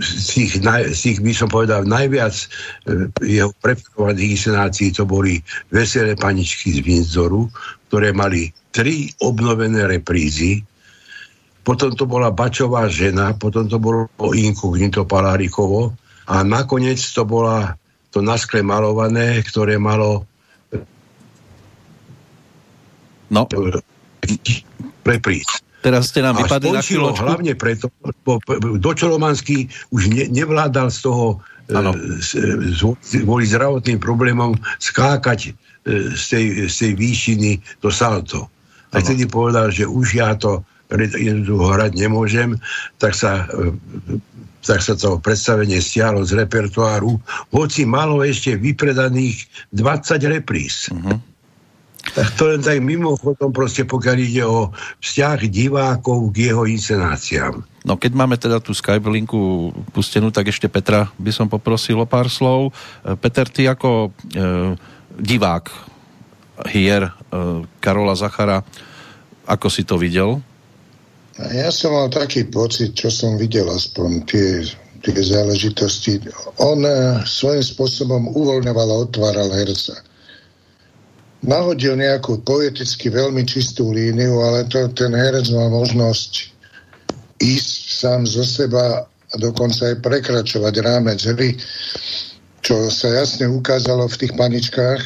Z 0.00 0.24
tých, 0.32 0.64
z 0.64 0.98
tých 1.04 1.18
by 1.20 1.32
som 1.36 1.52
povedal, 1.52 1.84
najviac 1.84 2.32
e, 2.32 2.46
jeho 3.26 3.50
preferovaných 3.60 4.38
inscenácií 4.38 4.94
to 4.94 5.04
boli 5.04 5.42
Veselé 5.68 6.16
paničky 6.16 6.78
z 6.78 6.80
Windsoru, 6.80 7.50
ktoré 7.90 8.14
mali 8.14 8.54
tri 8.72 9.10
obnovené 9.20 9.84
reprízy, 9.84 10.62
potom 11.66 11.92
to 11.92 12.08
bola 12.08 12.32
Bačová 12.32 12.88
žena, 12.88 13.36
potom 13.36 13.68
to 13.68 13.76
bolo 13.76 14.08
Inkognito 14.32 15.04
Palárikovo 15.04 15.92
a 16.24 16.40
nakoniec 16.40 16.96
to 17.12 17.28
bola 17.28 17.76
to 18.10 18.24
naskle 18.24 18.64
malované, 18.64 19.40
ktoré 19.44 19.76
malo 19.76 20.24
no. 23.28 23.44
repríz. 25.04 25.48
Teraz 25.78 26.10
ste 26.10 26.26
nám 26.26 26.42
a 26.42 26.44
vypadli 26.44 26.74
na 26.74 26.82
chvíľočku. 26.82 27.22
hlavne 27.22 27.54
preto, 27.54 27.86
lebo 28.02 28.42
Dočolomanský 28.82 29.70
už 29.94 30.10
ne, 30.10 30.26
nevládal 30.26 30.90
z 30.90 30.98
toho 31.06 31.38
kvôli 33.22 33.44
zdravotným 33.46 34.00
problémom 34.00 34.56
skákať 34.80 35.52
e, 35.52 36.16
z 36.16 36.24
tej, 36.32 36.44
z 36.66 36.74
tej 36.74 36.92
výšiny 36.96 37.50
do 37.84 37.92
salto. 37.92 38.48
A 38.96 39.04
vtedy 39.04 39.28
povedal, 39.28 39.68
že 39.68 39.84
už 39.84 40.16
ja 40.16 40.32
to 40.32 40.64
jednoducho 40.96 41.68
hrať 41.68 41.92
nemôžem, 42.00 42.56
tak 42.96 43.12
sa, 43.12 43.44
e, 43.52 44.16
tak 44.62 44.82
sa 44.82 44.94
to 44.98 45.22
predstavenie 45.22 45.78
stiahlo 45.78 46.22
z 46.26 46.44
repertoáru, 46.44 47.18
hoci 47.54 47.86
malo 47.86 48.20
ešte 48.20 48.58
vypredaných 48.58 49.46
20 49.72 50.34
repríz. 50.34 50.90
Uh-huh. 50.90 51.18
Tak 52.14 52.28
to 52.40 52.48
len 52.48 52.64
tak 52.64 52.80
mimochodom 52.80 53.52
proste, 53.52 53.84
pokiaľ 53.84 54.16
ide 54.16 54.44
o 54.46 54.72
vzťah 55.02 55.38
divákov 55.50 56.32
k 56.32 56.50
jeho 56.52 56.64
inscenáciám. 56.64 57.60
No 57.84 57.96
keď 57.96 58.12
máme 58.16 58.36
teda 58.36 58.60
tú 58.60 58.72
Skype 58.72 59.08
linku 59.08 59.72
pustenú, 59.92 60.32
tak 60.32 60.48
ešte 60.48 60.68
Petra 60.68 61.08
by 61.16 61.32
som 61.32 61.46
poprosil 61.48 62.00
o 62.00 62.06
pár 62.08 62.28
slov. 62.28 62.68
E, 62.68 63.16
Peter, 63.16 63.48
ty 63.48 63.68
ako 63.68 64.08
e, 64.08 64.36
divák 65.16 65.64
hier 66.68 67.08
e, 67.08 67.10
Karola 67.80 68.12
Zachara, 68.18 68.64
ako 69.48 69.66
si 69.72 69.88
to 69.88 69.96
videl? 69.96 70.40
Ja 71.38 71.70
som 71.70 71.94
mal 71.94 72.10
taký 72.10 72.50
pocit, 72.50 72.98
čo 72.98 73.14
som 73.14 73.38
videl 73.38 73.70
aspoň 73.70 74.10
tie, 74.26 74.66
tie 75.06 75.18
záležitosti. 75.22 76.18
On 76.58 76.82
e, 76.82 77.22
svojím 77.22 77.62
spôsobom 77.62 78.22
uvoľňoval 78.34 78.88
a 78.90 79.00
otváral 79.06 79.50
herca 79.54 79.94
nahodil 81.42 81.94
nejakú 81.94 82.42
poeticky 82.42 83.10
veľmi 83.14 83.46
čistú 83.46 83.94
líniu, 83.94 84.42
ale 84.42 84.66
to, 84.66 84.90
ten 84.90 85.14
herec 85.14 85.46
mal 85.54 85.70
možnosť 85.70 86.50
ísť 87.38 87.78
sám 87.94 88.26
zo 88.26 88.42
seba 88.42 89.06
a 89.06 89.34
dokonca 89.38 89.94
aj 89.94 90.02
prekračovať 90.02 90.74
rámec 90.82 91.20
hry, 91.22 91.54
čo 92.64 92.90
sa 92.90 93.22
jasne 93.22 93.46
ukázalo 93.46 94.10
v 94.10 94.18
tých 94.18 94.32
paničkách, 94.34 95.02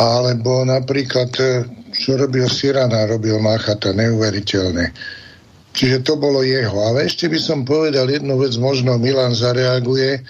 alebo 0.00 0.64
napríklad, 0.64 1.28
e, 1.36 1.68
čo 1.92 2.16
robil 2.16 2.48
Sirana, 2.48 3.06
robil 3.06 3.36
Machata, 3.38 3.92
neuveriteľné. 3.92 4.92
Čiže 5.72 6.04
to 6.04 6.20
bolo 6.20 6.44
jeho. 6.44 6.72
Ale 6.72 7.08
ešte 7.08 7.28
by 7.28 7.38
som 7.40 7.64
povedal 7.64 8.08
jednu 8.08 8.36
vec, 8.36 8.56
možno 8.60 9.00
Milan 9.00 9.32
zareaguje. 9.32 10.20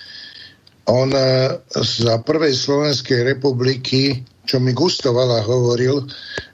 On 0.91 1.11
e, 1.11 1.59
za 1.79 2.19
prvej 2.23 2.55
Slovenskej 2.55 3.27
republiky 3.27 4.23
čo 4.43 4.59
mi 4.59 4.75
Gusto 4.75 5.15
Vala 5.15 5.43
hovoril, 5.47 6.03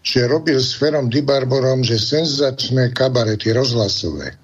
že 0.05 0.29
robil 0.29 0.61
s 0.61 0.77
Ferom 0.77 1.09
Dibarborom, 1.09 1.81
že 1.81 1.97
senzačné 1.97 2.93
kabarety 2.93 3.57
rozhlasové. 3.57 4.37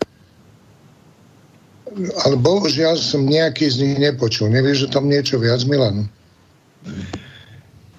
Ale 1.94 2.34
bohužiaľ 2.40 2.98
som 2.98 3.28
nejaký 3.28 3.70
z 3.70 3.76
nich 3.84 3.98
nepočul. 4.00 4.50
Nevieš 4.50 4.90
o 4.90 4.92
tom 4.98 5.06
niečo 5.06 5.38
viac, 5.38 5.62
Milan? 5.68 6.08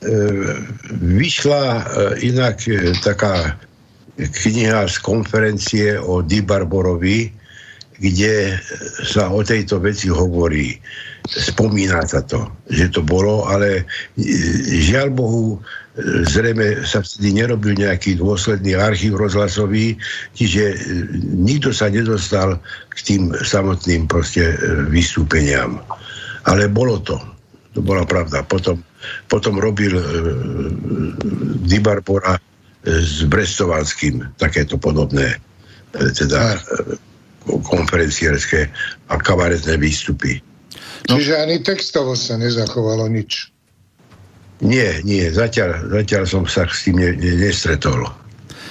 E, 0.06 0.14
vyšla 1.02 1.64
e, 1.66 1.82
inak 2.30 2.68
e, 2.70 2.94
taká 3.02 3.58
kniha 4.16 4.86
z 4.86 4.96
konferencie 5.02 5.98
o 5.98 6.22
Dibarborovi, 6.22 7.34
kde 7.98 8.60
sa 9.02 9.34
o 9.34 9.42
tejto 9.42 9.82
veci 9.82 10.12
hovorí 10.12 10.78
spomína 11.26 12.06
sa 12.06 12.22
to, 12.22 12.46
že 12.70 12.94
to 12.94 13.02
bolo, 13.02 13.50
ale 13.50 13.90
žiaľ 14.70 15.10
Bohu, 15.10 15.58
zrejme 16.28 16.86
sa 16.86 17.02
vtedy 17.02 17.42
nerobil 17.42 17.74
nejaký 17.74 18.20
dôsledný 18.20 18.78
archív 18.78 19.18
rozhlasový, 19.18 19.98
čiže 20.38 20.76
nikto 21.34 21.74
sa 21.74 21.90
nedostal 21.90 22.62
k 22.94 22.98
tým 23.02 23.22
samotným 23.34 24.06
proste 24.06 24.54
vystúpeniam. 24.92 25.82
Ale 26.46 26.70
bolo 26.70 27.02
to. 27.02 27.18
To 27.76 27.84
bola 27.84 28.08
pravda. 28.08 28.42
Potom, 28.48 28.80
potom 29.28 29.60
robil 29.60 29.92
e, 30.00 30.04
Dibarbora 31.68 32.40
s 32.88 33.28
Brestovanským 33.28 34.24
takéto 34.40 34.80
podobné 34.80 35.36
e, 35.36 35.38
teda 36.16 36.56
e, 36.56 36.60
konferencierské 37.46 38.72
a 39.12 39.14
kabaretné 39.20 39.76
výstupy. 39.76 40.40
No. 41.12 41.20
Čiže 41.20 41.34
ani 41.38 41.62
textovo 41.62 42.18
sa 42.18 42.40
nezachovalo 42.40 43.06
nič. 43.12 43.54
Nie, 44.64 45.04
nie, 45.04 45.28
zatiaľ, 45.30 45.92
zatiaľ 45.92 46.24
som 46.26 46.44
sa 46.48 46.64
s 46.66 46.88
tým 46.88 46.96
ne, 46.96 47.12
ne, 47.12 47.32
nestretol. 47.44 48.08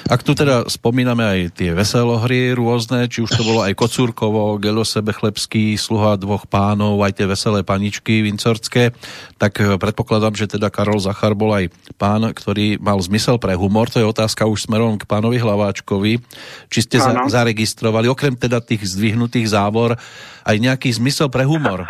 Ak 0.04 0.20
tu 0.20 0.36
teda 0.36 0.68
spomíname 0.68 1.24
aj 1.24 1.40
tie 1.56 1.72
veselohry 1.72 2.52
rôzne, 2.52 3.08
či 3.08 3.24
už 3.24 3.40
to 3.40 3.40
bolo 3.40 3.64
aj 3.64 3.72
Kocúrkovo, 3.72 4.60
Gelo 4.60 4.84
Sebechlebský, 4.84 5.80
Sluha 5.80 6.20
dvoch 6.20 6.44
pánov, 6.44 7.00
aj 7.00 7.16
tie 7.16 7.24
veselé 7.24 7.64
paničky 7.64 8.20
vincorské, 8.20 8.92
tak 9.40 9.64
eh, 9.64 9.80
predpokladám, 9.80 10.36
že 10.36 10.44
teda 10.44 10.68
Karol 10.68 11.00
Zachar 11.00 11.32
bol 11.32 11.56
aj 11.56 11.72
pán, 11.96 12.20
ktorý 12.20 12.76
mal 12.76 13.00
zmysel 13.00 13.40
pre 13.40 13.56
humor. 13.56 13.88
To 13.96 13.96
je 13.96 14.04
otázka 14.04 14.44
už 14.44 14.68
smerom 14.68 15.00
k 15.00 15.08
pánovi 15.08 15.40
Hlaváčkovi. 15.40 16.20
Či 16.68 16.80
ste 16.84 17.00
za, 17.00 17.24
zaregistrovali, 17.24 18.04
okrem 18.04 18.36
teda 18.36 18.60
tých 18.60 18.84
zdvihnutých 18.84 19.56
závor, 19.56 19.96
aj 20.44 20.56
nejaký 20.60 20.92
zmysel 20.92 21.32
pre 21.32 21.48
humor? 21.48 21.88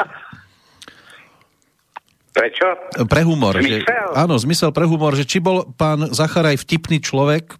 Prečo? 2.30 2.66
Pre 3.10 3.22
humor. 3.26 3.58
Zmysel? 3.58 3.82
Že, 3.82 3.94
áno, 4.14 4.34
zmysel 4.38 4.70
pre 4.70 4.86
humor, 4.86 5.18
že 5.18 5.26
či 5.26 5.42
bol 5.42 5.66
pán 5.74 6.14
Zachar 6.14 6.46
aj 6.46 6.62
vtipný 6.62 7.02
človek, 7.02 7.58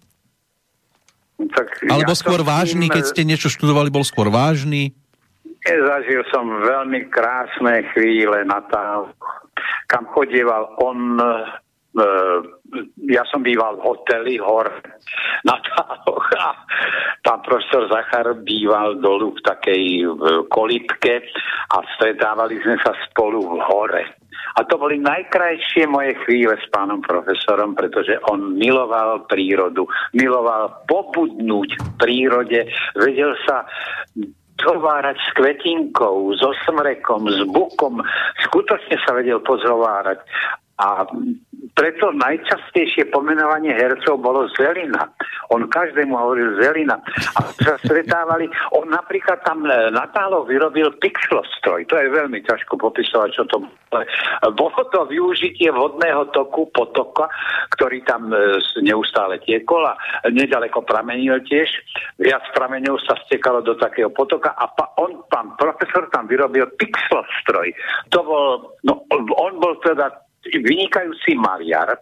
tak 1.51 1.67
alebo 1.83 2.13
ja 2.15 2.19
skôr 2.19 2.41
vážny, 2.41 2.87
tým, 2.87 2.95
keď 2.95 3.03
ste 3.11 3.21
niečo 3.27 3.47
študovali, 3.51 3.91
bol 3.91 4.07
skôr 4.07 4.31
vážny? 4.31 4.95
Zažil 5.65 6.21
som 6.29 6.45
veľmi 6.61 7.09
krásne 7.09 7.89
chvíle 7.91 8.45
na 8.45 8.61
tá, 8.69 9.09
kam 9.89 10.05
chodieval 10.13 10.77
on 10.77 11.17
e, 11.17 11.25
ja 13.07 13.23
som 13.31 13.39
býval 13.39 13.79
v 13.79 13.85
hoteli 13.87 14.35
hor 14.35 14.67
na 15.47 15.55
táloch 15.63 16.27
a 16.35 16.51
tam 17.23 17.39
profesor 17.41 17.87
Zachar 17.87 18.35
býval 18.43 18.99
dolu 18.99 19.31
v 19.31 19.41
takej 19.41 19.83
kolitke 20.51 21.23
a 21.71 21.77
stretávali 21.95 22.59
sme 22.59 22.75
sa 22.83 22.91
spolu 23.07 23.55
v 23.55 23.59
hore. 23.63 24.03
A 24.55 24.63
to 24.63 24.79
boli 24.79 24.99
najkrajšie 24.99 25.87
moje 25.87 26.15
chvíle 26.23 26.55
s 26.55 26.67
pánom 26.71 27.03
profesorom, 27.03 27.75
pretože 27.75 28.15
on 28.31 28.55
miloval 28.55 29.27
prírodu, 29.27 29.83
miloval 30.15 30.87
pobudnúť 30.87 31.69
v 31.75 31.87
prírode, 31.99 32.59
vedel 32.95 33.35
sa 33.43 33.67
zhovárať 34.55 35.17
s 35.19 35.29
kvetinkou, 35.35 36.31
so 36.39 36.55
smrekom, 36.63 37.27
s 37.27 37.43
bukom. 37.51 37.99
Skutočne 38.47 38.95
sa 39.03 39.11
vedel 39.11 39.43
pozhovárať. 39.43 40.23
A 40.75 41.07
preto 41.71 42.11
najčastejšie 42.11 43.07
pomenovanie 43.07 43.71
hercov 43.71 44.19
bolo 44.19 44.47
Zelina. 44.59 45.07
On 45.51 45.63
každému 45.63 46.11
hovoril 46.11 46.59
Zelina. 46.59 46.99
A 47.39 47.47
sa 47.55 47.79
stretávali, 47.79 48.51
on 48.75 48.91
napríklad 48.91 49.39
tam 49.47 49.63
e, 49.63 49.71
Natálo 49.95 50.43
vyrobil 50.43 50.91
pixlostroj. 50.99 51.87
To 51.87 51.95
je 51.95 52.07
veľmi 52.11 52.43
ťažko 52.43 52.75
popisovať, 52.75 53.29
čo 53.31 53.43
to 53.47 53.63
bolo. 53.63 54.03
Bolo 54.59 54.81
to 54.91 55.07
využitie 55.07 55.71
vodného 55.71 56.27
toku, 56.35 56.67
potoka, 56.75 57.31
ktorý 57.71 58.03
tam 58.03 58.27
e, 58.35 58.59
neustále 58.83 59.39
tiekol 59.43 59.87
a 59.87 59.95
nedaleko 60.27 60.83
pramenil 60.83 61.39
tiež. 61.47 61.71
Viac 62.19 62.51
prameňov 62.51 62.99
sa 63.03 63.15
stekalo 63.23 63.63
do 63.63 63.79
takého 63.79 64.11
potoka 64.11 64.51
a 64.51 64.67
pa, 64.67 64.91
on, 64.99 65.23
pán 65.31 65.55
profesor 65.55 66.11
tam 66.11 66.27
vyrobil 66.27 66.67
pixlostroj. 66.75 67.71
To 68.11 68.19
bol, 68.27 68.47
no, 68.83 69.07
on 69.39 69.55
bol 69.63 69.79
teda 69.79 70.24
vynikajúci 70.53 71.37
maliar. 71.37 71.97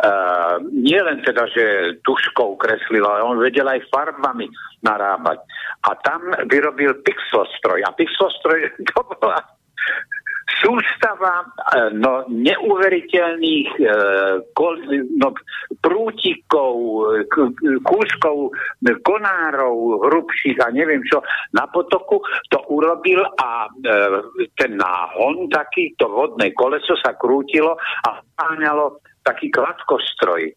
Uh, 0.00 0.64
nie 0.72 0.96
len 0.96 1.20
teda, 1.20 1.44
že 1.52 1.64
tuškou 2.08 2.56
kreslil, 2.56 3.04
ale 3.04 3.20
on 3.20 3.36
vedel 3.36 3.68
aj 3.68 3.84
farbami 3.92 4.48
narábať. 4.80 5.44
A 5.84 5.92
tam 6.00 6.32
vyrobil 6.48 6.96
pixlostroj. 7.04 7.84
A 7.84 7.92
pixlostroj 7.92 8.72
to 8.88 9.00
bola 9.20 9.44
sústava 10.58 11.46
e, 11.46 11.94
no, 11.94 12.26
neuveriteľných 12.26 13.70
e, 13.78 13.86
no, 15.20 15.28
prútikov, 15.78 16.74
kúskov, 17.86 18.50
konárov 19.06 19.76
hrubších 20.10 20.58
a 20.60 20.74
neviem 20.74 21.00
čo 21.06 21.22
na 21.54 21.70
potoku, 21.70 22.20
to 22.50 22.58
urobil 22.68 23.22
a 23.38 23.70
e, 23.70 23.90
ten 24.58 24.74
náhon 24.74 25.46
taký, 25.48 25.94
to 25.94 26.10
vodné 26.10 26.50
koleso 26.52 26.98
sa 26.98 27.14
krútilo 27.14 27.78
a 28.04 28.20
páňalo 28.34 29.00
taký 29.22 29.52
kladkostroj. 29.52 30.52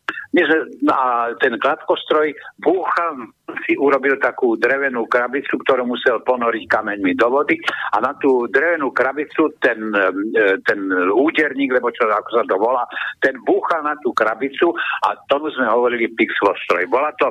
A 0.89 1.29
ten 1.37 1.53
kladkostroj 1.61 2.33
búchal, 2.57 3.29
si 3.67 3.77
urobil 3.77 4.17
takú 4.17 4.57
drevenú 4.57 5.05
krabicu, 5.05 5.61
ktorú 5.61 5.85
musel 5.85 6.23
ponoriť 6.25 6.63
kameňmi 6.65 7.13
do 7.13 7.27
vody 7.29 7.59
a 7.93 8.01
na 8.01 8.17
tú 8.17 8.49
drevenú 8.49 8.89
krabicu 8.89 9.53
ten, 9.61 9.93
e, 9.93 10.57
ten 10.65 10.79
úderník, 11.13 11.77
lebo 11.77 11.93
čo 11.93 12.09
ako 12.09 12.29
sa 12.33 12.43
to 12.49 12.55
volá, 12.57 12.87
ten 13.21 13.37
búchal 13.45 13.85
na 13.85 13.93
tú 14.01 14.09
krabicu 14.15 14.73
a 15.05 15.13
tomu 15.29 15.53
sme 15.53 15.69
hovorili 15.69 16.09
pixlostroj. 16.17 16.89
Bola 16.89 17.13
to 17.19 17.29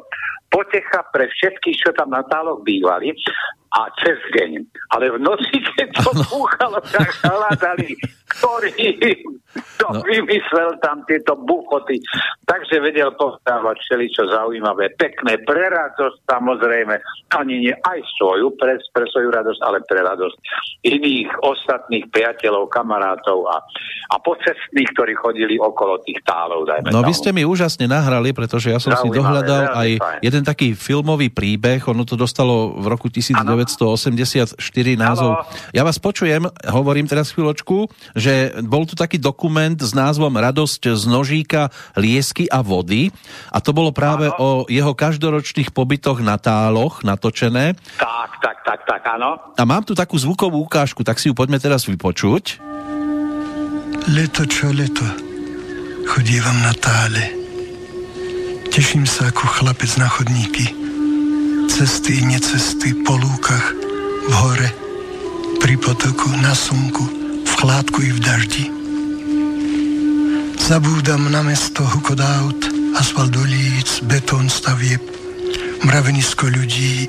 potecha 0.53 1.03
pre 1.11 1.27
všetkých, 1.27 1.81
čo 1.81 1.91
tam 1.97 2.13
na 2.13 2.23
táloch 2.29 2.61
bývali. 2.63 3.17
a 3.73 3.89
cez 4.05 4.21
deň. 4.37 4.69
Ale 4.93 5.17
v 5.17 5.19
noci, 5.25 5.57
keď 5.73 5.89
to 5.97 6.13
búchalo, 6.29 6.77
tak 6.93 7.09
hľadali, 7.25 7.97
ktorý 8.33 8.73
to 9.81 9.89
no. 9.93 10.01
vymyslel 10.07 10.81
tam 10.81 11.05
tieto 11.05 11.37
buchoty. 11.37 12.01
Takže 12.47 12.81
vedel 12.81 13.13
pozdávať 13.17 13.77
čo 14.13 14.25
zaujímavé, 14.29 14.95
pekné, 14.97 15.41
pre 15.45 15.69
radosť 15.69 16.25
samozrejme, 16.25 16.95
ani 17.37 17.69
nie 17.69 17.75
aj 17.75 17.99
svoju, 18.17 18.57
pre, 18.57 18.79
pre 18.93 19.05
svoju 19.09 19.29
radosť, 19.33 19.61
ale 19.61 19.79
pre 19.85 20.01
radosť 20.01 20.37
iných 20.85 21.29
ostatných 21.45 22.09
priateľov, 22.09 22.69
kamarátov 22.73 23.47
a, 23.49 23.61
a 24.13 24.17
pocestných, 24.21 24.89
ktorí 24.97 25.13
chodili 25.17 25.55
okolo 25.61 26.01
tých 26.05 26.21
tálov. 26.25 26.69
Dajme 26.69 26.89
no 26.93 27.05
tam. 27.05 27.09
vy 27.09 27.15
ste 27.15 27.31
mi 27.35 27.43
úžasne 27.45 27.87
nahrali, 27.89 28.33
pretože 28.33 28.73
ja 28.73 28.81
som 28.81 28.93
zaujímavé, 28.93 29.05
si 29.05 29.19
dohľadal 29.19 29.63
aj 29.73 29.91
fajn. 29.99 30.21
jeden 30.25 30.43
taký 30.45 30.69
filmový 30.77 31.29
príbeh, 31.33 31.85
ono 31.89 32.05
to 32.09 32.17
dostalo 32.17 32.77
v 32.77 32.87
roku 32.89 33.09
1984 33.09 34.57
názov. 34.97 35.33
Halo. 35.41 35.73
Ja 35.73 35.83
vás 35.85 35.99
počujem, 36.01 36.49
hovorím 36.69 37.07
teraz 37.09 37.33
chvíľočku, 37.33 37.89
že 38.23 38.35
bol 38.63 38.87
tu 38.87 38.95
taký 38.95 39.19
dokument 39.19 39.75
s 39.75 39.91
názvom 39.91 40.31
Radosť 40.31 40.95
z 40.95 41.05
nožíka, 41.11 41.75
liesky 41.99 42.47
a 42.47 42.63
vody 42.63 43.11
a 43.51 43.59
to 43.59 43.75
bolo 43.75 43.91
práve 43.91 44.31
ano. 44.31 44.39
o 44.39 44.49
jeho 44.71 44.95
každoročných 44.95 45.75
pobytoch 45.75 46.23
na 46.23 46.39
táloch 46.39 47.03
natočené. 47.03 47.75
Tak, 47.99 48.31
tak, 48.39 48.57
tak, 48.63 48.81
tak, 48.87 49.03
áno. 49.19 49.59
A 49.59 49.63
mám 49.67 49.83
tu 49.83 49.99
takú 49.99 50.15
zvukovú 50.15 50.63
ukážku, 50.63 51.03
tak 51.03 51.19
si 51.19 51.27
ju 51.27 51.35
poďme 51.35 51.59
teraz 51.59 51.91
vypočuť. 51.91 52.63
Leto 54.15 54.47
čo 54.47 54.71
leto, 54.71 55.07
chodívam 56.07 56.63
na 56.63 56.71
tále. 56.79 57.43
Teším 58.71 59.05
sa 59.05 59.29
ako 59.29 59.45
chlapec 59.61 59.91
na 59.99 60.07
chodníky 60.07 60.83
cesty 61.73 62.21
i 62.21 62.25
necesty 62.29 62.93
po 63.01 63.17
lúkach, 63.17 63.73
v 64.29 64.33
hore, 64.45 64.69
pri 65.57 65.75
potoku, 65.81 66.29
na 66.45 66.53
slnku, 66.53 67.22
v 67.63 67.71
chládku 67.71 68.03
i 68.03 68.11
v 68.11 68.19
daždi. 68.19 68.65
Zabúdam 70.59 71.31
na 71.31 71.47
mesto 71.47 71.87
hukot 71.87 72.19
aut, 72.19 72.59
asfalt 72.99 73.31
ulic, 73.39 74.03
betón 74.03 74.51
stavieb, 74.51 74.99
mravenisko 75.87 76.51
ľudí 76.51 77.07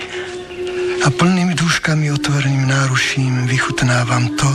a 1.01 1.09
plnými 1.09 1.57
dúškami 1.57 2.13
otvoreným 2.13 2.69
náruším 2.69 3.49
vychutnávam 3.49 4.29
to, 4.37 4.51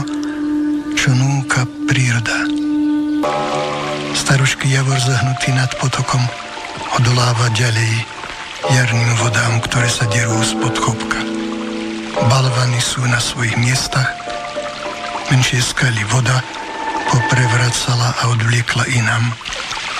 čo 0.95 1.11
núka 1.11 1.67
príroda. 1.83 2.47
Starušky 4.15 4.71
javor 4.71 5.03
zahnutý 5.03 5.51
nad 5.51 5.67
potokom 5.83 6.23
odoláva 6.95 7.51
ďalej, 7.51 8.07
jarným 8.71 9.19
vodám, 9.19 9.59
ktoré 9.67 9.91
sa 9.91 10.07
derú 10.07 10.39
spod 10.47 10.79
chopka. 10.79 11.19
Balvany 12.31 12.79
sú 12.79 13.03
na 13.03 13.19
svojich 13.19 13.59
miestach, 13.59 14.28
menšie 15.29 15.61
skaly 15.61 16.01
voda 16.09 16.41
poprevracala 17.09 18.17
a 18.17 18.33
odvliekla 18.33 18.85
inám. 18.97 19.29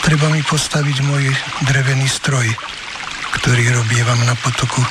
Treba 0.01 0.25
mi 0.33 0.41
postaviť 0.41 0.97
môj 1.05 1.29
drevený 1.69 2.09
stroj, 2.09 2.49
ktorý 3.37 3.77
robievam 3.77 4.17
na 4.25 4.33
potoku 4.41 4.81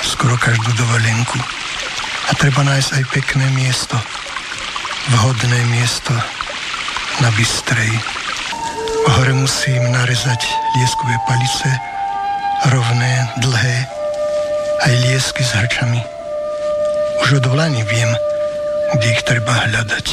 skoro 0.00 0.36
každú 0.40 0.72
dovolenku. 0.80 1.36
A 2.26 2.30
treba 2.40 2.64
nájsť 2.64 2.90
aj 2.96 3.04
pekné 3.12 3.46
miesto, 3.52 4.00
vhodné 5.12 5.60
miesto 5.68 6.16
na 7.20 7.28
bystrej. 7.36 7.92
Hore 9.12 9.32
musím 9.36 9.92
narezať 9.92 10.40
lieskové 10.80 11.14
palice, 11.28 11.70
rovné, 12.72 13.12
dlhé, 13.44 13.76
aj 14.88 14.92
liesky 15.04 15.44
s 15.44 15.52
hrčami. 15.52 16.00
Už 17.22 17.44
od 17.44 17.46
vlani 17.52 17.84
viem, 17.86 18.10
kde 18.94 19.06
ich 19.10 19.22
treba 19.26 19.50
hľadať. 19.66 20.06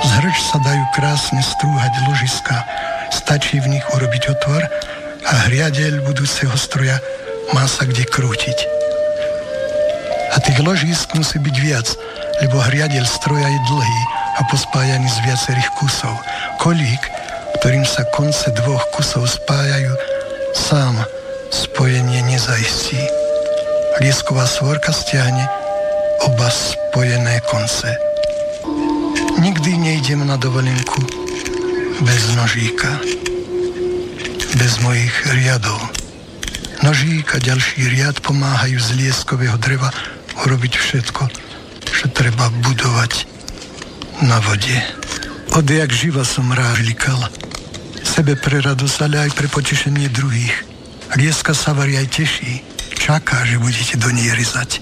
Z 0.00 0.10
hrč 0.20 0.36
sa 0.52 0.58
dajú 0.60 0.84
krásne 0.92 1.40
strúhať 1.40 1.92
ložiska, 2.08 2.56
stačí 3.08 3.62
v 3.64 3.78
nich 3.78 3.86
urobiť 3.96 4.36
otvor 4.36 4.62
a 5.24 5.32
hriadeľ 5.48 6.04
budúceho 6.04 6.52
stroja 6.60 7.00
má 7.56 7.64
sa 7.64 7.88
kde 7.88 8.04
krútiť. 8.04 8.58
A 10.30 10.36
tých 10.44 10.60
ložisk 10.60 11.16
musí 11.16 11.40
byť 11.40 11.56
viac, 11.60 11.88
lebo 12.44 12.60
hriadeľ 12.60 13.04
stroja 13.08 13.48
je 13.48 13.60
dlhý 13.68 14.02
a 14.38 14.40
pospájaný 14.46 15.08
z 15.10 15.18
viacerých 15.26 15.70
kusov. 15.76 16.14
Kolík 16.60 17.20
ktorým 17.60 17.84
sa 17.84 18.08
konce 18.08 18.48
dvoch 18.56 18.88
kusov 18.96 19.28
spájajú, 19.28 19.92
sám 20.56 20.96
spojenie 21.52 22.24
nezaistí. 22.24 22.96
Liesková 24.00 24.48
svorka 24.48 24.96
stiahne 24.96 25.44
oba 26.20 26.48
spojené 26.50 27.40
konce. 27.48 27.96
Nikdy 29.40 29.76
nejdem 29.76 30.26
na 30.26 30.36
dovolenku 30.36 31.00
bez 32.00 32.36
nožíka, 32.36 33.00
bez 34.56 34.78
mojich 34.84 35.14
riadov. 35.32 35.80
Nožík 36.80 37.36
a 37.36 37.38
ďalší 37.40 37.92
riad 37.92 38.20
pomáhajú 38.24 38.80
z 38.80 38.88
lieskového 38.96 39.56
dreva 39.60 39.92
urobiť 40.44 40.72
všetko, 40.76 41.22
čo 41.84 42.04
treba 42.12 42.48
budovať 42.64 43.28
na 44.24 44.40
vode. 44.40 44.76
Odjak 45.56 45.92
živa 45.92 46.24
som 46.24 46.48
rád 46.52 46.80
likal 46.84 47.20
sebe 48.00 48.36
pre 48.36 48.60
radosť, 48.64 48.98
ale 49.04 49.28
aj 49.28 49.30
pre 49.36 49.48
potešenie 49.48 50.08
druhých. 50.12 50.52
Rieska 51.16 51.52
sa 51.52 51.72
varí 51.72 51.96
aj 52.00 52.08
teší, 52.12 52.64
čaká, 52.96 53.44
že 53.44 53.60
budete 53.60 53.96
do 53.96 54.08
nej 54.12 54.32
rizať, 54.36 54.80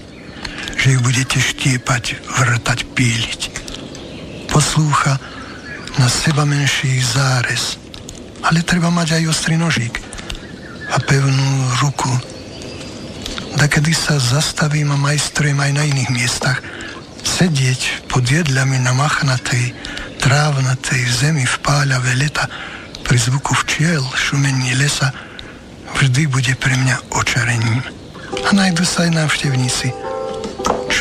že 0.79 0.95
ju 0.95 0.99
budete 1.03 1.43
štiepať, 1.43 2.23
vrtať, 2.23 2.79
píliť. 2.95 3.41
Poslúcha 4.47 5.19
na 5.99 6.07
seba 6.07 6.47
menší 6.47 7.03
zárez, 7.03 7.75
ale 8.39 8.63
treba 8.63 8.87
mať 8.87 9.19
aj 9.19 9.23
ostrý 9.27 9.59
nožík 9.59 9.99
a 10.95 10.97
pevnú 11.03 11.51
ruku. 11.83 12.07
Da 13.59 13.67
kedy 13.67 13.91
sa 13.91 14.15
zastavím 14.15 14.95
a 14.95 14.97
majstrujem 14.97 15.59
aj 15.59 15.71
na 15.75 15.83
iných 15.83 16.09
miestach, 16.15 16.63
sedieť 17.27 18.07
pod 18.07 18.23
jedľami 18.23 18.79
na 18.79 18.95
machnatej, 18.95 19.75
trávnatej 20.23 21.01
zemi 21.11 21.43
v 21.43 21.55
páľavé 21.59 22.15
leta, 22.15 22.47
pri 23.03 23.19
zvuku 23.19 23.51
včiel, 23.67 23.99
šumení 24.15 24.79
lesa, 24.79 25.11
vždy 25.99 26.31
bude 26.31 26.53
pre 26.55 26.71
mňa 26.77 27.11
očarením. 27.11 27.83
A 28.47 28.49
najdu 28.55 28.87
sa 28.87 29.09
aj 29.09 29.17
návštevníci, 29.17 30.08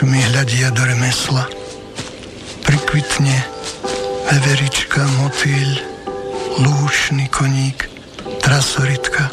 mi 0.07 0.23
hľadia 0.23 0.71
do 0.71 0.87
remesla. 0.87 1.49
Prikvitne 2.63 3.35
veverička, 4.31 5.03
motýľ, 5.19 5.71
lúčný 6.63 7.27
koník, 7.33 7.91
trasoritka, 8.39 9.27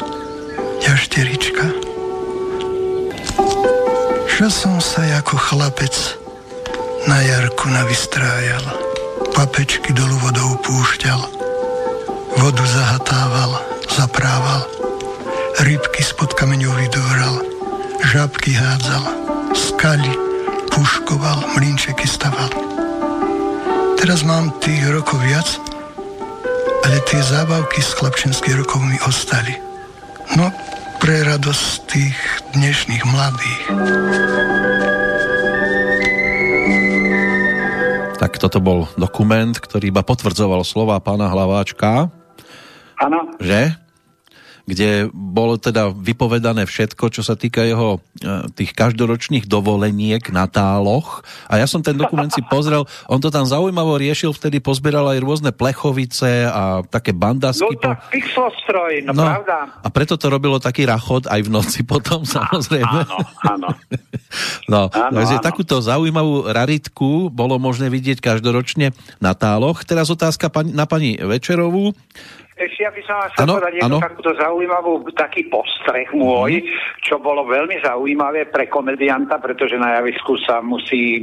jašterička. 0.82 1.70
Čo 4.26 4.50
som 4.50 4.82
sa 4.82 5.06
ako 5.22 5.38
chlapec 5.38 5.94
na 7.06 7.22
jarku 7.22 7.70
navystrájal, 7.70 8.66
papečky 9.38 9.94
dolu 9.94 10.18
vodou 10.18 10.58
púšťal, 10.66 11.20
Vodu 12.36 12.66
zahatával, 12.68 13.64
zaprával, 13.88 14.68
rybky 15.64 16.04
spod 16.04 16.36
kameňov 16.36 16.76
vydúral, 16.76 17.40
žabky 18.12 18.52
hádzal, 18.52 19.04
skali 19.56 20.35
puškoval, 20.76 21.56
mlinčeky 21.56 22.04
staval. 22.04 22.52
Teraz 23.96 24.20
mám 24.28 24.52
tých 24.60 24.84
rokov 24.92 25.16
viac, 25.24 25.48
ale 26.84 27.00
tie 27.08 27.24
zábavky 27.24 27.80
z 27.80 27.90
chlapčenských 27.96 28.60
rokov 28.60 28.84
mi 28.84 29.00
ostali. 29.08 29.56
No, 30.36 30.52
pre 31.00 31.24
radosť 31.24 31.68
tých 31.88 32.18
dnešných 32.52 33.04
mladých. 33.08 33.62
Tak 38.20 38.36
toto 38.36 38.60
bol 38.60 38.84
dokument, 39.00 39.56
ktorý 39.56 39.88
iba 39.88 40.04
potvrdzoval 40.04 40.60
slova 40.60 41.00
pána 41.00 41.32
Hlaváčka, 41.32 42.12
Áno. 42.96 43.36
Že? 43.36 43.76
Kde 44.66 45.06
bolo 45.14 45.54
teda 45.56 45.94
vypovedané 45.94 46.66
všetko, 46.66 47.14
čo 47.14 47.22
sa 47.22 47.38
týka 47.38 47.62
jeho 47.62 48.02
e, 48.18 48.50
tých 48.50 48.74
každoročných 48.74 49.46
dovoleniek 49.46 50.20
na 50.34 50.50
táloch. 50.50 51.22
A 51.46 51.62
ja 51.62 51.70
som 51.70 51.86
ten 51.86 51.94
dokument 51.94 52.26
si 52.26 52.42
pozrel, 52.42 52.82
on 53.06 53.22
to 53.22 53.30
tam 53.30 53.46
zaujímavo 53.46 53.94
riešil, 53.94 54.34
vtedy 54.34 54.58
pozbieral 54.58 55.06
aj 55.14 55.22
rôzne 55.22 55.50
plechovice 55.54 56.50
a 56.50 56.82
také 56.82 57.14
bandasky. 57.14 57.62
No 57.62 57.78
tak 57.78 58.10
pixostroj, 58.10 59.06
no, 59.06 59.14
no 59.14 59.22
pravda. 59.22 59.56
A 59.86 59.88
preto 59.88 60.18
to 60.18 60.26
robilo 60.26 60.58
taký 60.58 60.82
rachod 60.82 61.30
aj 61.30 61.46
v 61.46 61.50
noci 61.54 61.86
potom, 61.86 62.26
samozrejme. 62.26 63.06
Áno, 63.06 63.18
áno. 63.46 63.68
no, 64.72 64.90
áno, 64.90 65.14
takže 65.14 65.38
áno. 65.38 65.46
takúto 65.46 65.78
zaujímavú 65.78 66.50
raritku 66.50 67.30
bolo 67.30 67.62
možné 67.62 67.86
vidieť 67.86 68.18
každoročne 68.18 68.90
na 69.22 69.32
táloch. 69.38 69.86
Teraz 69.86 70.10
otázka 70.10 70.50
na 70.74 70.90
pani 70.90 71.14
Večerovú 71.22 71.94
ešte 72.56 72.80
ja 72.80 72.90
by 72.90 73.02
som 73.04 73.14
vám 73.20 73.30
chcel 73.36 73.46
povedať 73.52 73.74
jednu 73.76 73.98
takúto 74.00 74.32
zaujímavú, 74.32 74.92
taký 75.12 75.44
postreh 75.52 76.08
môj, 76.16 76.64
mm-hmm. 76.64 77.04
čo 77.04 77.20
bolo 77.20 77.44
veľmi 77.44 77.84
zaujímavé 77.84 78.48
pre 78.48 78.64
komedianta, 78.72 79.36
pretože 79.36 79.76
na 79.76 80.00
javisku 80.00 80.40
sa 80.40 80.64
musí 80.64 81.20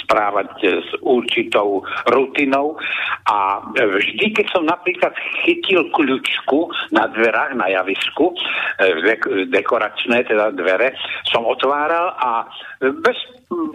správať 0.00 0.48
s 0.80 0.88
určitou 1.04 1.84
rutinou 2.08 2.80
a 3.28 3.60
vždy, 3.76 4.32
keď 4.32 4.46
som 4.48 4.64
napríklad 4.64 5.12
chytil 5.44 5.84
kľúčku 5.92 6.72
na 6.96 7.12
dverách 7.12 7.60
na 7.60 7.68
javisku, 7.68 8.32
e, 8.80 9.46
dekoračné 9.52 10.24
teda 10.24 10.56
dvere, 10.56 10.96
som 11.28 11.44
otváral 11.44 12.16
a 12.16 12.48
bez 12.80 13.16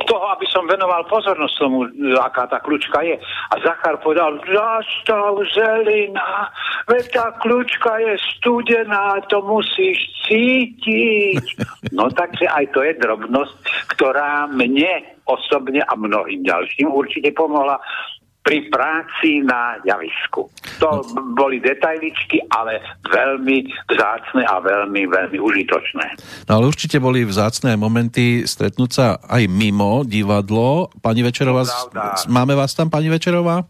toho, 0.09 0.25
aby 0.33 0.49
som 0.49 0.65
venoval 0.65 1.05
pozornosť 1.05 1.55
tomu, 1.61 1.85
aká 2.17 2.49
tá 2.49 2.57
kľúčka 2.57 3.05
je. 3.05 3.13
A 3.53 3.55
Zachar 3.61 4.01
povedal, 4.01 4.41
zastav 4.49 5.37
zelina, 5.53 6.49
veď 6.89 7.05
tá 7.13 7.27
kľúčka 7.37 8.01
je 8.01 8.17
studená, 8.33 9.21
to 9.29 9.45
musíš 9.45 10.09
cítiť. 10.25 11.45
No 11.93 12.09
takže 12.09 12.49
aj 12.49 12.65
to 12.73 12.81
je 12.81 12.97
drobnosť, 12.97 13.55
ktorá 13.93 14.49
mne 14.49 15.05
osobne 15.29 15.85
a 15.85 15.93
mnohým 15.93 16.41
ďalším 16.41 16.89
určite 16.89 17.29
pomohla 17.37 17.77
pri 18.45 18.69
práci 18.69 19.41
na 19.41 19.81
javisku. 19.81 20.45
To 20.77 21.01
boli 21.33 21.57
detailičky, 21.57 22.45
ale 22.53 22.77
veľmi 23.09 23.65
vzácne 23.89 24.45
a 24.45 24.61
veľmi, 24.61 25.09
veľmi 25.09 25.41
užitočné. 25.41 26.05
No 26.45 26.61
ale 26.61 26.69
určite 26.69 27.01
boli 27.01 27.25
vzácne 27.25 27.73
momenty 27.73 28.45
stretnúť 28.45 28.91
sa 28.93 29.17
aj 29.25 29.49
mimo 29.49 30.05
divadlo. 30.05 30.93
Pani 31.01 31.25
Večerová, 31.25 31.65
máme 32.29 32.53
vás 32.53 32.77
tam, 32.77 32.93
pani 32.93 33.09
Večerová? 33.09 33.65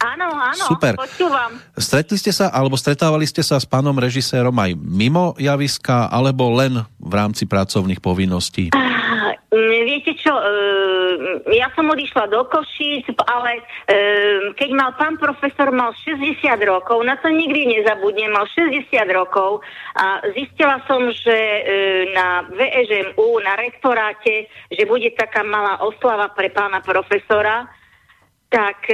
Áno, 0.00 0.32
áno, 0.32 0.64
Super. 0.64 0.96
počúvam. 0.96 1.60
Stretli 1.76 2.16
ste 2.16 2.32
sa, 2.32 2.48
alebo 2.48 2.72
stretávali 2.72 3.28
ste 3.28 3.44
sa 3.44 3.60
s 3.60 3.68
pánom 3.68 3.92
režisérom 3.92 4.54
aj 4.56 4.72
mimo 4.80 5.36
javiska, 5.36 6.08
alebo 6.08 6.48
len 6.56 6.80
v 6.96 7.12
rámci 7.12 7.44
pracovných 7.44 8.00
povinností? 8.00 8.72
Uh, 8.72 9.09
viete 9.58 10.14
čo, 10.14 10.30
uh, 10.30 11.42
ja 11.50 11.68
som 11.74 11.90
odišla 11.90 12.30
do 12.30 12.46
Košíc, 12.46 13.10
ale 13.26 13.58
uh, 13.58 14.54
keď 14.54 14.70
mal 14.70 14.94
pán 14.94 15.18
profesor 15.18 15.74
mal 15.74 15.90
60 15.92 16.46
rokov, 16.62 17.02
na 17.02 17.18
to 17.18 17.28
nikdy 17.34 17.66
nezabudnem, 17.66 18.30
mal 18.30 18.46
60 18.46 18.86
rokov 19.10 19.66
a 19.98 20.22
zistila 20.38 20.78
som, 20.86 21.10
že 21.10 21.34
uh, 21.34 21.62
na 22.14 22.46
VEŽMU, 22.46 23.28
na 23.42 23.58
rektoráte, 23.58 24.46
že 24.70 24.82
bude 24.86 25.10
taká 25.18 25.42
malá 25.42 25.82
oslava 25.82 26.30
pre 26.30 26.54
pána 26.54 26.78
profesora, 26.78 27.66
tak 28.50 28.86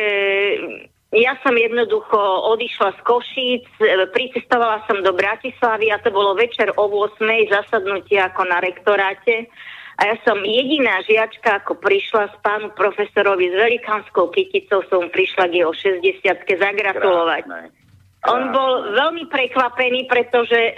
ja 1.16 1.32
som 1.40 1.56
jednoducho 1.56 2.18
odišla 2.52 2.92
z 2.98 3.00
Košíc, 3.06 3.66
e, 3.80 4.04
pricestovala 4.12 4.84
som 4.84 5.00
do 5.00 5.16
Bratislavy 5.16 5.88
a 5.88 6.02
to 6.02 6.12
bolo 6.12 6.36
večer 6.36 6.74
o 6.76 6.90
8. 6.90 7.24
zasadnutie 7.46 8.20
ako 8.20 8.42
na 8.44 8.58
rektoráte. 8.60 9.48
A 9.96 10.12
ja 10.12 10.16
som 10.28 10.36
jediná 10.44 11.00
žiačka, 11.08 11.64
ako 11.64 11.80
prišla 11.80 12.28
s 12.28 12.36
pánu 12.44 12.68
profesorovi 12.76 13.48
s 13.48 13.56
velikánskou 13.56 14.28
kyticou, 14.28 14.84
som 14.92 15.08
prišla 15.08 15.48
k 15.48 15.64
jeho 15.64 15.72
60 15.72 16.44
zagratulovať. 16.44 17.42
Krásne. 17.48 17.86
On 18.26 18.50
bol 18.50 18.90
veľmi 18.90 19.30
prekvapený, 19.30 20.10
pretože 20.10 20.58
e, 20.58 20.72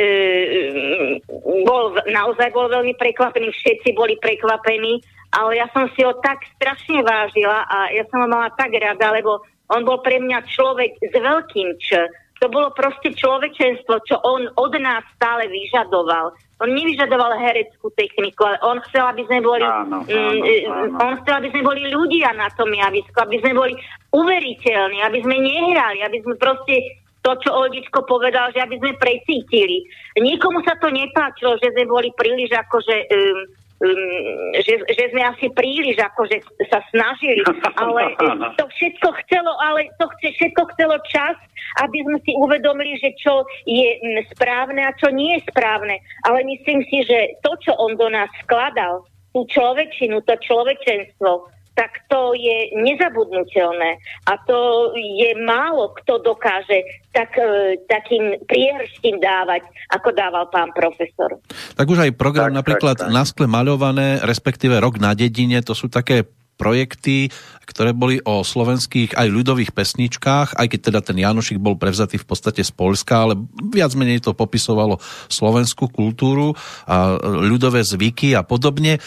bol, 1.65 1.97
naozaj 2.05 2.53
bol 2.53 2.69
veľmi 2.69 2.93
prekvapený, 3.01 3.49
všetci 3.49 3.97
boli 3.97 4.21
prekvapení, 4.21 5.01
ale 5.33 5.57
ja 5.57 5.67
som 5.73 5.89
si 5.97 6.05
ho 6.05 6.13
tak 6.21 6.45
strašne 6.61 7.01
vážila 7.01 7.65
a 7.65 7.89
ja 7.97 8.05
som 8.13 8.25
ho 8.25 8.29
mala 8.29 8.53
tak 8.53 8.77
rada, 8.77 9.17
lebo 9.17 9.41
on 9.73 9.85
bol 9.85 10.01
pre 10.05 10.21
mňa 10.21 10.45
človek 10.45 11.01
s 11.01 11.15
veľkým 11.17 11.69
č. 11.81 11.97
To 12.39 12.47
bolo 12.47 12.71
proste 12.71 13.11
človečenstvo, 13.19 13.99
čo 14.07 14.23
on 14.23 14.47
od 14.55 14.73
nás 14.79 15.03
stále 15.19 15.51
vyžadoval. 15.51 16.31
On 16.63 16.71
nevyžadoval 16.71 17.39
hereckú 17.39 17.91
techniku, 17.99 18.47
ale 18.47 18.59
on 18.63 18.79
chcel, 18.91 19.11
aby 19.11 19.23
sme 19.27 19.43
boli, 19.43 19.67
áno, 19.67 20.03
mm, 20.03 20.11
áno, 20.11 20.43
e, 20.43 20.55
áno. 20.67 20.95
on 21.03 21.13
chcel, 21.23 21.35
aby 21.43 21.51
sme 21.55 21.63
boli 21.67 21.83
ľudia 21.91 22.35
na 22.35 22.51
tom 22.55 22.71
javisku, 22.71 23.15
aby 23.19 23.43
sme 23.43 23.53
boli 23.55 23.75
uveriteľní, 24.15 24.99
aby 25.03 25.19
sme 25.23 25.37
nehrali, 25.39 26.03
aby 26.03 26.19
sme 26.23 26.35
proste 26.39 26.83
to, 27.23 27.31
čo 27.43 27.51
Oldičko 27.51 28.07
povedal, 28.07 28.55
že 28.55 28.63
aby 28.63 28.79
sme 28.79 28.95
precítili. 28.97 29.87
Nikomu 30.19 30.63
sa 30.63 30.79
to 30.79 30.89
nepáčilo, 30.89 31.59
že 31.59 31.75
sme 31.75 31.85
boli 31.91 32.15
príliš 32.15 32.55
akože 32.55 32.97
um, 33.11 33.39
um, 33.83 34.51
že, 34.59 34.75
že 34.87 35.05
sme 35.15 35.23
asi 35.23 35.47
príliš 35.55 35.99
akože 35.99 36.43
sa 36.71 36.83
snažili, 36.91 37.43
ale 37.83 38.15
to 38.59 38.65
všetko 38.67 39.09
chcelo, 39.25 39.53
ale 39.63 39.91
to 39.99 40.07
chce, 40.19 40.35
všetko 40.39 40.63
chcelo 40.75 40.97
čas, 41.07 41.37
aby 41.83 42.03
sme 42.03 42.19
si 42.27 42.33
uvedomili, 42.35 42.99
že 42.99 43.15
čo 43.19 43.47
je 43.69 43.99
správne 44.35 44.83
a 44.83 44.97
čo 44.97 45.11
nie 45.15 45.39
je 45.39 45.47
správne. 45.51 46.01
Ale 46.27 46.43
myslím 46.47 46.83
si, 46.91 47.05
že 47.07 47.39
to, 47.45 47.55
čo 47.63 47.77
on 47.79 47.95
do 47.95 48.11
nás 48.11 48.31
skladal, 48.43 49.07
tú 49.37 49.45
človečinu, 49.47 50.25
to 50.25 50.35
človečenstvo, 50.41 51.58
tak 51.79 52.03
to 52.11 52.35
je 52.35 52.75
nezabudnutelné. 52.75 54.03
A 54.27 54.35
to 54.43 54.91
je 54.99 55.31
málo 55.39 55.95
kto 56.03 56.19
dokáže 56.27 56.83
tak, 57.15 57.39
e, 57.39 57.79
takým 57.87 58.35
priehrštím 58.51 59.23
dávať, 59.23 59.63
ako 59.95 60.11
dával 60.11 60.51
pán 60.51 60.75
profesor. 60.75 61.39
Tak 61.79 61.87
už 61.87 62.11
aj 62.11 62.19
program 62.19 62.51
tak, 62.51 62.59
napríklad 62.59 62.99
tak, 62.99 63.07
tak. 63.07 63.15
Na 63.15 63.23
skle 63.23 63.47
maľované, 63.47 64.19
respektíve 64.27 64.75
Rok 64.83 64.99
na 64.99 65.15
dedine, 65.15 65.63
to 65.63 65.79
sú 65.79 65.87
také 65.87 66.27
projekty, 66.59 67.31
ktoré 67.65 67.95
boli 67.95 68.19
o 68.27 68.43
slovenských 68.43 69.15
aj 69.15 69.29
ľudových 69.31 69.71
pesničkách, 69.71 70.59
aj 70.59 70.67
keď 70.67 70.81
teda 70.91 71.01
ten 71.01 71.17
Janošik 71.23 71.63
bol 71.63 71.79
prevzatý 71.79 72.19
v 72.19 72.27
podstate 72.27 72.67
z 72.67 72.75
Polska, 72.75 73.23
ale 73.23 73.39
viac 73.71 73.95
menej 73.95 74.27
to 74.27 74.35
popisovalo 74.35 74.99
slovenskú 75.31 75.87
kultúru 75.87 76.59
a 76.91 77.15
ľudové 77.23 77.87
zvyky 77.87 78.35
a 78.35 78.43
podobne. 78.43 78.99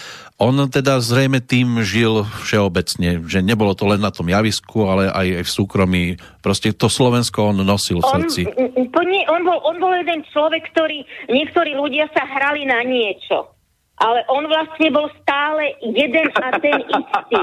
On 0.42 0.56
teda 0.58 0.98
zrejme 1.04 1.38
tým 1.44 1.86
žil 1.86 2.26
všeobecne, 2.48 3.22
že 3.30 3.46
nebolo 3.46 3.78
to 3.78 3.86
len 3.86 4.02
na 4.02 4.10
tom 4.10 4.26
javisku, 4.26 4.90
ale 4.90 5.12
aj 5.12 5.46
v 5.46 5.50
súkromí. 5.50 6.04
Proste 6.42 6.74
to 6.74 6.90
Slovensko 6.90 7.54
on 7.54 7.62
nosil 7.62 8.02
v 8.02 8.10
srdci. 8.10 8.42
On, 8.50 9.08
on, 9.38 9.42
bol, 9.46 9.60
on 9.62 9.78
bol 9.78 9.94
jeden 9.94 10.26
človek, 10.34 10.74
ktorý, 10.74 11.06
niektorí 11.30 11.78
ľudia 11.78 12.10
sa 12.10 12.26
hrali 12.26 12.66
na 12.66 12.82
niečo 12.82 13.61
ale 14.02 14.26
on 14.34 14.50
vlastne 14.50 14.90
bol 14.90 15.08
stále 15.22 15.78
jeden 15.86 16.28
a 16.42 16.58
ten 16.58 16.82
istý. 16.82 17.38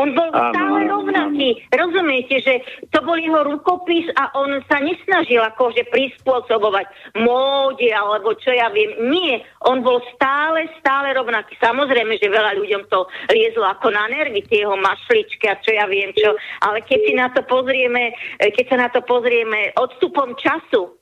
On 0.00 0.08
bol 0.16 0.30
stále 0.32 0.88
rovnaký. 0.88 1.58
Rozumiete, 1.68 2.40
že 2.40 2.64
to 2.94 3.04
bol 3.04 3.18
jeho 3.18 3.44
rukopis 3.44 4.08
a 4.16 4.32
on 4.38 4.62
sa 4.70 4.80
nesnažil 4.80 5.42
akože 5.42 5.84
prispôsobovať 5.92 6.86
móde 7.20 7.92
alebo 7.92 8.32
čo 8.40 8.56
ja 8.56 8.72
viem. 8.72 9.12
Nie, 9.12 9.44
on 9.68 9.84
bol 9.84 10.00
stále, 10.16 10.70
stále 10.80 11.12
rovnaký. 11.12 11.58
Samozrejme, 11.60 12.16
že 12.16 12.32
veľa 12.32 12.56
ľuďom 12.56 12.88
to 12.88 13.04
liezlo 13.36 13.68
ako 13.68 13.92
na 13.92 14.08
nervy, 14.08 14.40
tie 14.48 14.64
jeho 14.64 14.78
mašličky 14.80 15.44
a 15.50 15.60
čo 15.60 15.76
ja 15.76 15.84
viem 15.84 16.14
čo. 16.16 16.32
Ale 16.64 16.80
keď 16.86 17.00
si 17.04 17.12
na 17.12 17.28
to 17.28 17.44
pozrieme, 17.44 18.16
keď 18.40 18.64
sa 18.72 18.76
na 18.80 18.88
to 18.88 19.04
pozrieme 19.04 19.76
odstupom 19.76 20.32
času, 20.40 20.96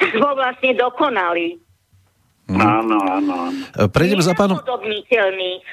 tak 0.00 0.10
bol 0.16 0.32
vlastne 0.32 0.72
dokonalý. 0.74 1.60
Mm. 2.44 2.60
Áno, 2.60 2.96
áno, 3.00 3.32
áno. 3.48 3.60
E, 3.72 3.88
prejdem 3.88 4.20
za 4.20 4.36
pánom... 4.36 4.60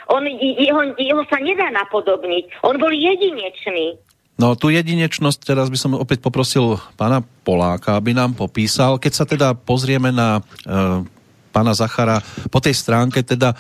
On, 0.08 0.24
jeho, 0.40 0.82
jeho 0.96 1.22
sa 1.28 1.38
nedá 1.44 1.68
napodobniť. 1.68 2.64
On 2.64 2.80
bol 2.80 2.96
jedinečný. 2.96 4.00
No 4.40 4.56
tú 4.56 4.72
jedinečnosť 4.72 5.44
teraz 5.44 5.68
by 5.68 5.78
som 5.78 6.00
opäť 6.00 6.24
poprosil 6.24 6.80
pána 6.96 7.22
Poláka, 7.44 8.00
aby 8.00 8.16
nám 8.16 8.34
popísal. 8.34 8.98
Keď 8.98 9.14
sa 9.14 9.26
teda 9.28 9.54
pozrieme 9.54 10.16
na 10.16 10.40
e, 10.40 10.42
pána 11.52 11.76
Zachara 11.76 12.24
po 12.48 12.64
tej 12.64 12.74
stránke 12.74 13.22
teda 13.22 13.52
e, 13.52 13.56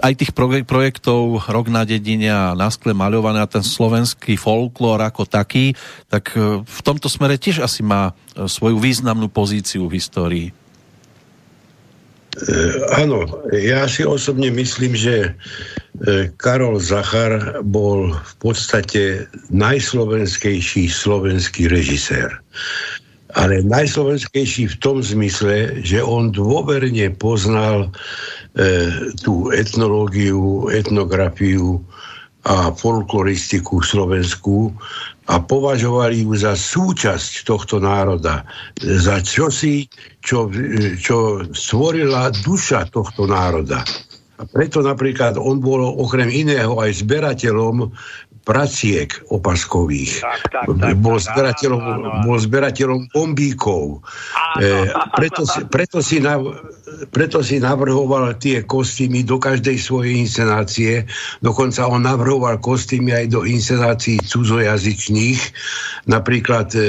aj 0.00 0.12
tých 0.14 0.32
projektov 0.64 1.42
Rok 1.50 1.66
na 1.66 1.82
dedine 1.82 2.30
a 2.30 2.54
na 2.54 2.70
skle 2.70 2.94
maľované 2.94 3.42
a 3.42 3.50
ten 3.50 3.66
slovenský 3.66 4.38
folklór 4.38 5.02
ako 5.02 5.26
taký, 5.26 5.74
tak 6.06 6.30
e, 6.38 6.62
v 6.62 6.80
tomto 6.86 7.10
smere 7.10 7.34
tiež 7.36 7.66
asi 7.66 7.82
má 7.82 8.14
e, 8.32 8.46
svoju 8.46 8.78
významnú 8.78 9.26
pozíciu 9.26 9.90
v 9.90 9.98
histórii. 9.98 10.48
E, 12.36 12.52
áno, 12.92 13.24
ja 13.48 13.88
si 13.88 14.04
osobne 14.04 14.52
myslím, 14.52 14.92
že 14.92 15.16
e, 15.24 15.30
Karol 16.36 16.76
Zachar 16.76 17.64
bol 17.64 18.12
v 18.12 18.34
podstate 18.44 19.24
najslovenskejší 19.48 20.92
slovenský 20.92 21.72
režisér. 21.72 22.28
Ale 23.32 23.64
najslovenskejší 23.64 24.68
v 24.68 24.76
tom 24.84 25.00
zmysle, 25.00 25.80
že 25.80 26.04
on 26.04 26.28
dôverne 26.28 27.08
poznal 27.16 27.88
e, 27.88 27.90
tú 29.24 29.48
etnológiu, 29.56 30.68
etnografiu 30.68 31.80
a 32.44 32.68
folkloristiku 32.76 33.80
slovenskú 33.80 34.76
a 35.26 35.42
považovali 35.42 36.22
ju 36.22 36.38
za 36.38 36.54
súčasť 36.54 37.42
tohto 37.42 37.82
národa, 37.82 38.46
za 38.78 39.18
čosi, 39.18 39.90
čo, 40.22 40.46
čo 41.02 41.42
stvorila 41.50 42.30
duša 42.30 42.86
tohto 42.94 43.26
národa. 43.26 43.82
A 44.36 44.44
preto 44.44 44.84
napríklad 44.84 45.40
on 45.40 45.64
bol 45.64 45.80
okrem 45.80 46.28
iného 46.28 46.76
aj 46.76 47.00
zberateľom 47.00 47.88
praciek 48.46 49.10
opaskových. 49.34 50.22
Tak, 50.22 50.42
tak, 50.54 50.66
tak, 50.70 50.94
bol, 51.02 51.18
zberateľom, 51.18 51.82
áno, 51.82 51.90
áno, 51.98 52.08
áno. 52.14 52.22
bol 52.22 52.38
zberateľom 52.38 53.00
bombíkov. 53.10 54.06
E, 54.62 54.86
preto, 55.18 55.42
si, 55.42 55.66
preto, 55.66 55.98
si 55.98 56.22
nav, 56.22 56.46
preto 57.10 57.42
si 57.42 57.58
navrhoval 57.58 58.38
tie 58.38 58.62
kostýmy 58.62 59.26
do 59.26 59.42
každej 59.42 59.82
svojej 59.82 60.22
inscenácie. 60.22 61.02
Dokonca 61.42 61.90
on 61.90 62.06
navrhoval 62.06 62.62
kostýmy 62.62 63.18
aj 63.18 63.26
do 63.34 63.42
inscenácií 63.42 64.22
cudzojazyčných. 64.22 65.42
Napríklad 66.06 66.70
e, 66.78 66.80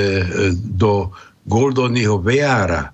do 0.77 1.09
Goldonyho 1.49 2.21
Vejára 2.21 2.93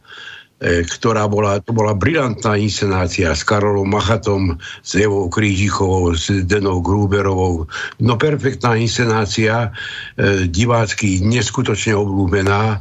ktorá 0.64 1.28
bola, 1.28 1.60
to 1.60 1.76
bola 1.76 1.92
brilantná 1.92 2.56
inscenácia 2.56 3.36
s 3.36 3.44
Karolom 3.44 3.92
Machatom, 3.92 4.56
s 4.80 4.96
Evou 4.96 5.28
Krížichovou, 5.28 6.16
s 6.16 6.32
Denou 6.48 6.80
Gruberovou. 6.80 7.68
No 8.00 8.16
perfektná 8.16 8.80
inscenácia, 8.80 9.76
e, 10.16 10.48
divácky 10.48 11.20
neskutočne 11.20 12.00
obľúbená. 12.00 12.80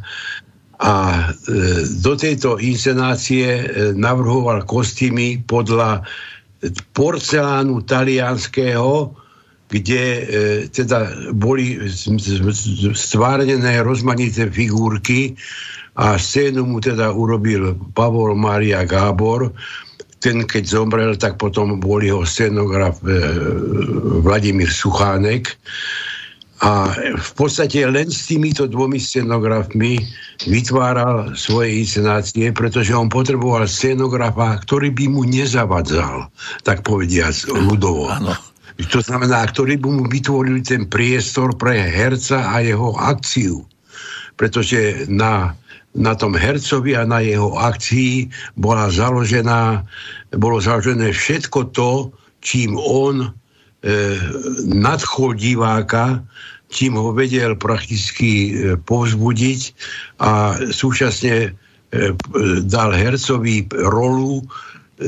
A 0.83 0.95
e, 0.95 1.27
do 1.99 2.15
tejto 2.15 2.63
inscenácie 2.63 3.47
e, 3.51 3.65
navrhoval 3.99 4.63
kostýmy 4.63 5.43
podľa 5.43 6.07
porcelánu 6.95 7.83
talianského, 7.83 9.11
kde 9.73 10.03
e, 10.05 10.23
teda 10.71 11.33
boli 11.33 11.81
stvárnené 12.93 13.83
rozmanité 13.83 14.47
figurky 14.47 15.35
a 15.97 16.17
scénu 16.17 16.65
mu 16.65 16.79
teda 16.81 17.13
urobil 17.13 17.77
Pavol 17.93 18.33
Maria 18.33 18.85
Gábor. 18.89 19.53
Ten, 20.23 20.47
keď 20.47 20.65
zomrel, 20.65 21.13
tak 21.19 21.37
potom 21.37 21.83
bol 21.83 22.01
jeho 22.01 22.23
scenograf 22.23 23.03
e, 23.03 23.11
Vladimír 24.23 24.71
Suchánek. 24.71 25.53
A 26.63 26.95
v 27.19 27.31
podstate 27.35 27.83
len 27.83 28.07
s 28.07 28.31
týmito 28.31 28.71
dvomi 28.71 29.03
scenografmi 29.03 29.99
vytváral 30.47 31.35
svoje 31.35 31.83
inscenácie, 31.83 32.55
pretože 32.55 32.95
on 32.95 33.11
potreboval 33.11 33.67
scenografa, 33.67 34.63
ktorý 34.63 34.95
by 34.95 35.11
mu 35.11 35.27
nezavadzal, 35.27 36.31
tak 36.63 36.87
povediac, 36.87 37.35
ľudovo. 37.51 38.15
Áno. 38.15 38.39
To 38.79 39.01
znamená, 39.03 39.43
ktorý 39.51 39.75
by 39.75 39.89
mu 39.91 40.05
vytvoril 40.07 40.63
ten 40.63 40.87
priestor 40.87 41.51
pre 41.59 41.83
herca 41.83 42.47
a 42.55 42.63
jeho 42.63 42.95
akciu. 42.95 43.67
Pretože 44.39 45.11
na, 45.11 45.59
na 45.93 46.17
tom 46.17 46.33
hercovi 46.33 46.97
a 46.97 47.05
na 47.05 47.21
jeho 47.21 47.53
akcii 47.57 48.33
bola 48.57 48.89
založená, 48.89 49.85
bolo 50.33 50.61
založené 50.61 51.13
všetko 51.13 51.73
to, 51.77 52.09
čím 52.41 52.81
on 52.81 53.29
e, 53.29 53.29
nadchol 54.65 55.37
diváka, 55.37 56.25
čím 56.73 56.97
ho 56.97 57.13
vedel 57.13 57.61
prakticky 57.61 58.31
e, 58.33 58.53
povzbudiť 58.81 59.61
a 60.25 60.57
súčasne 60.73 61.37
e, 61.45 61.51
dal 62.65 62.91
hercovi 62.97 63.69
rolu 63.77 64.41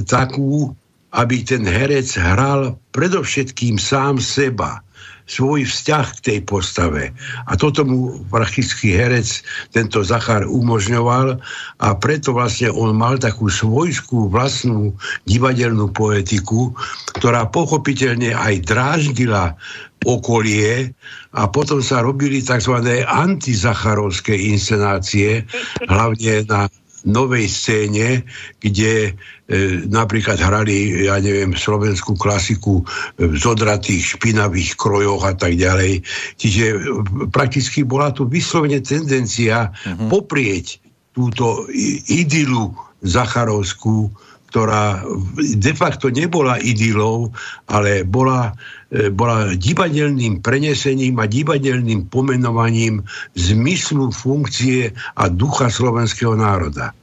takú, 0.05 0.76
aby 1.16 1.37
ten 1.47 1.64
herec 1.64 2.12
hral 2.20 2.76
predovšetkým 2.93 3.80
sám 3.80 4.20
seba, 4.20 4.85
svoj 5.25 5.64
vzťah 5.64 6.07
k 6.20 6.25
tej 6.25 6.39
postave. 6.45 7.11
A 7.49 7.57
toto 7.57 7.85
mu 7.85 8.20
prakticky 8.29 8.93
herec, 8.93 9.41
tento 9.72 10.05
Zachar, 10.05 10.45
umožňoval 10.45 11.41
a 11.81 11.89
preto 11.97 12.37
vlastne 12.37 12.68
on 12.68 12.93
mal 12.93 13.16
takú 13.16 13.49
svojskú 13.49 14.29
vlastnú 14.29 14.93
divadelnú 15.25 15.89
poetiku, 15.97 16.77
ktorá 17.16 17.49
pochopiteľne 17.49 18.37
aj 18.37 18.55
dráždila 18.68 19.57
okolie 20.05 20.93
a 21.33 21.49
potom 21.49 21.81
sa 21.81 22.05
robili 22.05 22.45
tzv. 22.45 22.77
antizacharovské 23.09 24.37
inscenácie, 24.37 25.49
hlavne 25.89 26.45
na 26.45 26.68
novej 27.05 27.47
scéne, 27.53 28.25
kde 28.59 28.93
e, 29.09 29.11
napríklad 29.87 30.41
hrali, 30.41 31.05
ja 31.05 31.21
neviem, 31.21 31.53
slovenskú 31.53 32.17
klasiku 32.17 32.81
e, 32.81 33.29
v 33.29 33.37
zodratých, 33.37 34.17
špinavých 34.17 34.75
krojoch 34.81 35.21
a 35.25 35.37
tak 35.37 35.61
ďalej. 35.61 36.01
Čiže 36.41 36.65
e, 36.73 36.77
prakticky 37.29 37.85
bola 37.85 38.11
tu 38.11 38.25
vyslovene 38.25 38.81
tendencia 38.81 39.69
uh-huh. 39.69 40.09
poprieť 40.09 40.81
túto 41.15 41.69
idylu 42.09 42.75
zacharovskú, 43.05 44.11
ktorá 44.51 45.03
de 45.37 45.75
facto 45.75 46.15
nebola 46.15 46.63
idylou, 46.63 47.35
ale 47.67 48.07
bola, 48.07 48.55
bola 49.11 49.55
divadelným 49.55 50.39
prenesením 50.43 51.19
a 51.19 51.27
divadelným 51.27 52.07
pomenovaním 52.09 53.03
zmyslu, 53.35 54.11
funkcie 54.11 54.95
a 55.17 55.29
ducha 55.29 55.71
slovenského 55.71 56.39
národa. 56.39 56.95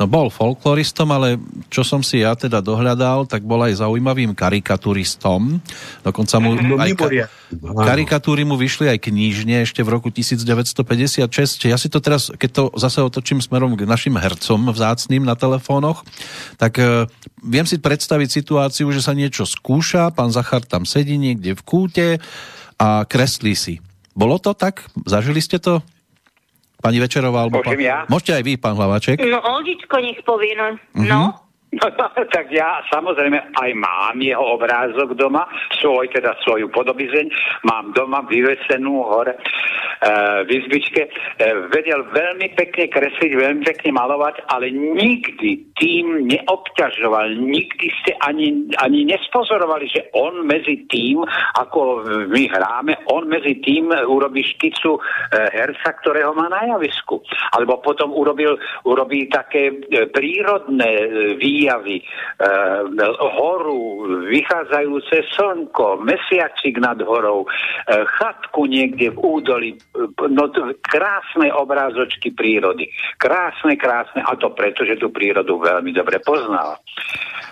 No 0.00 0.08
bol 0.08 0.32
folkloristom, 0.32 1.12
ale 1.12 1.36
čo 1.68 1.84
som 1.84 2.00
si 2.00 2.24
ja 2.24 2.32
teda 2.32 2.64
dohľadal, 2.64 3.28
tak 3.28 3.44
bol 3.44 3.60
aj 3.64 3.80
zaujímavým 3.84 4.32
karikaturistom. 4.32 5.60
Dokonca 6.06 6.36
mu 6.40 6.50
No, 6.60 6.76
aj 6.76 6.92
ka- 6.94 7.10
karikatúry 7.60 8.42
mu 8.46 8.54
vyšli 8.54 8.90
aj 8.90 8.98
knižne 9.10 9.64
ešte 9.64 9.80
v 9.82 9.88
roku 9.90 10.08
1956. 10.12 11.66
Ja 11.66 11.78
si 11.80 11.88
to 11.90 11.98
teraz, 11.98 12.30
keď 12.30 12.50
to 12.50 12.62
zase 12.76 13.00
otočím 13.02 13.42
smerom 13.42 13.74
k 13.74 13.88
našim 13.88 14.14
hercom 14.16 14.70
vzácným 14.70 15.24
na 15.24 15.34
telefónoch, 15.34 16.04
tak 16.60 16.78
e, 16.78 17.06
viem 17.42 17.66
si 17.66 17.80
predstaviť 17.80 18.28
situáciu, 18.30 18.90
že 18.94 19.02
sa 19.02 19.16
niečo 19.16 19.46
skúša, 19.48 20.10
pán 20.14 20.30
Zachar 20.30 20.62
tam 20.66 20.86
sedí 20.86 21.16
niekde 21.18 21.56
v 21.58 21.62
kúte 21.64 22.08
a 22.78 23.04
kreslí 23.04 23.54
si. 23.56 23.74
Bolo 24.14 24.36
to 24.42 24.52
tak? 24.52 24.86
Zažili 25.06 25.40
ste 25.40 25.58
to? 25.62 25.80
Pani 26.80 26.98
Večerová, 26.98 27.44
alebo 27.44 27.60
Môžem 27.60 27.80
ja? 27.84 28.08
Môžete 28.08 28.40
aj 28.40 28.42
vy, 28.44 28.52
pán 28.56 28.72
Hlavaček. 28.72 29.20
No, 29.20 29.38
Oldičko 29.44 30.00
nech 30.00 30.24
povie, 30.24 30.56
no. 30.56 30.80
No. 30.96 31.49
No, 31.70 31.86
tak 32.34 32.50
ja 32.50 32.82
samozrejme 32.90 33.54
aj 33.54 33.70
mám 33.78 34.18
jeho 34.18 34.58
obrázok 34.58 35.14
doma, 35.14 35.46
svoj, 35.78 36.10
teda 36.10 36.34
svoju 36.42 36.66
podobizeň, 36.74 37.30
mám 37.62 37.94
doma 37.94 38.26
vyvesenú 38.26 39.06
hore 39.06 39.38
e, 39.38 39.40
v 40.42 40.50
izbičke. 40.50 41.06
E, 41.06 41.10
vedel 41.70 42.10
veľmi 42.10 42.58
pekne 42.58 42.90
kresliť, 42.90 43.30
veľmi 43.38 43.62
pekne 43.62 43.94
malovať, 43.94 44.50
ale 44.50 44.74
nikdy 44.74 45.70
tým 45.78 46.26
neobťažoval, 46.26 47.38
nikdy 47.38 47.86
ste 48.02 48.18
ani, 48.18 48.74
ani 48.82 49.06
nespozorovali, 49.06 49.86
že 49.94 50.10
on 50.18 50.42
medzi 50.42 50.90
tým, 50.90 51.22
ako 51.54 52.02
my 52.34 52.50
hráme, 52.50 52.98
on 53.14 53.30
medzi 53.30 53.62
tým 53.62 53.94
urobí 53.94 54.42
škicu 54.42 54.98
e, 54.98 55.00
herca, 55.54 55.94
ktorého 56.02 56.34
má 56.34 56.50
na 56.50 56.66
javisku. 56.74 57.22
Alebo 57.54 57.78
potom 57.78 58.10
urobil, 58.10 58.58
urobí 58.90 59.30
také 59.30 59.70
e, 59.70 60.10
prírodné 60.10 60.90
e, 60.98 61.06
výjavy, 61.60 62.00
e, 62.00 62.04
horu, 63.36 64.08
vychádzajúce 64.24 65.28
slnko, 65.36 66.00
mesiačik 66.00 66.80
nad 66.80 66.96
horou, 67.04 67.44
e, 67.44 67.48
chatku 68.16 68.64
niekde 68.64 69.12
v 69.12 69.18
údoli, 69.20 69.68
e, 69.76 69.78
no 70.32 70.48
krásne 70.80 71.52
obrázočky 71.52 72.32
prírody. 72.32 72.88
Krásne, 73.20 73.76
krásne, 73.76 74.24
a 74.24 74.32
to 74.40 74.56
preto, 74.56 74.88
že 74.88 74.96
tú 74.96 75.12
prírodu 75.12 75.60
veľmi 75.60 75.92
dobre 75.92 76.24
poznal. 76.24 76.80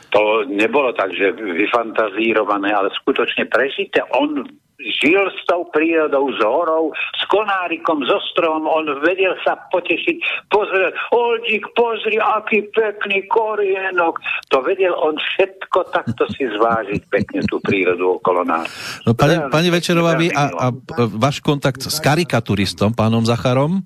To 0.09 0.49
nebolo 0.49 0.97
tak, 0.97 1.13
že 1.13 1.37
vyfantazírované, 1.37 2.73
ale 2.73 2.89
skutočne 2.97 3.45
prežité. 3.45 4.01
On 4.17 4.41
žil 4.79 5.27
s 5.35 5.41
tou 5.51 5.67
prírodou, 5.75 6.31
s 6.31 6.39
horou, 6.39 6.95
s 6.95 7.23
konárikom, 7.27 8.07
so 8.07 8.19
stromom, 8.31 8.71
on 8.71 8.87
vedel 9.03 9.35
sa 9.43 9.59
potešiť, 9.75 10.47
pozrieť, 10.47 10.95
Oldík, 11.11 11.67
pozri, 11.75 12.17
aký 12.23 12.71
pekný 12.71 13.27
korienok. 13.27 14.23
To 14.55 14.63
vedel 14.63 14.95
on 14.95 15.19
všetko 15.19 15.91
takto 15.91 16.31
si 16.31 16.47
zvážiť 16.47 17.11
pekne 17.11 17.43
tú 17.51 17.59
prírodu 17.59 18.23
okolo 18.23 18.47
nás. 18.47 18.71
No, 19.03 19.19
pani, 19.19 19.43
Veľmi 19.43 19.51
pani 19.51 19.69
Večerová, 19.75 20.15
vy 20.15 20.31
a, 20.31 20.45
a 20.55 20.67
e, 20.71 21.05
váš 21.19 21.43
kontakt 21.43 21.83
s 21.83 21.99
karikaturistom, 21.99 22.95
pánom 22.95 23.27
Zacharom? 23.27 23.83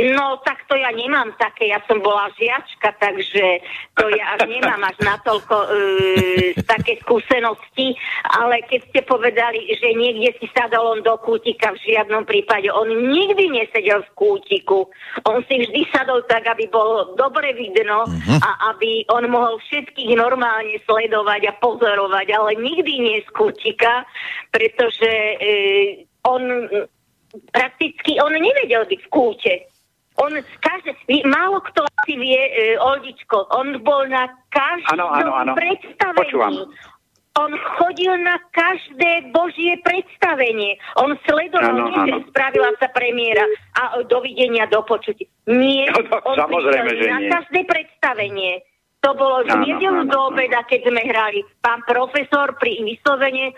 No, 0.00 0.40
tak 0.40 0.64
to 0.72 0.74
ja 0.80 0.88
nemám 0.88 1.36
také, 1.36 1.68
ja 1.68 1.76
som 1.84 2.00
bola 2.00 2.32
žiačka, 2.40 2.96
takže 2.96 3.60
to 3.92 4.08
ja 4.08 4.40
nemám 4.40 4.80
až 4.88 4.96
natoľko 5.04 5.52
e, 5.52 5.68
také 6.64 6.96
skúsenosti, 7.04 7.92
ale 8.24 8.64
keď 8.72 8.88
ste 8.88 9.00
povedali, 9.04 9.68
že 9.76 9.92
niekde 9.92 10.32
si 10.40 10.48
sadol 10.56 10.96
on 10.96 11.00
do 11.04 11.12
kútika, 11.20 11.76
v 11.76 11.92
žiadnom 11.92 12.24
prípade, 12.24 12.72
on 12.72 12.88
nikdy 12.88 13.52
nesedel 13.52 14.00
v 14.00 14.14
kútiku, 14.16 14.88
on 15.28 15.44
si 15.44 15.60
vždy 15.60 15.84
sadol 15.92 16.24
tak, 16.24 16.48
aby 16.48 16.72
bolo 16.72 17.12
dobre 17.20 17.52
vidno 17.52 18.08
a 18.40 18.72
aby 18.72 19.04
on 19.12 19.28
mohol 19.28 19.60
všetkých 19.60 20.16
normálne 20.16 20.80
sledovať 20.88 21.52
a 21.52 21.58
pozorovať, 21.60 22.32
ale 22.32 22.56
nikdy 22.56 22.92
nie 22.96 23.18
z 23.20 23.30
kútika, 23.36 24.08
pretože 24.56 25.36
e, 25.36 25.36
on 26.24 26.64
prakticky, 27.52 28.16
on 28.24 28.32
nevedel 28.32 28.88
byť 28.88 29.00
v 29.04 29.10
kúte. 29.12 29.54
On 30.20 30.32
každé, 30.60 30.92
málo 31.24 31.64
kto 31.72 31.88
si 32.04 32.14
vie, 32.20 32.36
e, 32.36 32.76
Oldičko, 32.76 33.48
on 33.54 33.80
bol 33.80 34.04
na 34.10 34.28
každom 34.52 35.08
predstavení. 35.56 36.18
Počúvam. 36.18 36.52
on 37.32 37.48
chodil 37.80 38.12
na 38.20 38.36
každé 38.52 39.32
božie 39.32 39.80
predstavenie. 39.80 40.76
On 41.00 41.16
sledoval, 41.24 41.88
nie, 41.88 41.96
že 42.04 42.12
áno. 42.20 42.28
spravila 42.28 42.70
sa 42.76 42.92
premiéra 42.92 43.44
a 43.72 44.04
dovidenia 44.04 44.68
do 44.68 44.84
počutia. 44.84 45.24
Nie, 45.48 45.88
No 45.88 46.04
to 46.12 46.16
on 46.28 46.36
samozrejme, 46.36 46.92
že 46.92 47.04
na 47.08 47.18
nie. 47.24 47.30
každé 47.32 47.60
predstavenie. 47.64 48.52
To 49.02 49.18
bolo 49.18 49.42
v 49.42 49.50
nedelu 49.66 50.06
do 50.06 50.18
obeda, 50.30 50.62
keď 50.62 50.86
sme 50.86 51.02
hrali. 51.02 51.42
Pán 51.58 51.82
profesor 51.82 52.54
pri 52.54 52.86
vyslovene 52.86 53.50
um, 53.50 53.54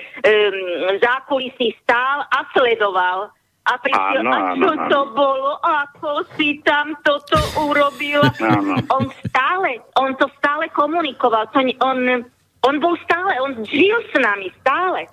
zákulisí 1.04 1.76
stál 1.84 2.24
a 2.32 2.48
sledoval. 2.56 3.28
A 3.64 3.80
prišiel, 3.80 4.28
Áno, 4.28 4.28
a 4.28 4.38
čo 4.60 4.68
áno, 4.68 4.76
áno. 4.76 4.88
to 4.92 5.00
bolo? 5.16 5.50
Ako 5.64 6.10
si 6.36 6.60
tam 6.60 6.92
toto 7.00 7.40
urobil? 7.64 8.20
Áno. 8.44 8.76
On 8.92 9.08
stále, 9.24 9.80
on 9.96 10.12
to 10.20 10.28
stále 10.36 10.68
komunikoval. 10.68 11.48
To, 11.48 11.64
on, 11.80 12.28
on 12.64 12.80
bol 12.80 12.96
stále, 13.04 13.32
on 13.44 13.52
žil 13.68 13.96
s 14.08 14.12
nami 14.16 14.48
stále. 14.64 15.04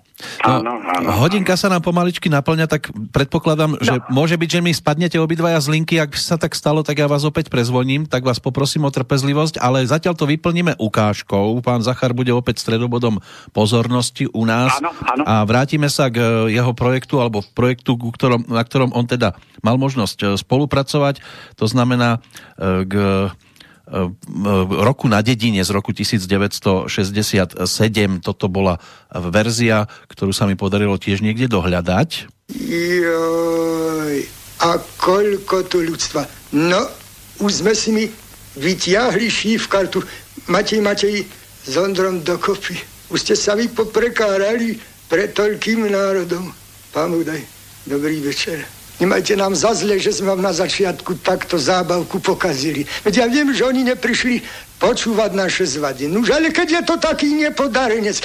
Áno, 0.46 0.78
áno. 0.78 1.08
Hodinka 1.18 1.58
sa 1.58 1.68
nám 1.68 1.82
pomaličky 1.82 2.30
naplňa, 2.30 2.70
tak 2.70 2.94
predpokladám, 3.12 3.82
že 3.82 4.00
môže 4.14 4.38
byť, 4.38 4.50
že 4.50 4.62
mi 4.62 4.72
spadnete 4.72 5.18
obidvaja 5.18 5.58
z 5.60 5.68
linky. 5.74 5.98
Ak 5.98 6.14
sa 6.14 6.38
tak 6.38 6.54
stalo, 6.54 6.86
tak 6.86 7.02
ja 7.02 7.10
vás 7.10 7.26
opäť 7.26 7.50
prezvoním, 7.50 8.06
tak 8.06 8.22
vás 8.24 8.38
poprosím 8.38 8.86
o 8.86 8.94
trpezlivosť, 8.94 9.58
ale 9.58 9.84
zatiaľ 9.84 10.14
to 10.14 10.30
vyplníme 10.30 10.78
ukážkou. 10.78 11.60
Pán 11.66 11.82
Zachar 11.82 12.14
bude 12.14 12.30
opäť 12.32 12.62
stredobodom 12.62 13.18
pozornosti 13.52 14.30
u 14.30 14.46
nás 14.46 14.78
Áno, 14.78 14.94
áno. 15.04 15.24
a 15.26 15.42
vrátime 15.44 15.90
sa 15.90 16.08
k 16.14 16.22
e, 16.22 16.56
jeho 16.56 16.72
projektu 16.78 17.18
alebo 17.20 17.42
projektu, 17.58 17.98
ktorom, 17.98 18.46
na 18.48 18.62
ktorom 18.62 18.94
on 18.94 19.10
teda 19.10 19.34
mal 19.66 19.76
možnosť 19.82 20.18
e, 20.22 20.26
spolupracovať. 20.38 21.20
To 21.58 21.66
znamená 21.66 22.22
e, 22.62 22.86
k 22.86 22.94
roku 24.82 25.12
na 25.12 25.20
dedine 25.20 25.60
z 25.62 25.70
roku 25.76 25.92
1967. 25.92 26.88
Toto 28.24 28.46
bola 28.48 28.80
verzia, 29.12 29.86
ktorú 30.08 30.32
sa 30.32 30.48
mi 30.48 30.56
podarilo 30.56 30.96
tiež 30.96 31.20
niekde 31.20 31.52
dohľadať. 31.52 32.10
Joj, 32.56 34.16
a 34.64 34.72
koľko 35.00 35.68
tu 35.68 35.84
ľudstva. 35.84 36.28
No, 36.56 36.82
už 37.44 37.64
sme 37.64 37.76
si 37.76 37.92
mi 37.92 38.06
vytiahli 38.60 39.28
šívkartu. 39.32 40.04
Matej, 40.52 40.84
Matej, 40.84 41.24
s 41.64 41.74
Ondrom 41.78 42.24
dokopy. 42.24 42.76
Už 43.12 43.20
ste 43.24 43.36
sa 43.36 43.56
vy 43.56 43.68
poprekárali 43.72 44.80
pre 45.12 45.28
toľkým 45.32 45.92
národom. 45.92 46.52
Pán 46.92 47.12
Udaj, 47.16 47.40
dobrý 47.88 48.20
večer. 48.24 48.81
Nemajte 49.02 49.34
nám 49.34 49.58
za 49.58 49.74
zle, 49.74 49.98
že 49.98 50.14
sme 50.14 50.38
vám 50.38 50.46
na 50.46 50.54
začiatku 50.54 51.26
takto 51.26 51.58
zábavku 51.58 52.22
pokazili. 52.22 52.86
Veď 53.02 53.14
ja 53.18 53.26
viem, 53.26 53.50
že 53.50 53.66
oni 53.66 53.82
neprišli 53.90 54.46
počúvať 54.78 55.34
naše 55.34 55.66
zvady. 55.66 56.06
Nuž, 56.06 56.30
ale 56.30 56.54
keď 56.54 56.68
je 56.70 56.82
to 56.86 56.96
taký 57.02 57.34
nepodarenec, 57.34 58.22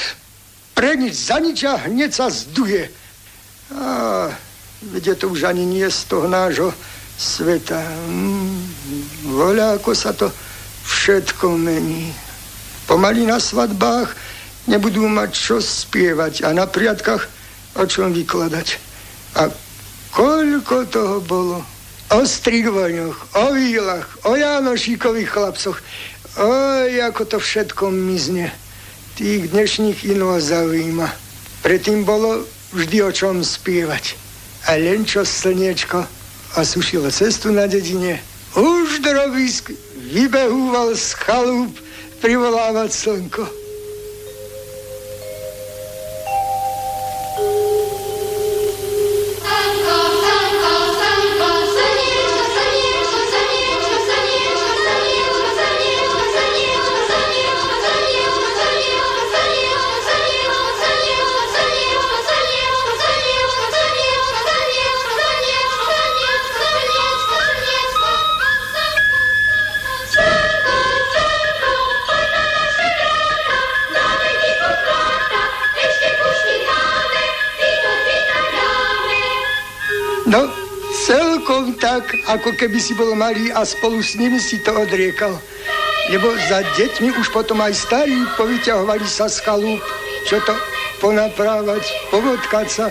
pre 0.76 0.92
nič, 1.00 1.16
za 1.16 1.40
nič 1.40 1.64
a 1.64 1.80
hneď 1.88 2.12
sa 2.12 2.28
zduje. 2.28 2.92
A, 3.72 4.28
veď 4.92 5.02
je 5.12 5.16
to 5.16 5.32
už 5.32 5.48
ani 5.48 5.64
nie 5.64 5.88
z 5.88 6.00
toho 6.12 6.28
nášho 6.28 6.68
sveta. 7.16 7.80
Mm, 8.12 8.60
voľa, 9.32 9.80
ako 9.80 9.96
sa 9.96 10.12
to 10.12 10.28
všetko 10.84 11.56
mení. 11.56 12.12
Pomaly 12.84 13.24
na 13.24 13.40
svadbách 13.40 14.12
nebudú 14.68 15.08
mať 15.08 15.32
čo 15.32 15.56
spievať 15.56 16.44
a 16.44 16.52
na 16.52 16.68
priatkách 16.68 17.24
o 17.76 17.84
čom 17.84 18.12
vykladať. 18.12 18.68
A 19.36 19.48
koľko 20.16 20.88
toho 20.88 21.20
bolo. 21.20 21.60
O 22.16 22.24
strigvoňoch, 22.24 23.36
o 23.36 23.46
výlach, 23.52 24.08
o 24.24 24.32
Jánošíkových 24.32 25.28
chlapcoch. 25.28 25.78
Oj, 26.40 26.90
ako 27.04 27.22
to 27.28 27.38
všetko 27.42 27.92
mizne. 27.92 28.48
Tých 29.20 29.52
dnešných 29.52 30.08
ino 30.16 30.38
zaujíma. 30.40 31.08
Predtým 31.60 32.06
bolo 32.08 32.46
vždy 32.72 32.98
o 33.04 33.10
čom 33.12 33.44
spievať. 33.44 34.16
A 34.70 34.80
len 34.80 35.04
čo 35.04 35.26
slniečko 35.26 36.06
osušilo 36.56 37.10
cestu 37.12 37.52
na 37.52 37.68
dedine, 37.68 38.22
už 38.56 39.04
drobisk 39.04 39.74
vybehúval 40.14 40.96
z 40.96 41.12
chalúp 41.20 41.74
privolávať 42.22 42.90
slnko. 42.94 43.65
Tak, 81.78 82.08
ako 82.28 82.52
keby 82.56 82.78
si 82.80 82.92
bol 82.96 83.12
malý 83.14 83.52
a 83.52 83.64
spolu 83.64 84.00
s 84.00 84.16
nimi 84.16 84.40
si 84.40 84.60
to 84.60 84.72
odriekal. 84.74 85.36
Lebo 86.10 86.30
za 86.46 86.62
deťmi 86.78 87.18
už 87.18 87.32
potom 87.34 87.58
aj 87.60 87.74
starí 87.74 88.16
povyťahovali 88.38 89.06
sa 89.06 89.26
chalúp, 89.26 89.82
čo 90.26 90.38
to 90.46 90.54
ponaprávať, 91.02 91.82
povodkať 92.10 92.66
sa. 92.70 92.86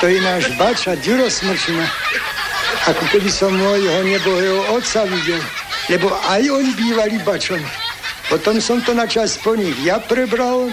To 0.00 0.06
je 0.10 0.20
náš 0.20 0.52
bača 0.60 0.94
Ďuro 1.00 1.30
Smrčina. 1.30 1.86
Ako 2.84 3.04
keby 3.08 3.30
som 3.32 3.54
môjho 3.56 4.04
nebohého 4.04 4.60
otca 4.76 5.08
videl. 5.08 5.40
Lebo 5.88 6.12
aj 6.28 6.42
oni 6.50 6.72
bývali 6.76 7.16
bačom. 7.24 7.60
Potom 8.28 8.60
som 8.60 8.80
to 8.84 8.92
na 8.96 9.04
čas 9.08 9.36
po 9.40 9.56
nich 9.56 9.76
ja 9.84 10.00
prebral, 10.00 10.72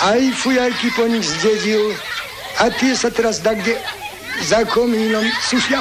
aj 0.00 0.20
fujarky 0.40 0.88
po 0.96 1.04
nich 1.08 1.24
zdedil. 1.24 1.96
A 2.58 2.72
tie 2.74 2.92
sa 2.96 3.08
teraz 3.08 3.40
kde 3.40 3.78
za 4.44 4.64
komínom 4.68 5.24
sušia. 5.46 5.80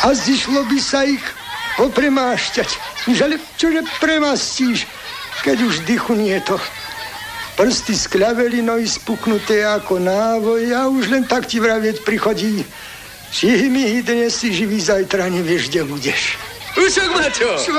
A 0.00 0.16
zišlo 0.16 0.64
by 0.66 0.78
sa 0.80 1.04
ich 1.04 1.22
popremášťať. 1.76 2.68
Ale 3.08 3.36
čože 3.60 3.84
premastíš, 4.00 4.88
keď 5.44 5.56
už 5.64 5.84
dychu 5.84 6.16
nie 6.16 6.36
je 6.40 6.42
to 6.52 6.56
prsty 7.60 7.92
skľavelino 7.92 8.80
spuchnuté 8.88 9.60
ako 9.68 10.00
návoj 10.00 10.64
a 10.72 10.88
už 10.88 11.12
len 11.12 11.28
tak 11.28 11.44
ti 11.44 11.60
vravieť 11.60 12.08
prichodí. 12.08 12.64
Šihmi 13.36 14.00
dnes 14.00 14.32
si 14.32 14.48
živý, 14.48 14.80
zajtra 14.80 15.28
nevieš, 15.28 15.68
kde 15.68 15.84
budeš. 15.84 16.40
Ušok, 16.72 17.10
Maťo! 17.12 17.52
Čo? 17.60 17.76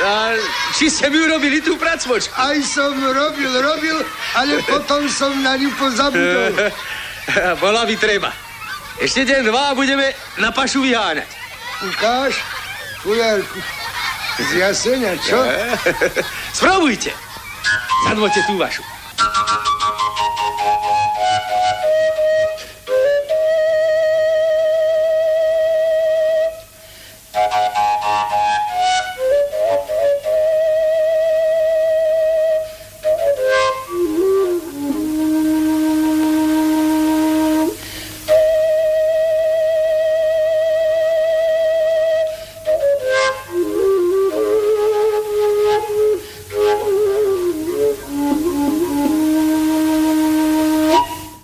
A 0.00 0.32
či 0.72 0.88
ste 0.88 1.12
mi 1.12 1.20
urobili 1.20 1.60
tú 1.60 1.76
pracmočku? 1.76 2.32
Aj 2.32 2.56
som 2.64 2.96
robil, 2.96 3.52
robil, 3.52 4.00
ale 4.32 4.64
potom 4.64 5.04
som 5.12 5.36
na 5.44 5.60
ňu 5.60 5.68
pozabudol. 5.76 6.72
Bola 7.62 7.84
by 7.84 7.94
treba. 8.00 8.32
Ešte 8.96 9.28
deň, 9.28 9.52
dva 9.52 9.76
budeme 9.76 10.08
na 10.40 10.48
pašu 10.48 10.80
vyháňať. 10.80 11.28
Ukáž? 11.84 12.40
Fujarku. 13.04 13.60
Z 14.40 14.50
jasenia, 14.56 15.20
čo? 15.20 15.36
Spravujte. 16.56 17.12
Zadvoďte 18.02 18.42
tú 18.50 18.58
vašu. 18.58 18.82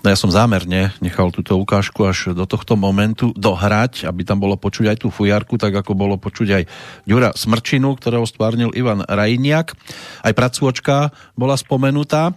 No 0.08 0.16
ja 0.16 0.24
som 0.24 0.32
zámerne 0.32 0.96
nechal 1.04 1.28
túto 1.28 1.60
ukážku 1.60 2.00
až 2.08 2.32
do 2.32 2.48
tohto 2.48 2.80
momentu 2.80 3.28
dohrať, 3.36 4.08
aby 4.08 4.24
tam 4.24 4.40
bolo 4.40 4.56
počuť 4.56 4.88
aj 4.88 5.04
tú 5.04 5.12
fujarku, 5.12 5.60
tak 5.60 5.76
ako 5.76 5.92
bolo 5.92 6.16
počuť 6.16 6.48
aj 6.48 6.62
Ďura 7.04 7.36
Smrčinu, 7.36 7.92
ktorého 7.92 8.24
stvárnil 8.24 8.72
Ivan 8.72 9.04
Rajniak. 9.04 9.76
Aj 10.24 10.32
pracúočka 10.32 11.12
bola 11.36 11.60
spomenutá. 11.60 12.32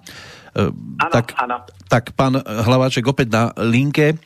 Ano, 0.52 1.12
tak, 1.16 1.32
ano. 1.40 1.64
tak 1.88 2.12
pán 2.12 2.44
Hlaváček 2.44 3.08
opäť 3.08 3.32
na 3.32 3.56
linke. 3.64 4.20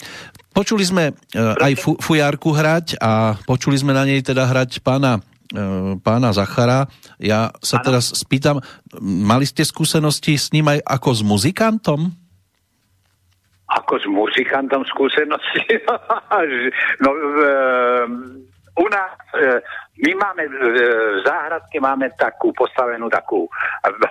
Počuli 0.50 0.82
sme 0.82 1.14
e, 1.14 1.38
aj 1.38 1.74
fu, 1.78 1.93
fujarku 2.02 2.50
hrať 2.50 2.98
a 2.98 3.38
počuli 3.46 3.78
sme 3.78 3.93
na 3.93 4.10
nej 4.10 4.26
teda 4.26 4.50
hrať 4.50 4.82
pána 4.82 5.22
e, 5.54 6.02
pána 6.02 6.34
Zachara. 6.34 6.89
Ja 7.22 7.54
sa 7.62 7.78
ano. 7.78 7.93
teraz 7.93 8.10
spýtam, 8.10 8.58
mali 9.06 9.46
ste 9.46 9.62
skúsenosti 9.62 10.34
s 10.34 10.50
ním 10.50 10.66
aj 10.66 10.82
ako 10.82 11.10
s 11.14 11.22
muzikantom? 11.22 12.24
Ako 13.76 13.99
s 13.99 14.05
muzikantom 14.07 14.88
skúsenosti? 14.88 15.63
no, 17.03 17.09
e, 17.11 17.51
u 18.76 18.86
nás 18.88 19.11
e, 19.36 19.59
my 19.96 20.12
máme 20.12 20.43
e, 20.43 20.52
v 20.52 20.78
záhradke 21.24 21.80
máme 21.80 22.12
takú 22.20 22.52
postavenú 22.52 23.08
takú, 23.08 23.48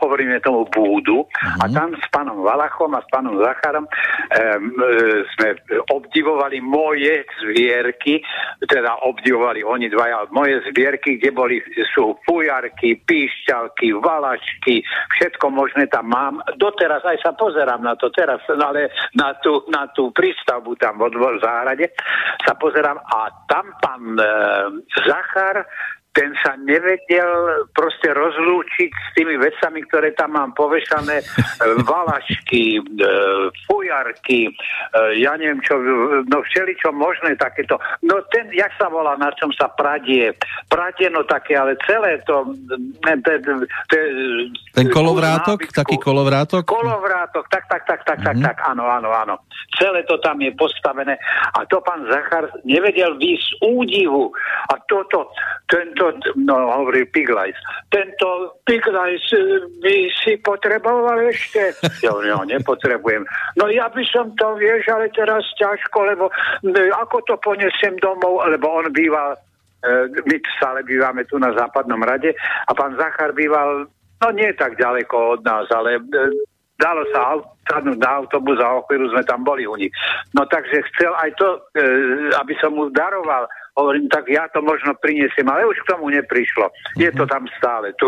hovoríme 0.01 0.41
tomu 0.41 0.65
búdu 0.73 1.29
uh-huh. 1.29 1.61
a 1.61 1.65
tam 1.69 1.93
s 1.93 2.07
pánom 2.09 2.41
Valachom 2.41 2.97
a 2.97 3.05
s 3.05 3.09
pánom 3.13 3.37
Zacharom 3.37 3.85
um, 3.85 3.91
sme 5.37 5.61
obdivovali 5.93 6.65
moje 6.65 7.29
zvierky, 7.45 8.25
teda 8.65 9.05
obdivovali 9.05 9.61
oni 9.61 9.93
dvaja 9.93 10.25
moje 10.33 10.65
zvierky, 10.73 11.21
kde 11.21 11.31
boli, 11.37 11.61
sú 11.93 12.17
fujarky, 12.25 13.05
píšťalky, 13.05 13.93
valačky, 14.01 14.81
všetko 15.21 15.53
možné 15.53 15.93
tam 15.93 16.09
mám. 16.09 16.41
Doteraz 16.57 17.05
aj 17.05 17.21
sa 17.21 17.33
pozerám 17.37 17.85
na 17.85 17.93
to, 18.01 18.09
teraz, 18.09 18.41
ale 18.49 18.89
na 19.13 19.37
tú, 19.37 19.69
na 19.69 19.93
tú 19.93 20.09
prístavbu 20.17 20.81
tam 20.81 20.97
vo 20.97 21.13
záhrade 21.43 21.93
sa 22.41 22.57
pozerám 22.57 22.97
a 22.97 23.45
tam 23.45 23.67
pán 23.81 24.03
e, 24.17 24.25
Zachar 25.05 25.74
ten 26.15 26.31
sa 26.47 26.55
nevedel 26.55 27.67
proste 27.75 28.15
rozlúčiť 28.15 28.91
s 28.95 29.09
tými 29.19 29.35
vecami, 29.35 29.83
ktoré 29.91 30.15
tam 30.15 30.39
mám 30.39 30.55
povešané, 30.55 31.21
e, 31.21 31.25
valašky, 31.91 32.79
e, 32.79 32.83
fujarky, 33.67 34.49
e, 34.49 34.53
ja 35.19 35.35
neviem 35.35 35.59
čo, 35.67 35.75
no 36.31 36.39
všeličo 36.47 36.95
možné 36.95 37.35
takéto. 37.35 37.83
No 38.07 38.23
ten, 38.31 38.47
jak 38.55 38.71
sa 38.79 38.87
volá, 38.87 39.19
na 39.19 39.35
čom 39.35 39.51
sa 39.51 39.67
pradie, 39.75 40.39
pradie 40.71 41.11
no 41.11 41.27
také, 41.27 41.59
ale 41.59 41.75
celé 41.83 42.23
to... 42.23 42.55
Te, 43.03 43.35
te, 43.91 44.01
ten 44.71 44.87
kolovrátok, 44.91 45.67
nábytku, 45.67 45.75
taký 45.75 45.97
kolovrátok? 45.99 46.63
Kolovrátok, 46.63 47.51
tak, 47.51 47.67
tak, 47.67 47.83
tak, 47.91 48.07
tak, 48.07 48.19
mm-hmm. 48.23 48.43
tak, 48.43 48.57
tak, 48.63 48.71
áno, 48.71 48.87
áno, 48.87 49.11
áno. 49.11 49.35
Celé 49.75 50.07
to 50.07 50.23
tam 50.23 50.39
je 50.39 50.55
postavené 50.55 51.19
a 51.59 51.67
to 51.67 51.83
pán 51.83 52.07
Zachar 52.07 52.47
nevedel 52.63 53.19
výsť 53.19 53.59
údivu 53.67 54.31
a 54.71 54.79
toto, 54.87 55.35
tento 55.67 56.04
tento, 56.13 56.29
no 56.37 56.55
hovorí 56.69 57.09
Piglajs, 57.09 57.57
tento 57.89 58.61
Piglajs 58.69 59.25
e, 59.33 59.41
by 59.81 59.97
si 60.13 60.33
potreboval 60.45 61.31
ešte? 61.31 61.73
Ja 62.05 62.13
no, 62.13 62.45
nepotrebujem. 62.45 63.25
No 63.57 63.71
ja 63.73 63.89
by 63.89 64.05
som 64.09 64.37
to, 64.37 64.59
vieš, 64.61 64.91
ale 64.93 65.09
teraz 65.15 65.45
ťažko, 65.57 65.99
lebo 66.05 66.29
e, 66.67 66.93
ako 66.93 67.25
to 67.25 67.35
ponesiem 67.41 67.97
domov, 68.03 68.45
lebo 68.45 68.69
on 68.69 68.93
býval, 68.93 69.39
e, 69.81 70.11
my 70.13 70.37
stále 70.61 70.85
bývame 70.85 71.25
tu 71.25 71.41
na 71.41 71.55
západnom 71.57 72.01
rade 72.05 72.37
a 72.69 72.71
pán 72.77 72.97
Zachar 73.01 73.33
býval, 73.33 73.89
no 74.21 74.27
nie 74.35 74.53
tak 74.57 74.77
ďaleko 74.77 75.39
od 75.39 75.41
nás, 75.45 75.65
ale 75.73 76.01
dalo 76.77 77.03
sa 77.15 77.39
sadnúť 77.71 77.99
na 78.03 78.11
autobus 78.21 78.61
a 78.61 78.77
o 78.77 78.85
chvíľu 78.85 79.15
sme 79.15 79.25
tam 79.25 79.47
boli 79.47 79.65
u 79.65 79.79
nich. 79.79 79.95
No 80.37 80.45
takže 80.45 80.85
chcel 80.93 81.15
aj 81.17 81.31
to, 81.39 81.49
aby 82.37 82.53
som 82.61 82.77
mu 82.77 82.91
daroval 82.93 83.49
Hovorím, 83.75 84.07
tak 84.07 84.31
ja 84.31 84.47
to 84.55 84.63
možno 84.63 84.95
priniesiem, 85.03 85.51
ale 85.51 85.67
už 85.67 85.83
k 85.83 85.91
tomu 85.91 86.07
neprišlo. 86.07 86.71
Je 86.95 87.11
to 87.11 87.27
tam 87.27 87.43
stále 87.59 87.91
tu. 87.99 88.07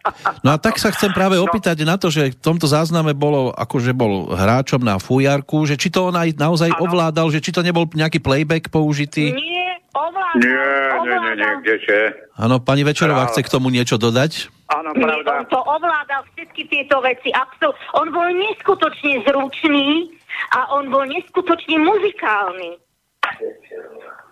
no 0.46 0.54
a 0.54 0.56
tak 0.62 0.78
sa 0.78 0.94
chcem 0.94 1.10
práve 1.10 1.34
no. 1.34 1.42
opýtať 1.42 1.82
no. 1.82 1.90
na 1.90 1.96
to, 1.98 2.06
že 2.06 2.30
v 2.30 2.38
tomto 2.38 2.70
zázname 2.70 3.18
bolo, 3.18 3.50
akože 3.50 3.90
bol 3.98 4.30
hráčom 4.30 4.78
na 4.78 5.02
fujarku, 5.02 5.66
že 5.66 5.74
či 5.74 5.90
to 5.90 6.14
on 6.14 6.14
aj 6.14 6.38
naozaj 6.38 6.70
ano. 6.70 6.86
ovládal, 6.86 7.34
že 7.34 7.42
či 7.42 7.50
to 7.50 7.66
nebol 7.66 7.90
nejaký 7.90 8.22
playback 8.22 8.70
použitý? 8.70 9.34
Nie, 9.34 9.82
ovládal. 9.90 10.38
Nie, 10.38 10.70
nie, 11.02 11.16
nie, 11.18 11.34
nie, 11.34 11.52
kdeže. 11.66 11.98
Áno, 12.38 12.62
pani 12.62 12.86
Večerová 12.86 13.26
chce 13.34 13.42
k 13.42 13.50
tomu 13.50 13.74
niečo 13.74 13.98
dodať? 13.98 14.54
Áno, 14.70 14.94
pravda. 14.94 15.30
Nie, 15.34 15.38
on 15.42 15.46
to 15.50 15.60
ovládal 15.66 16.22
všetky 16.38 16.62
tieto 16.70 17.02
veci. 17.02 17.34
Absol- 17.34 17.74
on 17.98 18.14
bol 18.14 18.30
neskutočne 18.30 19.26
zručný 19.26 20.14
a 20.54 20.78
on 20.78 20.94
bol 20.94 21.02
neskutočne 21.10 21.82
muzikálny. 21.82 22.78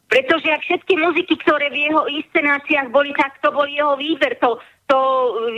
Pretože 0.06 0.46
ak 0.54 0.62
všetky 0.62 0.94
muziky, 1.02 1.34
ktoré 1.42 1.66
v 1.74 1.90
jeho 1.90 2.06
inscenáciách 2.06 2.94
boli, 2.94 3.10
tak 3.18 3.42
to 3.42 3.50
bol 3.50 3.66
jeho 3.66 3.98
výber, 3.98 4.38
to, 4.38 4.54
to 4.86 4.98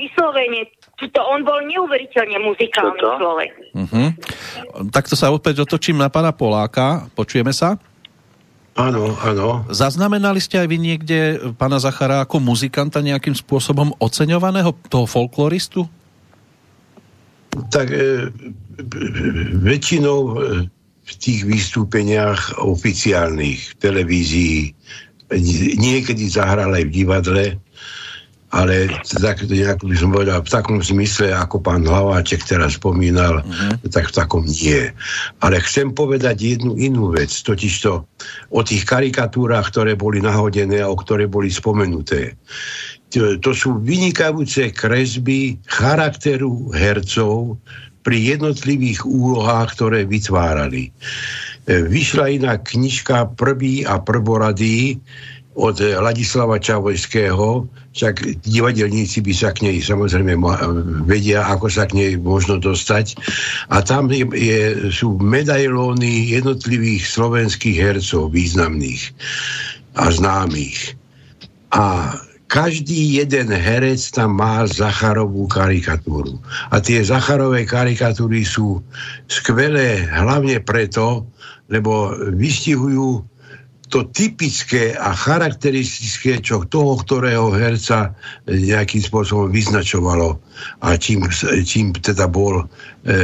vyslovene, 0.00 0.72
to 0.96 1.20
on 1.20 1.44
bol 1.44 1.60
neuveriteľne 1.60 2.40
muzikálny 2.40 2.96
človek. 2.96 3.50
Uh-huh. 3.76 4.08
Takto 4.88 5.20
sa 5.20 5.28
opäť 5.28 5.68
otočím 5.68 6.00
na 6.00 6.08
pána 6.08 6.32
Poláka. 6.32 7.12
Počujeme 7.12 7.52
sa? 7.52 7.76
Áno, 8.78 9.12
áno. 9.20 9.66
Zaznamenali 9.68 10.38
ste 10.38 10.62
aj 10.62 10.68
vy 10.70 10.78
niekde 10.78 11.18
pána 11.58 11.82
Zachara 11.82 12.22
ako 12.22 12.38
muzikanta 12.40 13.02
nejakým 13.02 13.34
spôsobom 13.34 13.90
oceňovaného, 13.98 14.70
toho 14.86 15.02
folkloristu? 15.04 15.84
Tak 17.74 17.90
e, 17.90 18.30
väčšinou 19.60 20.18
e, 20.24 20.32
v 21.08 21.12
tých 21.16 21.40
vystúpeniach 21.48 22.60
oficiálnych 22.60 23.72
v 23.72 23.74
televízii. 23.80 24.60
Niekedy 25.80 26.28
zahral 26.28 26.76
aj 26.76 26.84
v 26.84 26.94
divadle, 26.94 27.44
ale 28.48 28.88
tak 29.20 29.44
nejak 29.44 29.84
by 29.84 29.96
som 29.96 30.08
povedal, 30.08 30.40
v 30.40 30.48
takom 30.48 30.80
zmysle, 30.80 31.36
ako 31.36 31.60
pán 31.60 31.84
Hlaváček 31.84 32.48
teraz 32.48 32.80
spomínal, 32.80 33.44
uh-huh. 33.44 33.76
tak 33.92 34.08
v 34.08 34.16
takom 34.16 34.44
nie. 34.48 34.88
Ale 35.44 35.60
chcem 35.60 35.92
povedať 35.92 36.56
jednu 36.56 36.72
inú 36.80 37.12
vec, 37.12 37.28
totiž 37.28 37.74
to 37.84 38.08
o 38.48 38.60
tých 38.64 38.88
karikatúrach, 38.88 39.68
ktoré 39.68 40.00
boli 40.00 40.24
nahodené 40.24 40.80
a 40.80 40.88
o 40.88 40.96
ktoré 40.96 41.28
boli 41.28 41.52
spomenuté. 41.52 42.40
To, 43.12 43.36
to 43.40 43.52
sú 43.56 43.80
vynikajúce 43.84 44.72
kresby 44.72 45.60
charakteru 45.68 46.72
hercov, 46.72 47.56
pri 48.08 48.40
jednotlivých 48.40 49.04
úlohách, 49.04 49.76
ktoré 49.76 50.08
vytvárali. 50.08 50.88
E, 50.88 50.90
vyšla 51.84 52.40
iná 52.40 52.56
knižka 52.56 53.36
Prvý 53.36 53.84
a 53.84 54.00
prvoradý 54.00 54.96
od 55.58 55.76
Ladislava 55.76 56.56
Čavojského, 56.56 57.68
však 57.92 58.46
divadelníci 58.46 59.20
by 59.20 59.32
sa 59.34 59.50
k 59.52 59.68
nej 59.68 59.82
samozrejme 59.82 60.38
vedia, 61.04 61.44
ako 61.44 61.68
sa 61.68 61.84
k 61.84 61.98
nej 61.98 62.12
možno 62.16 62.56
dostať. 62.62 63.18
A 63.74 63.82
tam 63.84 64.08
je, 64.08 64.24
je, 64.38 64.88
sú 64.88 65.18
medailóny 65.20 66.32
jednotlivých 66.32 67.04
slovenských 67.04 67.76
hercov 67.76 68.32
významných 68.32 69.12
a 69.98 70.14
známych. 70.14 70.94
A 71.74 72.16
každý 72.48 73.20
jeden 73.20 73.52
herec 73.52 74.00
tam 74.10 74.40
má 74.40 74.64
Zacharovú 74.64 75.46
karikatúru. 75.46 76.40
A 76.72 76.80
tie 76.80 77.04
Zacharové 77.04 77.68
karikatúry 77.68 78.42
sú 78.42 78.80
skvelé 79.28 80.08
hlavne 80.08 80.58
preto, 80.64 81.28
lebo 81.68 82.16
vystihujú 82.32 83.22
to 83.88 84.04
typické 84.12 84.92
a 84.92 85.16
charakteristické, 85.16 86.44
čo 86.44 86.60
toho, 86.68 87.00
ktorého 87.00 87.56
herca 87.56 88.12
nejakým 88.44 89.00
spôsobom 89.00 89.48
vyznačovalo 89.48 90.36
a 90.84 90.88
čím, 91.00 91.24
čím 91.64 91.96
teda 91.96 92.28
bol 92.28 92.68
E, 93.08 93.16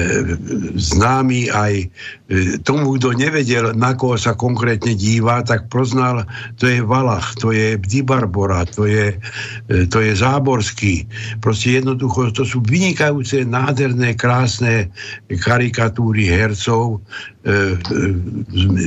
známy 0.81 1.53
aj 1.53 1.75
e, 1.77 1.87
tomu, 2.65 2.97
kto 2.97 3.13
nevedel, 3.13 3.77
na 3.77 3.93
koho 3.93 4.17
sa 4.17 4.33
konkrétne 4.33 4.97
díva, 4.97 5.45
tak 5.45 5.69
poznal, 5.69 6.25
to 6.57 6.65
je 6.65 6.81
Valach, 6.81 7.37
to 7.37 7.53
je 7.53 7.77
Bdi 7.77 8.01
to 8.73 8.89
je, 8.89 9.21
e, 9.69 9.85
to 9.93 9.99
je 10.01 10.13
Záborský. 10.17 11.05
Proste 11.45 11.85
jednoducho, 11.85 12.33
to 12.33 12.49
sú 12.49 12.65
vynikajúce, 12.65 13.45
nádherné, 13.45 14.17
krásne 14.17 14.89
karikatúry 15.29 16.25
hercov, 16.25 17.05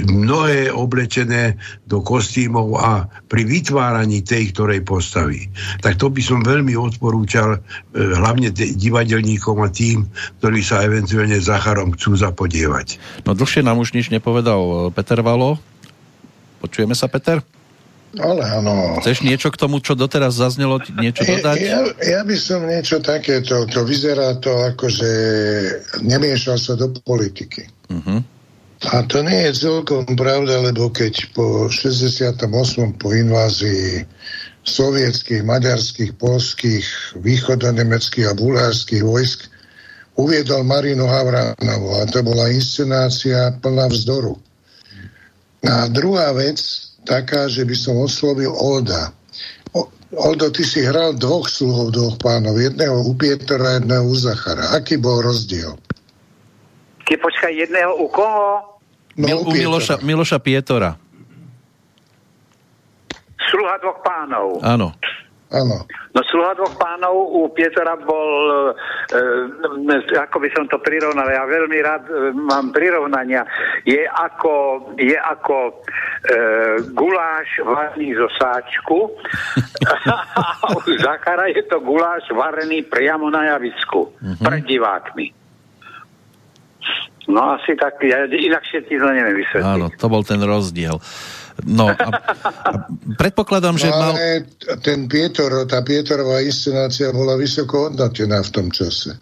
mnohé 0.09 0.73
oblečené 0.73 1.53
do 1.85 2.01
kostýmov 2.01 2.81
a 2.81 3.05
pri 3.29 3.45
vytváraní 3.45 4.25
tej 4.25 4.49
ktorej 4.49 4.81
postavy. 4.81 5.45
Tak 5.85 6.01
to 6.01 6.09
by 6.09 6.21
som 6.25 6.41
veľmi 6.41 6.73
odporúčal 6.73 7.61
hlavne 7.93 8.49
divadelníkom 8.57 9.61
a 9.61 9.69
tým, 9.69 10.09
ktorí 10.41 10.65
sa 10.65 10.81
eventuálne 10.89 11.37
Zacharom 11.37 11.93
chcú 11.93 12.17
zapodievať. 12.17 12.97
No 13.27 13.35
dlhšie 13.35 13.59
nám 13.59 13.83
už 13.83 13.91
nič 13.91 14.07
nepovedal 14.07 14.61
eh, 14.63 14.75
Peter 14.95 15.19
Valo. 15.19 15.59
Počujeme 16.63 16.95
sa, 16.95 17.11
Peter? 17.11 17.43
Ale 18.15 18.39
áno. 18.39 18.97
Chceš 19.03 19.21
niečo 19.27 19.51
k 19.51 19.59
tomu, 19.59 19.83
čo 19.83 19.93
doteraz 19.93 20.39
zaznelo, 20.39 20.79
niečo 20.95 21.27
dodať? 21.27 21.55
Ja, 21.59 21.83
ja 21.99 22.21
by 22.23 22.35
som 22.39 22.63
niečo 22.63 23.03
takéto, 23.03 23.67
to 23.67 23.83
vyzerá 23.83 24.39
to 24.39 24.49
ako, 24.63 24.87
že 24.87 25.09
nemiešal 26.01 26.55
sa 26.55 26.79
do 26.79 26.87
politiky. 27.03 27.67
Uh-huh. 27.91 28.23
A 28.89 29.03
to 29.05 29.21
nie 29.21 29.51
je 29.51 29.67
celkom 29.69 30.07
pravda, 30.15 30.63
lebo 30.63 30.87
keď 30.87 31.35
po 31.35 31.67
68. 31.67 32.47
po 32.95 33.09
invázii 33.11 34.07
sovietských, 34.63 35.43
maďarských, 35.43 36.15
polských, 36.15 36.85
východonemeckých 37.21 38.27
a 38.31 38.33
bulhárskych 38.33 39.03
vojsk 39.03 39.51
uviedol 40.17 40.65
Marinu 40.65 41.05
Havranovu 41.05 42.01
a 42.01 42.09
to 42.09 42.25
bola 42.25 42.49
inscenácia 42.49 43.53
plná 43.61 43.87
vzdoru. 43.87 44.35
A 45.65 45.87
druhá 45.89 46.33
vec, 46.33 46.59
taká, 47.05 47.45
že 47.49 47.65
by 47.65 47.75
som 47.77 47.95
oslovil 48.01 48.53
Oda. 48.53 49.13
Oldo, 50.15 50.47
ty 50.55 50.63
si 50.63 50.87
hral 50.87 51.19
dvoch 51.19 51.51
sluhov, 51.51 51.91
dvoch 51.91 52.15
pánov. 52.23 52.55
Jedného 52.55 53.03
u 53.03 53.11
Pietra, 53.11 53.75
jedného 53.75 54.07
u 54.07 54.15
Zachara. 54.15 54.71
Aký 54.71 54.95
bol 54.95 55.19
rozdiel? 55.19 55.75
Keď 57.03 57.17
počkaj, 57.19 57.51
jedného 57.51 57.91
u 57.99 58.07
koho? 58.07 58.79
No, 59.19 59.25
Mil, 59.27 59.39
u 59.43 59.51
Miloša, 59.51 59.99
Miloša 59.99 60.39
Pietora. 60.39 60.95
Sluha 63.51 63.75
dvoch 63.83 63.99
pánov. 63.99 64.63
Áno. 64.63 64.95
Áno. 65.47 65.87
No 66.11 66.19
sluha 66.27 66.51
dvoch 66.59 66.75
pánov 66.75 67.15
u 67.15 67.47
Pietora 67.55 67.95
bol, 67.95 68.31
e, 68.51 69.19
e, 69.95 70.19
ako 70.19 70.43
by 70.43 70.49
som 70.51 70.67
to 70.67 70.75
prirovnal, 70.83 71.23
ja 71.23 71.47
veľmi 71.47 71.77
rád 71.79 72.03
e, 72.11 72.35
mám 72.35 72.75
prirovnania, 72.75 73.47
je 73.87 74.03
ako, 74.03 74.91
je 74.99 75.15
ako 75.15 75.71
e, 75.71 75.73
guláš 76.91 77.63
varený 77.63 78.19
zo 78.19 78.27
sáčku 78.35 79.07
a 80.35 80.43
u 80.67 80.79
Zachara 80.99 81.47
je 81.47 81.63
to 81.63 81.79
guláš 81.79 82.27
varený 82.35 82.83
priamo 82.83 83.31
na 83.31 83.55
javisku, 83.55 84.11
mm-hmm. 84.19 84.43
pred 84.43 84.63
divákmi. 84.67 85.27
No 87.27 87.59
asi 87.59 87.75
tak, 87.75 87.99
ja 88.03 88.23
inakšie 88.23 88.87
ti 88.87 88.95
to 88.95 89.07
neviem 89.11 89.43
vysvetliť. 89.43 89.67
Áno, 89.67 89.91
to 89.95 90.07
bol 90.07 90.23
ten 90.23 90.39
rozdiel. 90.39 90.95
No, 91.65 91.89
a, 91.89 92.09
a 92.69 92.69
predpokladám, 93.17 93.77
že 93.77 93.89
no, 93.89 93.97
mal... 93.97 94.13
ten 94.85 95.09
Pietor, 95.09 95.65
tá 95.65 95.81
Pietorová 95.81 96.45
inscenácia 96.45 97.09
bola 97.09 97.33
vysoko 97.33 97.89
hodnotená 97.89 98.43
v 98.45 98.49
tom 98.53 98.67
čase. 98.69 99.17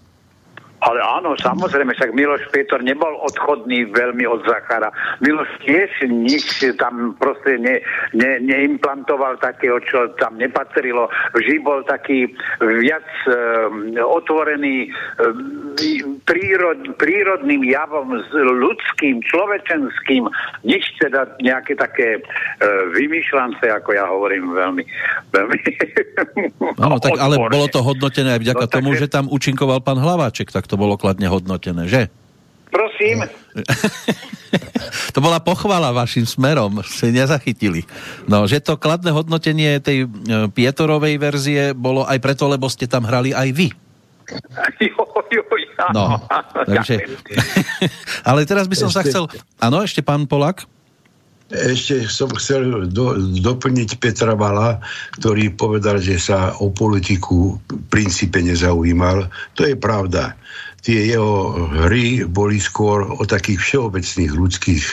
Ale 0.85 1.01
áno, 1.01 1.33
samozrejme, 1.41 1.97
však 1.97 2.13
Miloš 2.13 2.45
Petor 2.53 2.85
nebol 2.85 3.09
odchodný 3.25 3.89
veľmi 3.89 4.21
od 4.29 4.45
Zachara. 4.45 4.93
Miloš 5.17 5.49
tiež 5.65 5.89
nič 6.05 6.61
tam 6.77 7.17
proste 7.17 7.57
ne, 7.57 7.81
ne, 8.13 8.37
neimplantoval 8.37 9.41
takého, 9.41 9.81
čo 9.81 10.13
tam 10.21 10.37
nepatrilo. 10.37 11.09
Vždy 11.33 11.55
bol 11.65 11.81
taký 11.89 12.29
viac 12.61 13.07
e, 13.25 13.33
otvorený 13.97 14.85
e, 14.85 14.89
prírod, 16.21 16.79
prírodným 17.01 17.65
javom, 17.65 18.21
s 18.21 18.31
ľudským, 18.37 19.25
človečenským, 19.25 20.29
nič 20.69 20.85
teda 21.01 21.25
nejaké 21.41 21.73
také 21.81 22.19
e, 22.19 22.21
vymýšľance, 22.93 23.65
ako 23.73 23.89
ja 23.97 24.05
hovorím 24.05 24.53
veľmi. 24.53 24.83
veľmi 25.33 25.59
áno, 26.77 27.01
tak 27.01 27.17
ale 27.17 27.41
bolo 27.41 27.65
to 27.73 27.81
hodnotené 27.81 28.37
aj 28.37 28.41
vďaka 28.45 28.65
no, 28.69 28.71
tomu, 28.71 28.89
že 28.93 29.09
tam 29.09 29.25
účinkoval 29.33 29.81
pán 29.81 29.97
Hlaváček, 29.97 30.53
tak 30.53 30.69
to 30.69 30.74
to 30.75 30.83
bolo 30.83 30.99
kladne 30.99 31.31
hodnotené, 31.31 31.87
že? 31.87 32.11
Prosím. 32.67 33.23
to 35.15 35.19
bola 35.23 35.39
pochvala 35.39 35.95
vašim 35.95 36.27
smerom, 36.27 36.83
ste 36.83 37.15
nezachytili. 37.15 37.87
No, 38.27 38.43
že 38.43 38.59
to 38.59 38.75
kladné 38.75 39.15
hodnotenie 39.15 39.79
tej 39.79 40.03
e, 40.03 40.07
Pietorovej 40.51 41.15
verzie 41.15 41.71
bolo 41.71 42.03
aj 42.03 42.19
preto, 42.19 42.51
lebo 42.51 42.67
ste 42.67 42.91
tam 42.91 43.07
hrali 43.07 43.31
aj 43.31 43.49
vy. 43.55 43.71
Jo, 44.83 45.07
jo, 45.31 45.43
ja. 45.79 45.87
No, 45.95 46.19
takže... 46.75 47.07
Ale 48.27 48.43
teraz 48.43 48.67
by 48.67 48.75
som 48.75 48.91
sa 48.91 48.99
chcel... 49.07 49.31
Áno, 49.63 49.79
ešte 49.79 50.03
pán 50.03 50.27
Polak? 50.27 50.67
Ešte 51.45 52.09
som 52.09 52.29
chcel 52.33 52.89
do, 52.89 53.21
doplniť 53.37 54.01
Petra 54.01 54.33
Vala, 54.33 54.81
ktorý 55.21 55.53
povedal, 55.53 56.01
že 56.01 56.17
sa 56.17 56.57
o 56.57 56.73
politiku 56.73 57.61
v 57.69 57.85
princípe 57.93 58.41
nezaujímal. 58.41 59.29
To 59.53 59.61
je 59.61 59.77
pravda 59.77 60.33
tie 60.85 61.17
jeho 61.17 61.65
hry 61.89 62.29
boli 62.29 62.61
skôr 62.61 63.09
o 63.09 63.25
takých 63.25 63.57
všeobecných 63.57 64.31
ľudských 64.37 64.83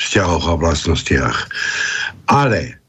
vzťahoch 0.00 0.48
a 0.48 0.56
vlastnostiach. 0.56 1.36
Ale 2.32 2.80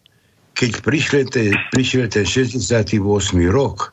keď 0.55 0.79
prišiel 0.79 1.27
ten, 1.27 1.51
prišiel 1.75 2.07
ten 2.07 2.23
68. 2.23 3.03
rok, 3.51 3.91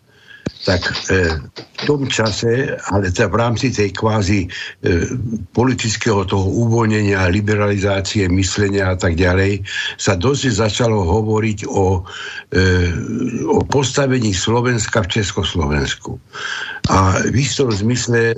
tak 0.61 0.93
e, 1.09 1.41
v 1.49 1.83
tom 1.89 2.05
čase, 2.05 2.77
ale 2.93 3.09
teda 3.09 3.33
v 3.33 3.41
rámci 3.41 3.73
tej 3.73 3.97
kvázi 3.97 4.45
e, 4.45 4.49
politického 5.57 6.29
toho 6.29 6.45
uvoľnenia, 6.45 7.33
liberalizácie 7.33 8.29
myslenia 8.29 8.93
a 8.93 8.97
tak 9.01 9.17
ďalej, 9.17 9.65
sa 9.97 10.21
dosť 10.21 10.53
začalo 10.53 11.01
hovoriť 11.01 11.59
o, 11.65 12.05
e, 12.53 12.61
o 13.49 13.61
postavení 13.65 14.37
Slovenska 14.37 15.01
v 15.01 15.21
Československu. 15.21 16.21
A 16.91 17.23
v 17.23 17.39
istom 17.39 17.71
zmysle 17.71 18.35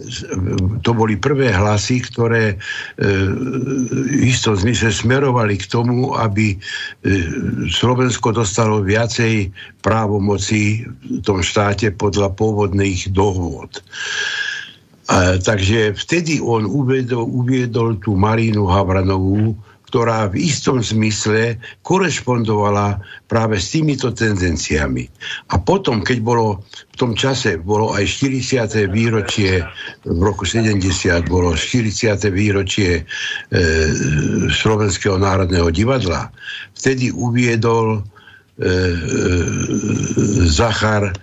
to 0.84 0.92
boli 0.92 1.16
prvé 1.16 1.48
hlasy, 1.48 2.04
ktoré 2.04 2.52
e, 2.52 2.56
v 3.96 4.28
istom 4.28 4.52
zmysle 4.52 4.92
smerovali 4.92 5.56
k 5.56 5.64
tomu, 5.72 6.12
aby 6.12 6.52
e, 6.52 6.56
Slovensko 7.72 8.36
dostalo 8.36 8.84
viacej 8.84 9.48
právomocí 9.80 10.84
v 10.84 11.20
tom 11.24 11.40
štáte 11.40 11.96
podľa 11.96 12.36
pôvodných 12.36 13.08
dohôd. 13.16 13.80
A, 15.08 15.40
takže 15.40 15.96
vtedy 15.96 16.36
on 16.44 16.68
uviedol, 16.68 17.24
uviedol 17.24 17.96
tú 18.04 18.20
Marínu 18.20 18.68
Havranovú, 18.68 19.56
ktorá 19.92 20.32
v 20.32 20.40
istom 20.48 20.80
zmysle 20.80 21.60
korešpondovala 21.84 22.96
práve 23.28 23.60
s 23.60 23.76
týmito 23.76 24.08
tendenciami. 24.08 25.04
A 25.52 25.60
potom, 25.60 26.00
keď 26.00 26.18
bolo 26.24 26.64
v 26.64 26.96
tom 26.96 27.12
čase, 27.12 27.60
bolo 27.60 27.92
aj 27.92 28.08
40. 28.24 28.88
výročie, 28.88 29.60
v 30.08 30.20
roku 30.24 30.48
70 30.48 30.80
bolo 31.28 31.52
40. 31.52 32.08
výročie 32.32 33.04
e, 33.04 33.60
Slovenského 34.48 35.20
národného 35.20 35.68
divadla, 35.68 36.32
vtedy 36.72 37.12
uviedol 37.12 38.00
e, 38.00 38.00
e, 38.00 38.76
Zachar 40.48 41.04
e, 41.04 41.14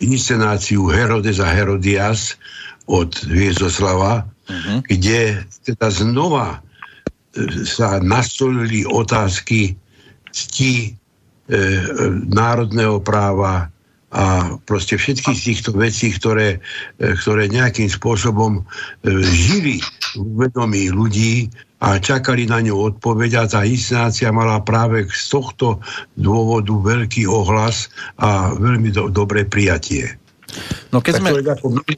inscenáciu 0.00 0.88
Herodes 0.88 1.36
a 1.36 1.52
Herodias 1.52 2.40
od 2.88 3.12
Viezoslava, 3.28 4.24
uh-huh. 4.24 4.80
kde 4.88 5.44
teda 5.68 5.92
znova 5.92 6.64
sa 7.64 8.00
nastolili 8.00 8.88
otázky 8.88 9.76
cti 10.32 10.72
e, 10.84 10.88
národného 12.28 13.00
práva 13.00 13.68
a 14.08 14.56
proste 14.64 14.96
všetky 14.96 15.36
z 15.36 15.42
týchto 15.52 15.70
vecí, 15.76 16.08
ktoré, 16.16 16.56
e, 16.96 17.12
ktoré 17.12 17.52
nejakým 17.52 17.92
spôsobom 17.92 18.60
e, 18.60 18.62
žili 19.20 19.76
v 20.16 20.48
vedomí 20.48 20.88
ľudí 20.88 21.52
a 21.84 22.00
čakali 22.00 22.48
na 22.48 22.64
ňu 22.64 22.96
odpoveď 22.96 23.30
a 23.38 23.42
tá 23.46 23.60
inscenácia 23.62 24.32
mala 24.32 24.64
práve 24.64 25.06
z 25.12 25.24
tohto 25.30 25.78
dôvodu 26.16 26.72
veľký 26.72 27.28
ohlas 27.28 27.92
a 28.18 28.56
veľmi 28.56 28.90
do, 28.90 29.12
dobré 29.12 29.44
prijatie. 29.44 30.16
No 30.88 31.04
keď 31.04 31.20
sme... 31.20 31.30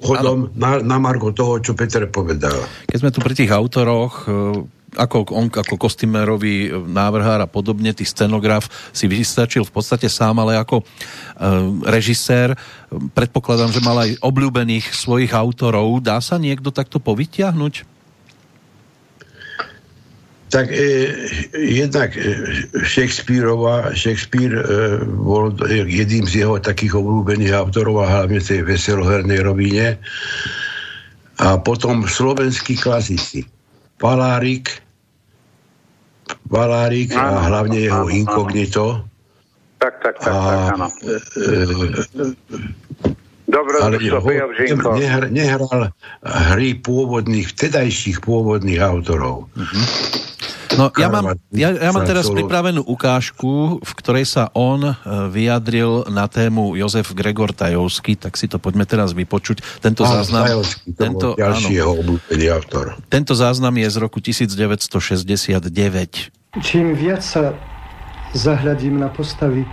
Chodom 0.03 0.51
na, 0.59 0.83
na 0.83 0.99
margo 0.99 1.31
toho, 1.31 1.63
čo 1.63 1.73
Peter 1.79 2.03
povedal. 2.11 2.57
Keď 2.91 2.99
sme 2.99 3.15
tu 3.15 3.23
pri 3.23 3.35
tých 3.39 3.55
autoroch, 3.55 4.27
e, 4.27 4.67
ako 4.99 5.31
on 5.31 5.47
ako 5.47 5.79
kostýmerový 5.79 6.75
návrhár 6.91 7.39
a 7.39 7.49
podobne, 7.51 7.95
tý 7.95 8.03
scenograf 8.03 8.67
si 8.91 9.07
vystačil 9.07 9.63
v 9.63 9.73
podstate 9.75 10.11
sám, 10.11 10.43
ale 10.43 10.59
ako 10.59 10.83
e, 10.83 10.85
režisér 11.87 12.59
predpokladám, 13.15 13.71
že 13.71 13.85
mal 13.85 14.03
aj 14.03 14.19
obľúbených 14.19 14.91
svojich 14.91 15.31
autorov. 15.31 16.03
Dá 16.03 16.19
sa 16.19 16.35
niekto 16.43 16.75
takto 16.75 16.99
povytiahnuť? 16.99 18.00
Tak 20.51 20.67
e, 20.75 21.15
jednak 21.55 22.11
e, 22.19 22.35
Shakespeareova, 22.83 23.95
Shakespeare 23.95 24.51
e, 24.51 24.99
bol 25.07 25.55
jedným 25.71 26.27
z 26.27 26.43
jeho 26.43 26.59
takých 26.59 26.99
obľúbených 26.99 27.55
autorov 27.55 28.03
a 28.03 28.11
hlavne 28.11 28.43
tej 28.43 28.67
veselohernej 28.67 29.47
rovine. 29.47 29.95
A 31.39 31.55
potom 31.55 32.03
slovenskí 32.05 32.77
klasici 32.83 33.47
Palárik, 34.03 34.83
Palárik 36.51 37.15
a 37.15 37.47
hlavne 37.47 37.87
jeho 37.87 38.11
áno, 38.11 38.13
inkognito. 38.13 39.07
Tak, 39.79 40.03
tak, 40.03 40.15
tak, 40.19 40.29
a, 40.29 40.35
tak, 40.35 40.75
áno. 40.75 40.87
E, 41.07 41.15
e, 42.27 42.69
Dobro, 43.51 43.83
ale 43.83 43.99
ho, 43.99 44.23
nehr, 44.95 45.27
nehral 45.27 45.91
hry 46.23 46.79
pôvodných, 46.79 47.51
vtedajších 47.51 48.23
pôvodných 48.23 48.79
autorov. 48.79 49.51
Uh-huh. 49.59 49.85
No 50.79 50.95
ja 50.95 51.11
mám, 51.11 51.35
ja, 51.51 51.75
ja 51.75 51.91
mám 51.91 52.07
teraz 52.07 52.31
pripravenú 52.31 52.87
ukážku, 52.87 53.83
v 53.83 53.93
ktorej 53.99 54.31
sa 54.31 54.47
on 54.55 54.87
e, 54.87 54.95
vyjadril 55.27 56.07
na 56.07 56.31
tému 56.31 56.79
Jozef 56.79 57.11
Gregor 57.11 57.51
Tajovský, 57.51 58.15
tak 58.15 58.39
si 58.39 58.47
to 58.47 58.63
poďme 58.63 58.87
teraz 58.87 59.11
vypočuť. 59.11 59.83
Tento 59.83 60.07
áno, 60.07 60.23
záznam... 60.23 60.47
Tajovský, 60.47 60.95
to 60.95 61.01
tento, 61.03 61.29
áno, 61.35 61.67
jeho 61.67 61.99
autor. 62.55 62.95
Tento 63.11 63.35
záznam 63.35 63.75
je 63.83 63.91
z 63.91 63.97
roku 63.99 64.23
1969. 64.23 65.67
Čím 66.63 66.95
viac 66.95 67.23
sa 67.23 67.55
zahľadím 68.35 69.03
na 69.03 69.11
postavy 69.11 69.67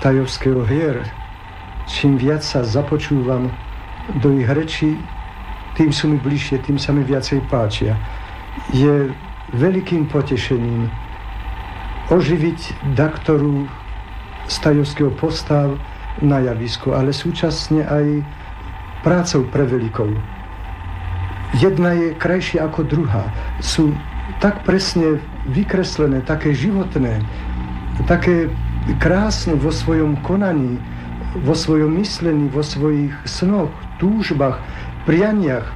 Tajovského 0.00 0.64
hier, 0.64 1.04
čím 1.84 2.16
viac 2.16 2.40
sa 2.40 2.64
započúvam 2.64 3.52
do 4.24 4.32
ich 4.40 4.48
rečí, 4.48 4.96
tým 5.76 5.92
sú 5.92 6.12
mi 6.12 6.18
bližšie, 6.20 6.64
tým 6.64 6.78
sa 6.80 6.92
mi 6.92 7.04
viacej 7.04 7.40
páčia. 7.48 7.96
Je 8.72 9.12
veľkým 9.54 10.06
potešením 10.10 10.90
oživiť 12.10 12.90
daktoru 12.98 13.70
stajovského 14.50 15.14
postav 15.14 15.78
na 16.18 16.42
javisku, 16.42 16.90
ale 16.90 17.14
súčasne 17.14 17.86
aj 17.86 18.26
prácou 19.06 19.46
pre 19.48 19.62
veľkou. 19.64 20.10
Jedna 21.58 21.94
je 21.94 22.14
krajšia 22.14 22.66
ako 22.66 22.86
druhá. 22.86 23.30
Sú 23.62 23.94
tak 24.38 24.62
presne 24.62 25.18
vykreslené, 25.50 26.22
také 26.22 26.54
životné, 26.54 27.22
také 28.06 28.50
krásne 29.02 29.58
vo 29.58 29.74
svojom 29.74 30.18
konaní, 30.22 30.78
vo 31.42 31.54
svojom 31.54 31.94
myslení, 31.98 32.50
vo 32.50 32.62
svojich 32.62 33.14
snoch, 33.26 33.70
túžbách, 34.02 34.58
prianiach, 35.06 35.66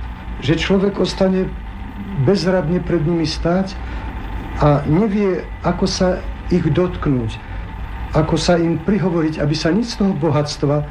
že 0.43 0.59
človek 0.59 0.99
ostane 0.99 1.47
bezradne 2.27 2.83
pred 2.83 3.03
nimi 3.07 3.27
stáť 3.27 3.75
a 4.63 4.83
nevie, 4.87 5.43
ako 5.67 5.87
sa 5.87 6.23
ich 6.51 6.65
dotknúť, 6.65 7.39
ako 8.15 8.39
sa 8.39 8.59
im 8.59 8.79
prihovoriť, 8.79 9.43
aby 9.43 9.55
sa 9.55 9.75
nič 9.75 9.95
z 9.95 10.05
toho 10.05 10.13
bohatstva, 10.15 10.87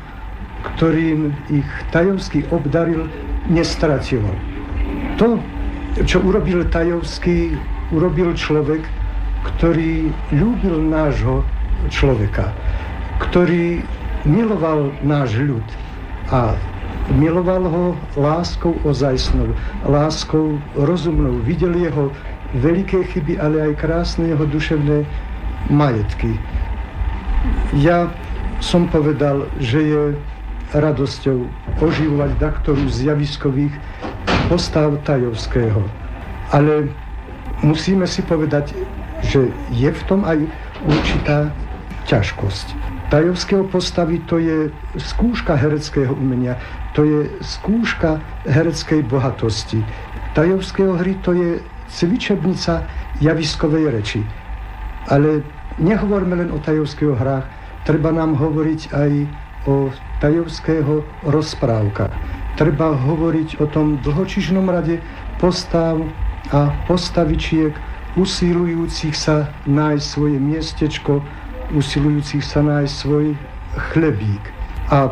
ktorým 0.76 1.36
ich 1.52 1.68
tajovský 1.92 2.48
obdaril, 2.52 3.08
nestratilo. 3.52 4.32
To, 5.20 5.40
čo 6.08 6.24
urobil 6.24 6.68
tajovský, 6.72 7.56
urobil 7.92 8.36
človek, 8.36 8.84
ktorý 9.44 10.12
ľúbil 10.32 10.80
nášho 10.88 11.44
človeka, 11.92 12.56
ktorý 13.20 13.84
miloval 14.24 14.96
náš 15.04 15.36
ľud 15.36 15.68
a 16.32 16.56
Miloval 17.12 17.68
ho 17.68 17.84
láskou 18.16 18.80
ozajstnou, 18.88 19.52
láskou 19.84 20.56
rozumnou. 20.80 21.44
Videl 21.44 21.76
jeho 21.76 22.12
veľké 22.56 23.04
chyby, 23.12 23.36
ale 23.44 23.72
aj 23.72 23.84
krásne 23.84 24.32
jeho 24.32 24.48
duševné 24.48 25.04
majetky. 25.68 26.40
Ja 27.76 28.08
som 28.64 28.88
povedal, 28.88 29.52
že 29.60 29.80
je 29.84 30.04
radosťou 30.72 31.44
oživovať 31.84 32.32
daktoru 32.40 32.88
z 32.88 33.12
javiskových 33.12 33.76
postav 34.48 34.96
Tajovského. 35.04 35.84
Ale 36.56 36.88
musíme 37.62 38.08
si 38.08 38.24
povedať, 38.24 38.72
že 39.28 39.52
je 39.76 39.90
v 39.92 40.02
tom 40.08 40.24
aj 40.24 40.40
určitá 40.88 41.52
ťažkosť. 42.08 42.93
Tajovského 43.10 43.64
postavy 43.68 44.20
to 44.26 44.38
je 44.38 44.72
skúška 44.98 45.56
hereckého 45.56 46.14
umenia 46.14 46.58
to 46.94 47.04
je 47.04 47.26
skúška 47.42 48.22
hereckej 48.46 49.02
bohatosti. 49.10 49.82
Tajovského 50.38 50.94
hry 50.98 51.18
to 51.26 51.34
je 51.34 51.58
cvičebnica 51.90 52.86
javiskovej 53.22 53.86
reči. 53.90 54.22
Ale 55.10 55.42
nehovorme 55.82 56.38
len 56.38 56.50
o 56.54 56.62
tajovského 56.62 57.18
hrách, 57.18 57.50
treba 57.86 58.14
nám 58.14 58.38
hovoriť 58.38 58.82
aj 58.94 59.12
o 59.66 59.90
tajovského 60.22 61.02
rozprávka. 61.26 62.14
Treba 62.54 62.94
hovoriť 62.94 63.58
o 63.58 63.66
tom 63.66 63.98
dlhočižnom 64.06 64.70
rade 64.70 65.02
postav 65.42 65.98
a 66.54 66.70
postavičiek, 66.86 67.74
usilujúcich 68.14 69.18
sa 69.18 69.50
nájsť 69.66 70.06
svoje 70.06 70.38
miestečko, 70.38 71.26
usilujúcich 71.74 72.46
sa 72.46 72.62
nájsť 72.62 72.94
svoj 72.94 73.34
chlebík. 73.92 74.44
A 74.94 75.10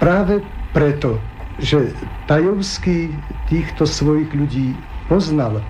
práve 0.00 0.40
preto, 0.72 1.20
že 1.60 1.92
Tajovský 2.30 3.12
týchto 3.50 3.84
svojich 3.84 4.30
ľudí 4.32 4.72
poznal 5.10 5.60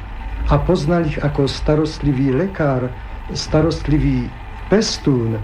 a 0.49 0.55
poznal 0.57 1.05
ich 1.05 1.19
ako 1.21 1.51
starostlivý 1.51 2.33
lekár, 2.33 2.89
starostlivý 3.33 4.29
pestún, 4.73 5.37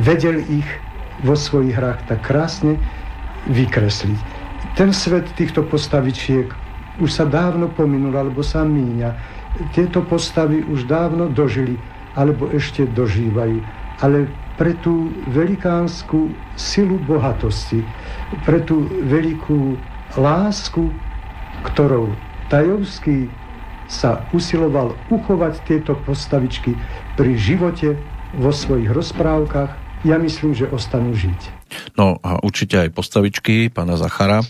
vedel 0.00 0.40
ich 0.48 0.66
vo 1.24 1.36
svojich 1.36 1.76
hrách 1.76 2.00
tak 2.08 2.24
krásne 2.24 2.80
vykresliť. 3.48 4.20
Ten 4.72 4.92
svet 4.92 5.28
týchto 5.36 5.60
postavičiek 5.68 6.48
už 7.00 7.10
sa 7.12 7.24
dávno 7.24 7.72
pominul, 7.72 8.12
alebo 8.12 8.44
sa 8.44 8.64
míňa. 8.64 9.12
Tieto 9.72 10.04
postavy 10.04 10.64
už 10.64 10.84
dávno 10.88 11.28
dožili, 11.28 11.76
alebo 12.16 12.48
ešte 12.52 12.84
dožívajú. 12.88 13.81
Ale 14.02 14.26
pre 14.58 14.74
tú 14.82 15.14
velikánsku 15.30 16.34
silu 16.58 16.98
bohatosti, 17.06 17.86
pre 18.44 18.60
tú 18.60 18.84
veľkú 19.06 19.78
lásku, 20.18 20.90
ktorou 21.72 22.12
Tajovský 22.52 23.32
sa 23.88 24.28
usiloval 24.36 24.92
uchovať 25.08 25.64
tieto 25.64 25.96
postavičky 26.04 26.76
pri 27.16 27.32
živote 27.38 27.96
vo 28.36 28.52
svojich 28.52 28.92
rozprávkach, 28.92 29.72
ja 30.04 30.18
myslím, 30.18 30.52
že 30.52 30.68
ostanú 30.68 31.16
žiť. 31.16 31.61
No 31.94 32.18
a 32.22 32.40
určite 32.42 32.80
aj 32.80 32.94
postavičky 32.94 33.68
pána 33.68 34.00
Zachara. 34.00 34.40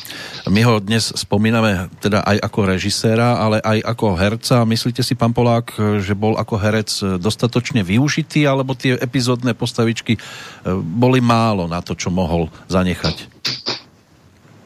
My 0.48 0.62
ho 0.66 0.78
dnes 0.78 1.12
spomíname 1.14 1.90
teda 2.02 2.22
aj 2.22 2.38
ako 2.42 2.60
režiséra, 2.66 3.38
ale 3.38 3.58
aj 3.62 3.78
ako 3.84 4.06
herca. 4.16 4.56
Myslíte 4.66 5.02
si, 5.04 5.18
pán 5.18 5.34
Polák, 5.34 6.00
že 6.02 6.14
bol 6.14 6.38
ako 6.38 6.54
herec 6.58 6.90
dostatočne 7.18 7.82
využitý, 7.82 8.46
alebo 8.46 8.78
tie 8.78 8.96
epizódne 8.98 9.52
postavičky 9.52 10.16
e, 10.16 10.20
boli 10.74 11.20
málo 11.20 11.66
na 11.66 11.82
to, 11.82 11.98
čo 11.98 12.08
mohol 12.08 12.48
zanechať? 12.70 13.32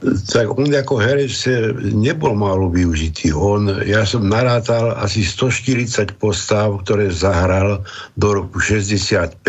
Tak 0.04 0.52
on 0.52 0.68
ako 0.68 1.00
herec 1.00 1.32
nebol 1.96 2.36
málo 2.36 2.68
využitý. 2.68 3.32
On, 3.32 3.64
ja 3.88 4.04
som 4.04 4.28
narátal 4.28 4.92
asi 5.00 5.24
140 5.24 6.20
postav, 6.20 6.84
ktoré 6.84 7.08
zahral 7.08 7.80
do 8.20 8.28
roku 8.44 8.60
65, 8.60 9.40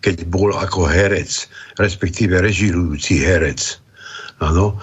keď 0.00 0.16
bol 0.32 0.56
ako 0.56 0.88
herec, 0.88 1.46
respektíve 1.76 2.40
režirujúci 2.40 3.20
herec. 3.20 3.83
Áno, 4.42 4.74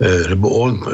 e, 0.00 0.32
lebo 0.32 0.48
on 0.48 0.80
e, 0.80 0.84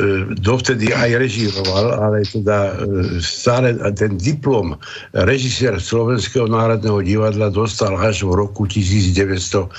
dovtedy 0.43 0.91
aj 0.91 1.15
režíroval, 1.15 1.95
ale 1.95 2.27
teda 2.27 2.75
e, 2.75 3.23
stále 3.23 3.79
ten 3.95 4.19
diplom 4.19 4.75
režisér 5.15 5.79
Slovenského 5.79 6.51
národného 6.51 7.07
divadla 7.07 7.55
dostal 7.55 7.95
až 7.95 8.27
v 8.27 8.35
roku 8.35 8.67
1965. 8.67 9.71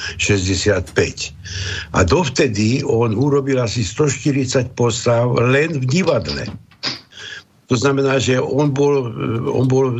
A 1.91 1.99
dovtedy 2.07 2.79
on 2.87 3.19
urobil 3.19 3.59
asi 3.59 3.83
140 3.83 4.79
postav 4.79 5.27
len 5.35 5.83
v 5.83 5.85
divadle. 6.01 6.47
To 7.71 7.79
znamená, 7.79 8.19
že 8.19 8.35
on 8.35 8.75
bol, 8.75 9.15
on 9.47 9.63
bol 9.71 9.95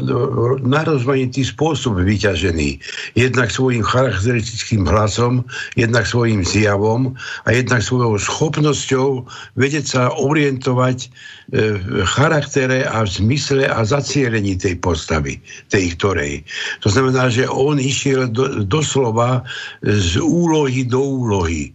na 0.59 0.83
rozmanitý 0.83 1.47
spôsob 1.47 2.03
vyťažený. 2.03 2.83
Jednak 3.15 3.47
svojim 3.47 3.79
charakteristickým 3.79 4.83
hlasom, 4.83 5.47
jednak 5.79 6.03
svojim 6.03 6.43
zjavom 6.43 7.15
a 7.47 7.55
jednak 7.55 7.79
svojou 7.79 8.19
schopnosťou 8.19 9.23
vedieť 9.55 9.85
sa 9.87 10.11
orientovať 10.11 10.97
e, 10.99 11.79
v 11.79 12.03
charaktere 12.03 12.83
a 12.83 13.07
v 13.07 13.09
zmysle 13.23 13.63
a 13.63 13.79
zacielení 13.87 14.59
tej 14.59 14.75
postavy, 14.75 15.39
tej 15.71 15.95
ktorej. 15.95 16.43
To 16.83 16.91
znamená, 16.91 17.31
že 17.31 17.47
on 17.47 17.79
išiel 17.79 18.27
do, 18.27 18.67
doslova 18.67 19.47
z 19.79 20.19
úlohy 20.19 20.83
do 20.83 20.99
úlohy 20.99 21.71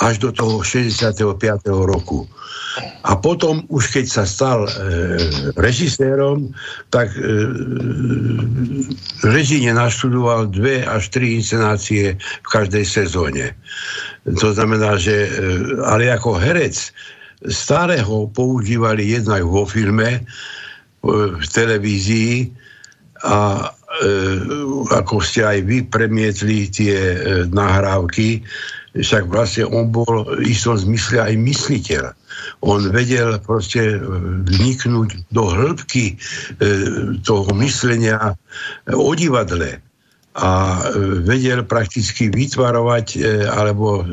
až 0.00 0.20
do 0.20 0.30
toho 0.32 0.60
65. 0.60 1.24
roku. 1.68 2.28
A 3.02 3.16
potom, 3.16 3.64
už 3.72 3.90
keď 3.90 4.06
sa 4.06 4.24
stal 4.28 4.68
e, 4.68 4.70
režisérom, 5.56 6.52
tak 6.92 7.10
e, 7.16 7.20
režine 9.26 9.72
naštudoval 9.74 10.52
dve 10.52 10.84
až 10.84 11.10
tri 11.10 11.40
inscenácie 11.40 12.14
v 12.20 12.48
každej 12.48 12.84
sezóne. 12.84 13.56
To 14.28 14.52
znamená, 14.52 15.00
že 15.00 15.26
e, 15.26 15.30
ale 15.82 16.12
ako 16.12 16.36
herec 16.38 16.92
stále 17.48 17.98
ho 18.04 18.28
používali 18.28 19.16
jednak 19.16 19.42
vo 19.48 19.64
filme, 19.64 20.20
e, 20.20 20.22
v 21.40 21.46
televízii 21.48 22.52
a 23.24 23.68
e, 24.04 24.06
ako 24.92 25.24
ste 25.24 25.44
aj 25.44 25.58
vy 25.64 25.78
premietli 25.88 26.68
tie 26.68 26.96
e, 26.96 27.18
nahrávky, 27.48 28.44
však 28.94 29.30
vlastne 29.30 29.70
on 29.70 29.94
bol 29.94 30.26
v 30.26 30.50
istom 30.50 30.74
zmysle 30.74 31.22
aj 31.22 31.34
mysliteľ. 31.38 32.04
On 32.66 32.82
vedel 32.90 33.38
proste 33.38 34.02
vniknúť 34.50 35.30
do 35.30 35.44
hĺbky 35.46 36.14
e, 36.14 36.16
toho 37.22 37.50
myslenia 37.62 38.34
o 38.90 39.12
divadle 39.14 39.78
a 40.38 40.50
vedel 41.26 41.62
prakticky 41.66 42.30
vytvarovať 42.30 43.06
e, 43.14 43.18
alebo 43.46 44.02
e, 44.02 44.04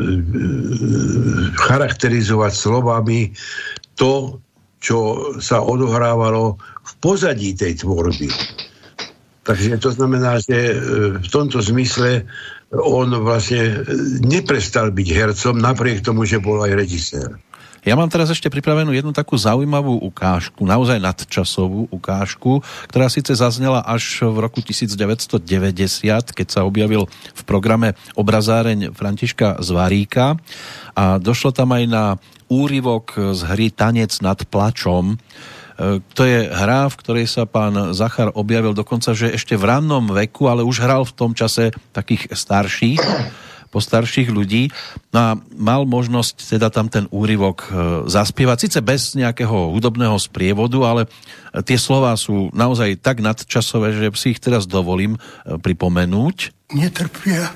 charakterizovať 1.58 2.54
slovami 2.54 3.34
to, 3.98 4.38
čo 4.78 5.34
sa 5.42 5.58
odohrávalo 5.66 6.62
v 6.62 6.92
pozadí 7.02 7.58
tej 7.58 7.82
tvorby. 7.82 8.30
Takže 9.48 9.80
to 9.80 9.96
znamená, 9.96 10.44
že 10.44 10.76
v 11.24 11.28
tomto 11.32 11.64
zmysle 11.64 12.28
on 12.72 13.08
vlastne 13.24 13.88
neprestal 14.24 14.92
byť 14.92 15.08
hercom, 15.08 15.56
napriek 15.56 16.04
tomu, 16.04 16.28
že 16.28 16.44
bol 16.44 16.60
aj 16.64 16.74
režisér. 16.76 17.30
Ja 17.88 17.96
mám 17.96 18.12
teraz 18.12 18.28
ešte 18.28 18.52
pripravenú 18.52 18.92
jednu 18.92 19.16
takú 19.16 19.40
zaujímavú 19.40 19.96
ukážku, 20.12 20.68
naozaj 20.68 21.00
nadčasovú 21.00 21.88
ukážku, 21.88 22.60
ktorá 22.92 23.08
síce 23.08 23.32
zaznela 23.32 23.80
až 23.80 24.28
v 24.28 24.44
roku 24.44 24.60
1990, 24.60 25.40
keď 26.36 26.48
sa 26.52 26.68
objavil 26.68 27.08
v 27.08 27.42
programe 27.48 27.96
obrazáreň 28.20 28.92
Františka 28.92 29.64
Zvaríka 29.64 30.36
a 31.00 31.16
došlo 31.16 31.56
tam 31.56 31.72
aj 31.72 31.84
na 31.88 32.04
úryvok 32.52 33.16
z 33.32 33.42
hry 33.56 33.72
Tanec 33.72 34.20
nad 34.20 34.44
plačom, 34.44 35.16
e, 35.16 35.18
to 36.18 36.22
je 36.26 36.50
hra, 36.50 36.90
v 36.90 37.00
ktorej 37.00 37.26
sa 37.30 37.46
pán 37.46 37.94
Zachar 37.94 38.34
objavil 38.34 38.74
dokonca, 38.74 39.14
že 39.14 39.30
ešte 39.30 39.54
v 39.54 39.70
rannom 39.70 40.10
veku, 40.10 40.50
ale 40.50 40.66
už 40.66 40.82
hral 40.82 41.06
v 41.06 41.14
tom 41.14 41.32
čase 41.38 41.70
takých 41.94 42.34
starších 42.34 43.02
postarších 43.68 44.32
ľudí. 44.32 44.72
No 45.12 45.20
a 45.20 45.30
mal 45.54 45.84
možnosť 45.84 46.58
teda 46.58 46.72
tam 46.72 46.88
ten 46.88 47.06
úryvok 47.12 47.58
e, 47.62 47.70
zaspievať, 48.08 48.58
síce 48.64 48.80
bez 48.80 49.14
nejakého 49.14 49.76
hudobného 49.76 50.16
sprievodu, 50.18 50.80
ale 50.88 51.02
tie 51.68 51.76
slova 51.76 52.16
sú 52.16 52.50
naozaj 52.56 53.04
tak 53.04 53.20
nadčasové, 53.20 53.94
že 53.94 54.08
si 54.16 54.34
ich 54.34 54.42
teraz 54.42 54.66
dovolím 54.66 55.20
e, 55.20 55.60
pripomenúť. 55.60 56.56
Netrpia 56.74 57.52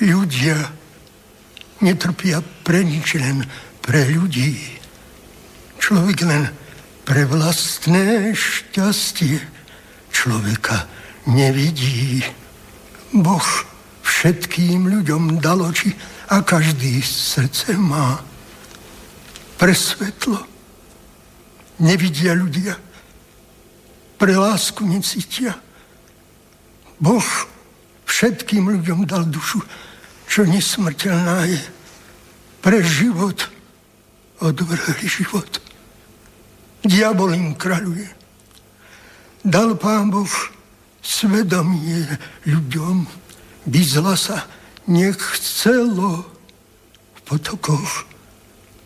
ľudia, 0.00 0.56
netrpia 1.82 2.40
pre 2.62 2.86
nič, 2.86 3.18
len 3.18 3.44
pre 3.82 4.06
ľudí. 4.08 4.78
Človek 5.82 6.18
len 6.24 6.42
pre 7.06 7.22
vlastné 7.22 8.34
šťastie 8.34 9.38
človeka 10.10 10.90
nevidí. 11.30 12.26
Boh 13.14 13.46
všetkým 14.02 14.90
ľuďom 14.90 15.38
dal 15.38 15.62
oči 15.62 15.94
a 16.26 16.42
každý 16.42 16.98
srdce 16.98 17.78
má. 17.78 18.18
Pre 19.54 19.70
svetlo 19.70 20.42
nevidia 21.78 22.34
ľudia, 22.34 22.74
pre 24.18 24.34
lásku 24.34 24.82
necítia. 24.82 25.54
Boh 26.98 27.24
všetkým 28.02 28.66
ľuďom 28.66 29.06
dal 29.06 29.30
dušu, 29.30 29.62
čo 30.26 30.42
nesmrteľná 30.42 31.46
je. 31.46 31.62
Pre 32.66 32.78
život 32.82 33.46
odvrhli 34.42 35.06
život. 35.06 35.65
Diabol 36.86 37.34
im 37.34 37.58
kráľuje. 37.58 38.06
Dal 39.42 39.74
pán 39.74 40.10
Boh 40.10 40.30
svedomie 41.02 42.06
ľuďom, 42.46 43.06
by 43.66 43.80
zla 43.82 44.14
sa 44.14 44.46
nechcelo 44.86 46.22
v 47.14 47.20
potokoch 47.26 48.06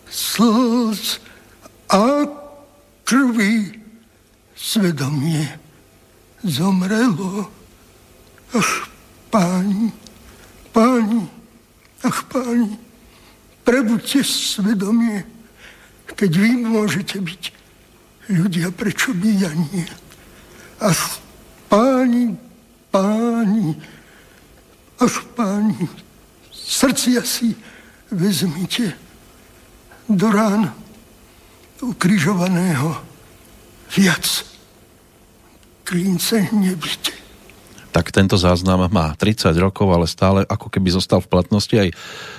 slz 0.09 1.21
a 1.93 2.25
krvi 3.05 3.77
svedomie 4.57 5.45
zomrelo. 6.41 7.49
Ach, 8.57 8.73
páni, 9.29 9.93
páni, 10.73 11.29
ach, 12.01 12.25
páni, 12.33 12.81
prebuďte 13.61 14.25
svedomie, 14.25 15.21
keď 16.17 16.31
vy 16.33 16.49
môžete 16.65 17.21
byť 17.21 17.60
ľudia, 18.29 18.69
prečo 18.75 19.15
by 19.15 19.29
ja 19.39 19.51
nie? 19.53 19.87
Ach, 20.81 21.17
páni, 21.69 22.37
páni, 22.91 23.79
Až 25.01 25.25
páni, 25.33 25.89
srdcia 26.53 27.25
si 27.25 27.57
vezmite 28.13 28.93
do 30.05 30.29
rán 30.29 30.69
ukrižovaného 31.81 33.01
viac 33.97 34.45
klince 35.81 36.53
nebyte. 36.53 37.17
Tak 37.91 38.15
tento 38.15 38.39
záznam 38.39 38.87
má 38.87 39.11
30 39.19 39.51
rokov, 39.59 39.91
ale 39.91 40.07
stále 40.07 40.47
ako 40.47 40.71
keby 40.71 40.95
zostal 40.95 41.19
v 41.19 41.27
platnosti 41.27 41.75
aj 41.75 41.89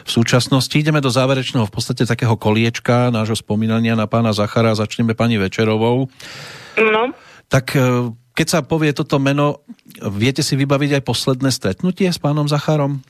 v 0.04 0.10
súčasnosti. 0.10 0.72
Ideme 0.72 1.04
do 1.04 1.12
záverečného 1.12 1.68
v 1.68 1.72
podstate 1.72 2.08
takého 2.08 2.40
koliečka 2.40 3.12
nášho 3.12 3.36
spomínania 3.36 3.92
na 3.92 4.08
pána 4.08 4.32
Zachara. 4.32 4.72
Začneme 4.72 5.12
pani 5.12 5.36
Večerovou. 5.36 6.08
No. 6.80 7.02
Tak 7.52 7.76
e, 7.76 8.08
keď 8.32 8.46
sa 8.48 8.60
povie 8.64 8.96
toto 8.96 9.20
meno, 9.20 9.60
viete 10.00 10.40
si 10.40 10.56
vybaviť 10.56 10.96
aj 10.96 11.02
posledné 11.04 11.52
stretnutie 11.52 12.08
s 12.08 12.16
pánom 12.16 12.48
Zacharom? 12.48 13.04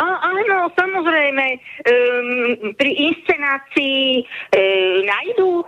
A, 0.00 0.04
áno, 0.16 0.72
samozrejme. 0.72 1.44
Um, 1.84 2.72
pri 2.72 2.90
inscenácii 3.12 4.24
um, 4.24 5.04
nájdú 5.04 5.60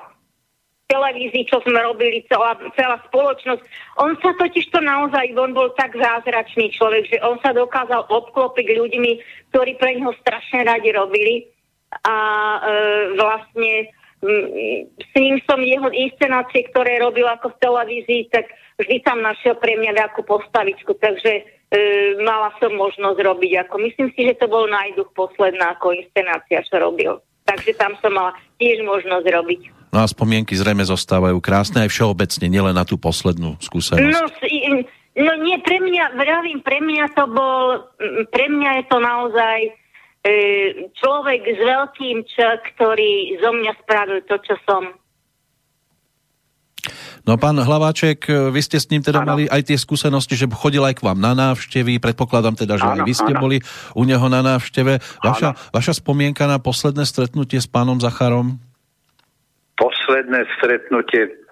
televízii, 0.92 1.48
čo 1.48 1.64
sme 1.64 1.80
robili, 1.80 2.20
celá, 2.28 2.52
celá 2.76 3.00
spoločnosť. 3.08 3.62
On 4.04 4.12
sa 4.20 4.36
totiž 4.36 4.68
to 4.68 4.84
naozaj, 4.84 5.32
on 5.32 5.56
bol 5.56 5.72
tak 5.72 5.96
zázračný 5.96 6.68
človek, 6.76 7.08
že 7.08 7.18
on 7.24 7.40
sa 7.40 7.56
dokázal 7.56 8.12
obklopiť 8.12 8.66
ľuďmi, 8.76 9.12
ktorí 9.48 9.80
pre 9.80 9.96
neho 9.96 10.12
strašne 10.20 10.68
radi 10.68 10.92
robili. 10.92 11.48
A 12.04 12.16
e, 12.16 12.60
vlastne 13.16 13.92
s 14.22 15.12
ním 15.18 15.42
som 15.50 15.58
jeho 15.58 15.90
inscenácie, 15.90 16.70
ktoré 16.70 17.02
robil 17.02 17.26
ako 17.26 17.52
v 17.52 17.60
televízii, 17.60 18.22
tak 18.30 18.46
vždy 18.78 19.02
tam 19.02 19.18
našiel 19.18 19.58
pre 19.58 19.74
mňa 19.74 19.98
nejakú 19.98 20.22
postavičku, 20.22 20.94
takže 21.02 21.42
e, 21.42 21.42
mala 22.22 22.54
som 22.62 22.70
možnosť 22.70 23.18
robiť. 23.18 23.66
Ako, 23.66 23.82
myslím 23.82 24.14
si, 24.14 24.30
že 24.30 24.38
to 24.38 24.46
bol 24.46 24.70
najduch 24.70 25.10
posledná 25.18 25.74
ako 25.74 25.98
inscenácia, 25.98 26.62
čo 26.62 26.78
robil. 26.78 27.18
Takže 27.50 27.74
tam 27.74 27.98
som 27.98 28.14
mala 28.14 28.38
tiež 28.62 28.86
možnosť 28.86 29.26
robiť. 29.26 29.81
No 29.92 30.00
a 30.00 30.08
spomienky 30.08 30.56
zrejme 30.56 30.88
zostávajú 30.88 31.36
krásne 31.44 31.84
aj 31.84 31.92
všeobecne, 31.92 32.48
nielen 32.48 32.72
na 32.72 32.88
tú 32.88 32.96
poslednú 32.96 33.60
skúsenosť. 33.60 34.08
No, 34.08 34.24
no 35.20 35.32
nie, 35.44 35.60
pre 35.60 35.84
mňa, 35.84 36.16
vravím, 36.16 36.64
pre 36.64 36.80
mňa 36.80 37.12
to 37.12 37.28
bol, 37.28 37.92
pre 38.32 38.48
mňa 38.48 38.70
je 38.80 38.84
to 38.88 38.98
naozaj 39.04 39.58
e, 39.68 39.70
človek 40.96 41.44
s 41.44 41.60
veľkým 41.60 42.24
č, 42.24 42.34
ktorý 42.72 43.36
zo 43.44 43.52
mňa 43.52 43.72
spravil 43.84 44.24
to, 44.24 44.40
čo 44.40 44.56
som. 44.64 44.96
No 47.22 47.38
pán 47.38 47.54
Hlaváček, 47.54 48.26
vy 48.50 48.60
ste 48.64 48.80
s 48.80 48.90
ním 48.90 49.04
teda 49.04 49.22
ano. 49.22 49.28
mali 49.36 49.44
aj 49.46 49.70
tie 49.70 49.78
skúsenosti, 49.78 50.34
že 50.34 50.50
chodil 50.50 50.82
aj 50.82 50.98
k 50.98 51.04
vám 51.04 51.20
na 51.20 51.36
návštevy, 51.36 52.00
predpokladám 52.02 52.58
teda, 52.58 52.80
že 52.80 52.88
ano, 52.88 52.96
aj 52.96 53.00
vy 53.06 53.14
ste 53.14 53.32
ano. 53.36 53.44
boli 53.44 53.62
u 53.92 54.02
neho 54.08 54.26
na 54.26 54.40
návšteve. 54.40 54.98
Vaša, 55.22 55.54
vaša 55.70 55.92
spomienka 56.00 56.48
na 56.50 56.58
posledné 56.58 57.04
stretnutie 57.06 57.60
s 57.60 57.68
pánom 57.70 58.00
Zacharom? 58.00 58.71
Posledné 59.82 60.46
stretnutie 60.62 61.42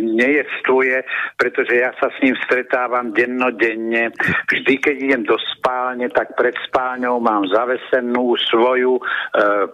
nejestvuje, 0.00 1.04
pretože 1.36 1.76
ja 1.76 1.92
sa 2.00 2.08
s 2.08 2.16
ním 2.24 2.32
stretávam 2.48 3.12
dennodenne. 3.12 4.08
Vždy, 4.48 4.74
keď 4.80 4.94
idem 4.96 5.22
do 5.28 5.36
spálne, 5.36 6.08
tak 6.08 6.32
pred 6.32 6.56
spálňou 6.70 7.20
mám 7.20 7.44
zavesenú 7.52 8.32
svoju 8.48 8.96
e, 8.96 9.02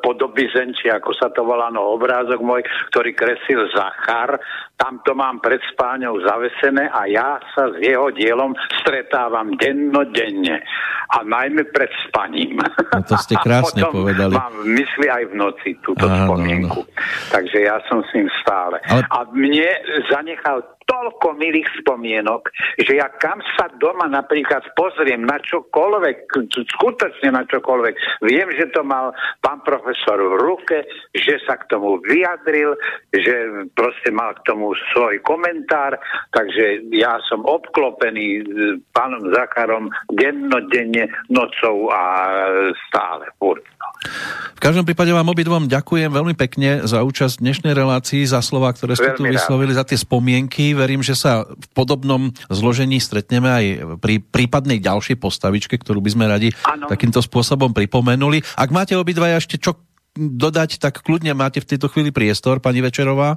podobizeň, 0.03 0.69
či 0.75 0.87
ako 0.91 1.11
sa 1.15 1.31
to 1.31 1.47
volá, 1.47 1.71
no 1.71 1.95
obrázok 1.95 2.43
môj, 2.43 2.67
ktorý 2.91 3.15
kresil 3.15 3.71
Zachar. 3.71 4.43
Tam 4.77 5.01
to 5.09 5.17
mám 5.17 5.41
pred 5.41 5.57
spálňou 5.73 6.21
zavesené 6.21 6.93
a 6.93 7.09
ja 7.09 7.41
sa 7.57 7.73
s 7.73 7.81
jeho 7.81 8.13
dielom 8.13 8.53
stretávam 8.85 9.57
dennodenne. 9.57 10.61
A 11.17 11.25
najmä 11.25 11.65
pred 11.73 11.89
spaním. 12.05 12.61
No 12.93 13.01
to 13.09 13.17
ste 13.17 13.41
krásne 13.47 13.81
a 13.81 13.89
potom 13.89 14.05
povedali. 14.05 14.37
mám 14.37 14.53
v 14.53 14.67
mysli 14.77 15.07
aj 15.09 15.23
v 15.33 15.35
noci 15.39 15.69
túto 15.81 16.05
Áno, 16.05 16.29
spomienku. 16.29 16.81
No. 16.85 16.93
Takže 17.33 17.59
ja 17.65 17.81
som 17.89 18.05
s 18.05 18.11
ním 18.13 18.29
stále. 18.45 18.77
Ale... 18.85 19.01
A 19.09 19.19
mne 19.33 19.71
zanechal 20.13 20.76
toľko 20.87 21.37
milých 21.37 21.67
spomienok, 21.83 22.49
že 22.81 22.99
ja 22.99 23.11
kam 23.19 23.43
sa 23.59 23.69
doma 23.77 24.07
napríklad 24.07 24.63
pozriem 24.79 25.27
na 25.27 25.39
čokoľvek, 25.43 26.17
skutočne 26.79 27.35
na 27.35 27.43
čokoľvek, 27.45 28.25
viem, 28.25 28.49
že 28.55 28.71
to 28.73 28.87
mal 28.87 29.13
pán 29.43 29.61
profesor 29.67 30.19
v 30.19 30.35
ruke, 30.41 30.87
že 31.13 31.43
sa 31.45 31.59
k 31.59 31.69
tomu 31.69 31.99
vyjadril, 32.07 32.79
že 33.11 33.67
proste 33.75 34.15
mal 34.15 34.35
k 34.39 34.47
tomu 34.47 34.73
svoj 34.95 35.21
komentár, 35.27 35.99
takže 36.33 36.87
ja 36.95 37.19
som 37.27 37.43
obklopený 37.45 38.47
pánom 38.95 39.27
Zakarom 39.35 39.91
dennodenne, 40.15 41.11
nocou 41.29 41.91
a 41.91 42.03
stále. 42.89 43.29
Furt. 43.37 43.76
V 44.57 44.61
každom 44.65 44.89
prípade 44.89 45.13
vám 45.13 45.29
obidvom 45.29 45.69
ďakujem 45.69 46.09
veľmi 46.09 46.33
pekne 46.33 46.89
za 46.89 47.05
účasť 47.05 47.41
v 47.41 47.45
dnešnej 47.45 47.73
relácii, 47.77 48.25
za 48.25 48.41
slova, 48.41 48.73
ktoré 48.73 48.97
ste 48.97 49.13
veľmi 49.13 49.19
tu 49.21 49.23
vyslovili, 49.29 49.73
rád. 49.77 49.79
za 49.85 49.85
tie 49.85 49.99
spomienky. 50.01 50.73
Verím, 50.73 51.05
že 51.05 51.13
sa 51.13 51.45
v 51.45 51.67
podobnom 51.77 52.33
zložení 52.49 52.97
stretneme 52.97 53.49
aj 53.53 53.65
pri 54.01 54.25
prípadnej 54.25 54.81
ďalšej 54.81 55.21
postavičke, 55.21 55.77
ktorú 55.77 56.01
by 56.01 56.11
sme 56.13 56.25
radi 56.25 56.49
ano. 56.65 56.89
takýmto 56.89 57.21
spôsobom 57.21 57.77
pripomenuli. 57.77 58.41
Ak 58.57 58.73
máte 58.73 58.97
obidvaja 58.97 59.37
ešte 59.41 59.61
čo 59.61 59.77
dodať, 60.17 60.81
tak 60.81 61.05
kľudne 61.05 61.37
máte 61.37 61.61
v 61.61 61.77
tejto 61.77 61.93
chvíli 61.93 62.09
priestor, 62.09 62.65
pani 62.65 62.81
Večerová. 62.81 63.37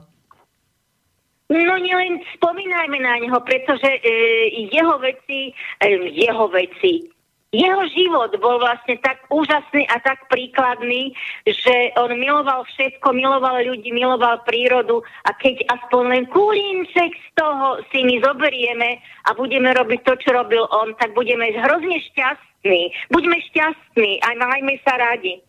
No 1.50 1.76
nielen 1.82 2.22
spomínajme 2.38 2.98
na 3.02 3.18
neho, 3.20 3.42
pretože 3.42 3.90
e, 4.06 4.70
jeho 4.70 5.02
veci, 5.02 5.50
e, 5.82 5.90
jeho 6.14 6.46
veci, 6.54 7.10
jeho 7.50 7.82
život 7.90 8.30
bol 8.38 8.62
vlastne 8.62 9.02
tak 9.02 9.26
úžasný 9.34 9.90
a 9.90 9.98
tak 10.06 10.30
príkladný, 10.30 11.18
že 11.50 11.94
on 11.98 12.14
miloval 12.14 12.62
všetko, 12.70 13.10
miloval 13.10 13.66
ľudí, 13.66 13.90
miloval 13.90 14.46
prírodu 14.46 15.02
a 15.26 15.34
keď 15.34 15.66
aspoň 15.74 16.04
len 16.14 16.24
kúlinček 16.30 17.10
z 17.10 17.30
toho 17.34 17.82
si 17.90 18.06
my 18.06 18.22
zoberieme 18.22 19.02
a 19.26 19.34
budeme 19.34 19.74
robiť 19.74 20.00
to, 20.06 20.14
čo 20.22 20.30
robil 20.38 20.62
on, 20.70 20.94
tak 21.02 21.18
budeme 21.18 21.50
hrozne 21.50 21.98
šťastní. 22.14 23.10
Buďme 23.10 23.38
šťastní 23.50 24.22
a 24.22 24.28
majme 24.38 24.78
sa 24.86 24.94
radi. 25.02 25.42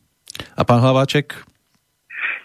A 0.56 0.64
pán 0.64 0.80
Hlaváček? 0.80 1.49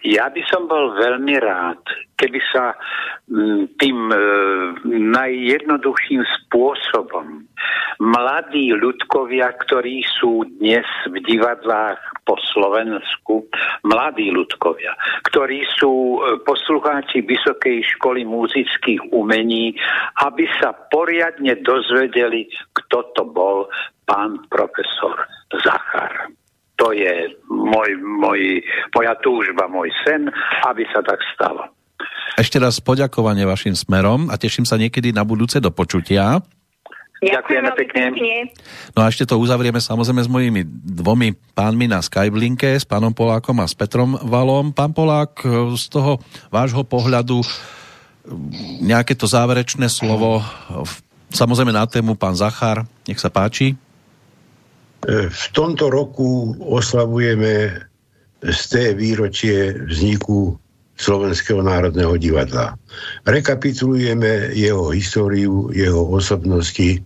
Ja 0.06 0.30
by 0.30 0.38
som 0.54 0.70
bol 0.70 0.94
veľmi 0.94 1.34
rád, 1.42 1.82
keby 2.22 2.38
sa 2.54 2.78
mm, 3.26 3.74
tým 3.82 3.98
e, 4.14 4.18
najjednoduchším 5.18 6.22
spôsobom 6.22 7.42
mladí 7.98 8.70
ľudkovia, 8.70 9.50
ktorí 9.66 10.06
sú 10.06 10.46
dnes 10.62 10.86
v 11.10 11.26
divadlách 11.26 11.98
po 12.22 12.38
Slovensku, 12.54 13.50
mladí 13.82 14.30
ľudkovia, 14.30 14.94
ktorí 15.26 15.66
sú 15.74 16.22
e, 16.22 16.38
poslucháči 16.46 17.26
Vysokej 17.26 17.82
školy 17.98 18.30
muzických 18.30 19.10
umení, 19.10 19.74
aby 20.22 20.46
sa 20.62 20.70
poriadne 20.94 21.58
dozvedeli, 21.66 22.46
kto 22.78 23.10
to 23.18 23.26
bol 23.26 23.66
pán 24.06 24.38
profesor 24.54 25.26
Zachar. 25.66 26.30
To 26.76 26.92
je 26.92 27.32
môj, 27.48 27.90
môj, 28.20 28.60
moja 28.92 29.16
túžba, 29.24 29.72
môj 29.72 29.90
sen, 30.04 30.28
aby 30.68 30.84
sa 30.92 31.00
tak 31.00 31.20
stalo. 31.32 31.72
Ešte 32.36 32.60
raz 32.60 32.84
poďakovanie 32.84 33.48
vašim 33.48 33.80
smerom 33.80 34.28
a 34.28 34.36
teším 34.36 34.68
sa 34.68 34.76
niekedy 34.76 35.16
na 35.16 35.24
budúce 35.24 35.64
do 35.64 35.72
počutia. 35.72 36.44
Ďakujeme 37.24 37.72
pekne. 37.80 38.04
No 38.92 39.08
a 39.08 39.10
ešte 39.10 39.24
to 39.24 39.40
uzavrieme 39.40 39.80
samozrejme 39.80 40.22
s 40.22 40.30
mojimi 40.30 40.62
dvomi 40.68 41.32
pánmi 41.56 41.88
na 41.88 42.04
Skyblinke, 42.04 42.76
s 42.76 42.84
pánom 42.84 43.16
Polákom 43.16 43.56
a 43.64 43.66
s 43.66 43.74
Petrom 43.74 44.20
Valom. 44.20 44.76
Pán 44.76 44.92
Polák, 44.92 45.48
z 45.80 45.86
toho 45.88 46.20
vášho 46.52 46.84
pohľadu 46.84 47.40
nejaké 48.84 49.16
to 49.16 49.32
záverečné 49.32 49.88
slovo, 49.88 50.44
samozrejme 51.32 51.72
na 51.72 51.88
tému 51.88 52.20
pán 52.20 52.36
Zachar, 52.36 52.84
nech 53.08 53.22
sa 53.22 53.32
páči. 53.32 53.80
V 55.30 55.46
tomto 55.52 55.92
roku 55.92 56.56
oslavujeme 56.64 57.84
z 58.46 58.62
té 58.70 58.84
výročie 58.94 59.76
vzniku 59.90 60.56
Slovenského 60.96 61.60
národného 61.60 62.16
divadla. 62.16 62.80
Rekapitulujeme 63.28 64.56
jeho 64.56 64.96
históriu, 64.96 65.68
jeho 65.76 66.08
osobnosti 66.08 67.04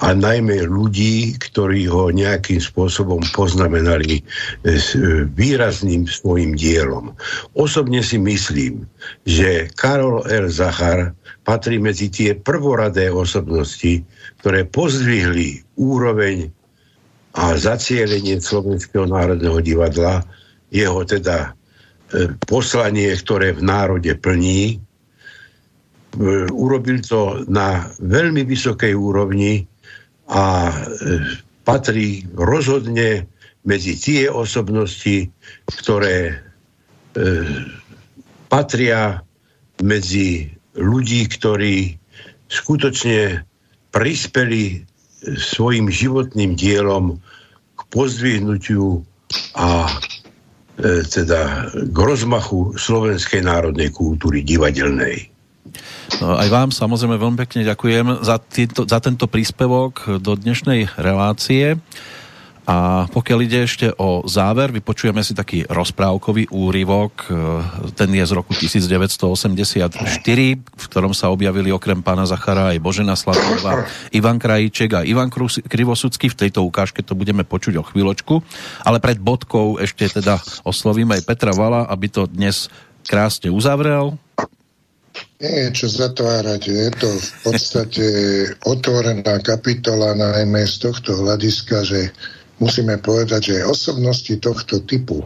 a 0.00 0.16
najmä 0.16 0.64
ľudí, 0.64 1.36
ktorí 1.36 1.90
ho 1.92 2.08
nejakým 2.08 2.56
spôsobom 2.56 3.20
poznamenali 3.36 4.24
s 4.64 4.96
výrazným 5.36 6.08
svojim 6.08 6.56
dielom. 6.56 7.12
Osobne 7.52 8.00
si 8.00 8.16
myslím, 8.16 8.88
že 9.28 9.68
Karol 9.76 10.24
R. 10.24 10.48
Zachar 10.48 11.12
patrí 11.44 11.76
medzi 11.76 12.08
tie 12.08 12.32
prvoradé 12.32 13.12
osobnosti, 13.12 14.00
ktoré 14.40 14.64
pozdvihli 14.64 15.66
úroveň 15.76 16.48
a 17.38 17.54
zacielenie 17.54 18.42
Slovenského 18.42 19.06
národného 19.06 19.62
divadla, 19.62 20.26
jeho 20.74 21.06
teda 21.06 21.54
e, 22.10 22.34
poslanie, 22.42 23.14
ktoré 23.14 23.54
v 23.54 23.62
národe 23.62 24.10
plní. 24.18 24.74
E, 24.74 24.76
urobil 26.50 26.98
to 26.98 27.46
na 27.46 27.86
veľmi 28.02 28.42
vysokej 28.42 28.90
úrovni 28.90 29.70
a 30.26 30.66
e, 30.66 30.74
patrí 31.62 32.26
rozhodne 32.34 33.30
medzi 33.62 33.94
tie 33.94 34.26
osobnosti, 34.32 35.28
ktoré 35.68 36.40
patria 38.48 39.20
medzi 39.82 40.48
ľudí, 40.78 41.26
ktorí 41.28 41.98
skutočne 42.48 43.44
prispeli 43.92 44.87
svojim 45.22 45.90
životným 45.90 46.54
dielom 46.54 47.18
k 47.74 47.80
pozdvihnutiu 47.90 49.02
a 49.58 49.86
e, 50.78 51.02
teda 51.06 51.70
k 51.74 51.98
rozmachu 51.98 52.74
slovenskej 52.78 53.42
národnej 53.42 53.90
kultúry 53.90 54.42
divadelnej. 54.46 55.30
No, 56.24 56.40
aj 56.40 56.48
vám 56.48 56.68
samozrejme 56.72 57.20
veľmi 57.20 57.38
pekne 57.44 57.68
ďakujem 57.68 58.24
za, 58.24 58.40
týto, 58.40 58.88
za 58.88 58.98
tento 58.98 59.28
príspevok 59.28 60.18
do 60.18 60.32
dnešnej 60.34 60.88
relácie. 60.96 61.76
A 62.68 63.08
pokiaľ 63.08 63.38
ide 63.48 63.64
ešte 63.64 63.88
o 63.96 64.28
záver, 64.28 64.68
vypočujeme 64.76 65.24
si 65.24 65.32
taký 65.32 65.64
rozprávkový 65.72 66.52
úryvok. 66.52 67.12
E, 67.24 67.32
ten 67.96 68.12
je 68.12 68.20
z 68.28 68.32
roku 68.36 68.52
1984, 68.52 69.96
v 70.60 70.84
ktorom 70.92 71.16
sa 71.16 71.32
objavili 71.32 71.72
okrem 71.72 72.04
pána 72.04 72.28
Zachara 72.28 72.76
aj 72.76 72.84
Božena 72.84 73.16
Sladová, 73.16 73.88
Ivan 74.12 74.36
Krajíček 74.36 75.00
a 75.00 75.00
Ivan 75.00 75.32
Krivosudský. 75.32 76.28
V 76.28 76.44
tejto 76.44 76.60
ukážke 76.60 77.00
to 77.00 77.16
budeme 77.16 77.40
počuť 77.40 77.80
o 77.80 77.88
chvíľočku. 77.88 78.44
Ale 78.84 79.00
pred 79.00 79.16
bodkou 79.16 79.80
ešte 79.80 80.04
teda 80.20 80.36
oslovíme 80.68 81.16
aj 81.16 81.24
Petra 81.24 81.56
Vala, 81.56 81.88
aby 81.88 82.12
to 82.12 82.28
dnes 82.28 82.68
krásne 83.08 83.48
uzavrel. 83.48 84.20
Nie 85.40 85.72
čo 85.72 85.88
zatvárať. 85.88 86.62
Je 86.68 86.88
to 87.00 87.08
v 87.08 87.30
podstate 87.48 88.06
otvorená 88.68 89.40
kapitola 89.40 90.12
najmä 90.12 90.68
z 90.68 90.84
tohto 90.84 91.16
hľadiska, 91.16 91.86
že 91.88 92.12
musíme 92.58 92.98
povedať, 92.98 93.54
že 93.54 93.66
osobnosti 93.66 94.34
tohto 94.38 94.82
typu 94.84 95.22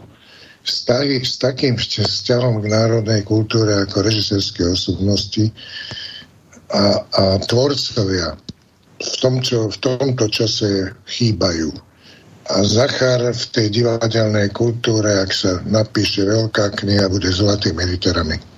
vztahy 0.63 1.19
s 1.21 1.43
takým 1.43 1.75
vzťahom 1.75 2.63
k 2.63 2.67
národnej 2.71 3.27
kultúre 3.27 3.83
ako 3.83 4.07
režisérske 4.07 4.63
osobnosti 4.63 5.51
a, 6.71 7.03
a 7.03 7.23
tvorcovia 7.43 8.39
v, 9.03 9.15
tom, 9.19 9.43
čo, 9.43 9.67
v 9.67 9.77
tomto 9.83 10.31
čase 10.31 10.95
chýbajú. 11.11 11.75
A 12.53 12.63
Zachar 12.67 13.23
v 13.35 13.45
tej 13.55 13.83
divadelnej 13.83 14.51
kultúre, 14.55 15.23
ak 15.23 15.31
sa 15.31 15.59
napíše 15.67 16.27
veľká 16.27 16.75
kniha, 16.79 17.11
bude 17.11 17.31
zlatými 17.31 17.83
literami. 17.87 18.52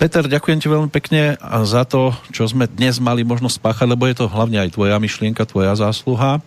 Peter, 0.00 0.24
ďakujem 0.28 0.58
ti 0.60 0.68
veľmi 0.68 0.90
pekne 0.92 1.40
za 1.64 1.88
to, 1.88 2.12
čo 2.28 2.44
sme 2.44 2.68
dnes 2.68 3.00
mali 3.00 3.24
možnosť 3.24 3.56
spáchať, 3.56 3.86
lebo 3.88 4.04
je 4.04 4.20
to 4.20 4.28
hlavne 4.28 4.60
aj 4.60 4.76
tvoja 4.76 5.00
myšlienka, 5.00 5.48
tvoja 5.48 5.72
zásluha 5.78 6.44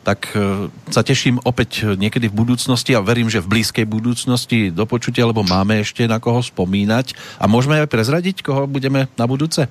tak 0.00 0.32
e, 0.32 0.72
sa 0.88 1.04
teším 1.04 1.36
opäť 1.44 1.92
niekedy 1.96 2.32
v 2.32 2.38
budúcnosti 2.44 2.96
a 2.96 3.04
verím, 3.04 3.28
že 3.28 3.44
v 3.44 3.60
blízkej 3.60 3.84
budúcnosti 3.84 4.72
do 4.72 4.88
počutia, 4.88 5.28
lebo 5.28 5.44
máme 5.44 5.84
ešte 5.84 6.08
na 6.08 6.16
koho 6.16 6.40
spomínať. 6.40 7.12
A 7.36 7.44
môžeme 7.44 7.76
aj 7.84 7.92
prezradiť, 7.92 8.40
koho 8.40 8.64
budeme 8.64 9.12
na 9.20 9.24
budúce? 9.28 9.68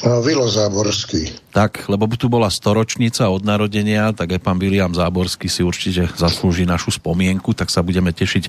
Vilo 0.00 0.48
Záborský. 0.48 1.52
Tak, 1.52 1.86
lebo 1.86 2.08
tu 2.16 2.32
bola 2.32 2.48
storočnica 2.48 3.28
od 3.28 3.44
narodenia, 3.44 4.10
tak 4.16 4.34
aj 4.34 4.40
pán 4.40 4.56
William 4.56 4.90
Záborský 4.90 5.46
si 5.52 5.60
určite 5.60 6.08
zaslúži 6.16 6.64
našu 6.64 6.96
spomienku, 6.96 7.52
tak 7.52 7.68
sa 7.68 7.84
budeme 7.84 8.10
tešiť 8.10 8.44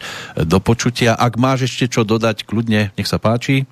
do 0.48 0.57
počutia. 0.64 1.14
Ak 1.20 1.36
máš 1.36 1.68
ešte 1.70 1.99
čo 1.99 2.02
dodať, 2.07 2.48
kľudne, 2.48 2.95
nech 2.95 3.10
sa 3.10 3.20
páči. 3.20 3.68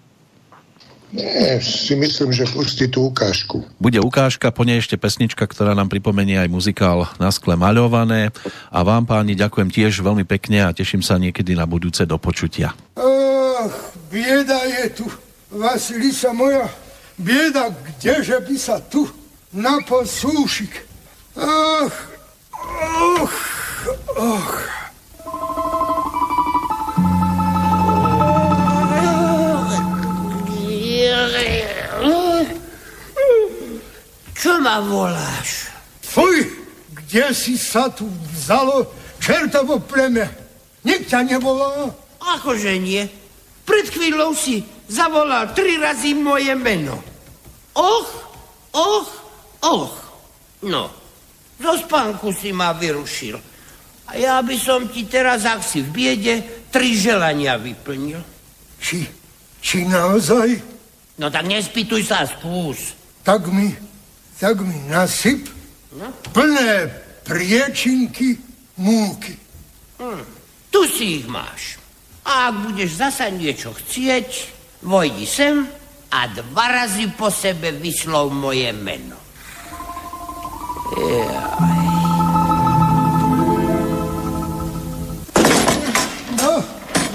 Nie, 1.11 1.59
si 1.59 1.91
myslím, 1.99 2.31
že 2.31 2.47
pustí 2.47 2.87
tú 2.87 3.11
ukážku. 3.11 3.67
Bude 3.83 3.99
ukážka, 3.99 4.47
po 4.47 4.63
nej 4.63 4.79
ešte 4.79 4.95
pesnička, 4.95 5.43
ktorá 5.43 5.75
nám 5.75 5.91
pripomenie 5.91 6.39
aj 6.39 6.47
muzikál 6.47 7.03
na 7.19 7.27
skle 7.35 7.59
maľované. 7.59 8.31
A 8.71 8.79
vám, 8.79 9.03
páni, 9.03 9.35
ďakujem 9.35 9.67
tiež 9.75 9.99
veľmi 9.99 10.23
pekne 10.23 10.71
a 10.71 10.75
teším 10.75 11.03
sa 11.03 11.19
niekedy 11.19 11.51
na 11.51 11.67
budúce 11.67 12.07
do 12.07 12.15
počutia. 12.15 12.71
Ach, 12.95 13.75
bieda 14.07 14.63
je 14.63 15.03
tu. 15.03 15.05
Vasilisa 15.51 16.31
moja, 16.31 16.63
bieda, 17.21 17.69
kdeže 17.69 18.41
by 18.41 18.55
sa 18.57 18.81
tu 18.81 19.05
na 19.53 19.79
posúšik. 19.85 20.73
Ach, 21.37 21.97
och, 23.21 23.33
och. 24.17 24.51
Čo 34.41 34.57
ma 34.57 34.81
voláš? 34.81 35.69
Fuj, 36.01 36.49
kde 36.89 37.29
si 37.29 37.61
sa 37.61 37.93
tu 37.93 38.09
vzalo 38.33 38.89
čertovo 39.21 39.77
pleme? 39.77 40.25
Nik 40.81 41.05
ťa 41.05 41.29
nevolá? 41.29 41.93
Akože 42.17 42.73
nie. 42.81 43.05
Pred 43.69 43.93
chvíľou 43.93 44.33
si 44.33 44.65
zavolal 44.89 45.53
tri 45.53 45.77
razy 45.77 46.17
moje 46.17 46.57
meno. 46.57 47.10
Och, 47.73 48.09
och, 48.71 49.07
och. 49.59 49.93
No, 50.61 50.89
zo 51.61 51.77
spánku 51.77 52.33
si 52.33 52.53
ma 52.53 52.73
vyrušil. 52.73 53.37
A 54.05 54.17
ja 54.17 54.41
by 54.41 54.57
som 54.59 54.89
ti 54.89 55.07
teraz, 55.07 55.45
ak 55.45 55.63
si 55.63 55.81
v 55.81 55.89
biede, 55.89 56.35
tri 56.69 56.97
želania 56.97 57.55
vyplnil. 57.55 58.19
Či, 58.81 59.07
či 59.61 59.87
naozaj? 59.87 60.57
No 61.21 61.29
tak 61.29 61.45
nespýtuj 61.47 62.03
sa, 62.05 62.25
skús. 62.27 62.97
Tak 63.21 63.45
mi, 63.49 63.71
tak 64.41 64.59
mi 64.61 64.75
nasyp 64.89 65.45
no? 65.95 66.09
plné 66.33 66.89
priečinky 67.23 68.41
múky. 68.81 69.37
Hm, 70.01 70.25
tu 70.73 70.81
si 70.89 71.21
ich 71.21 71.27
máš. 71.29 71.77
A 72.25 72.49
ak 72.49 72.69
budeš 72.69 73.01
zasa 73.01 73.29
niečo 73.29 73.73
chcieť, 73.73 74.29
vojdi 74.85 75.25
sem 75.25 75.65
a 76.11 76.27
dva 76.27 76.67
razy 76.67 77.07
po 77.15 77.31
sebe 77.31 77.71
vyslov 77.71 78.35
moje 78.35 78.69
meno. 78.75 79.15
Jaj. 80.99 81.81
No, 86.35 86.53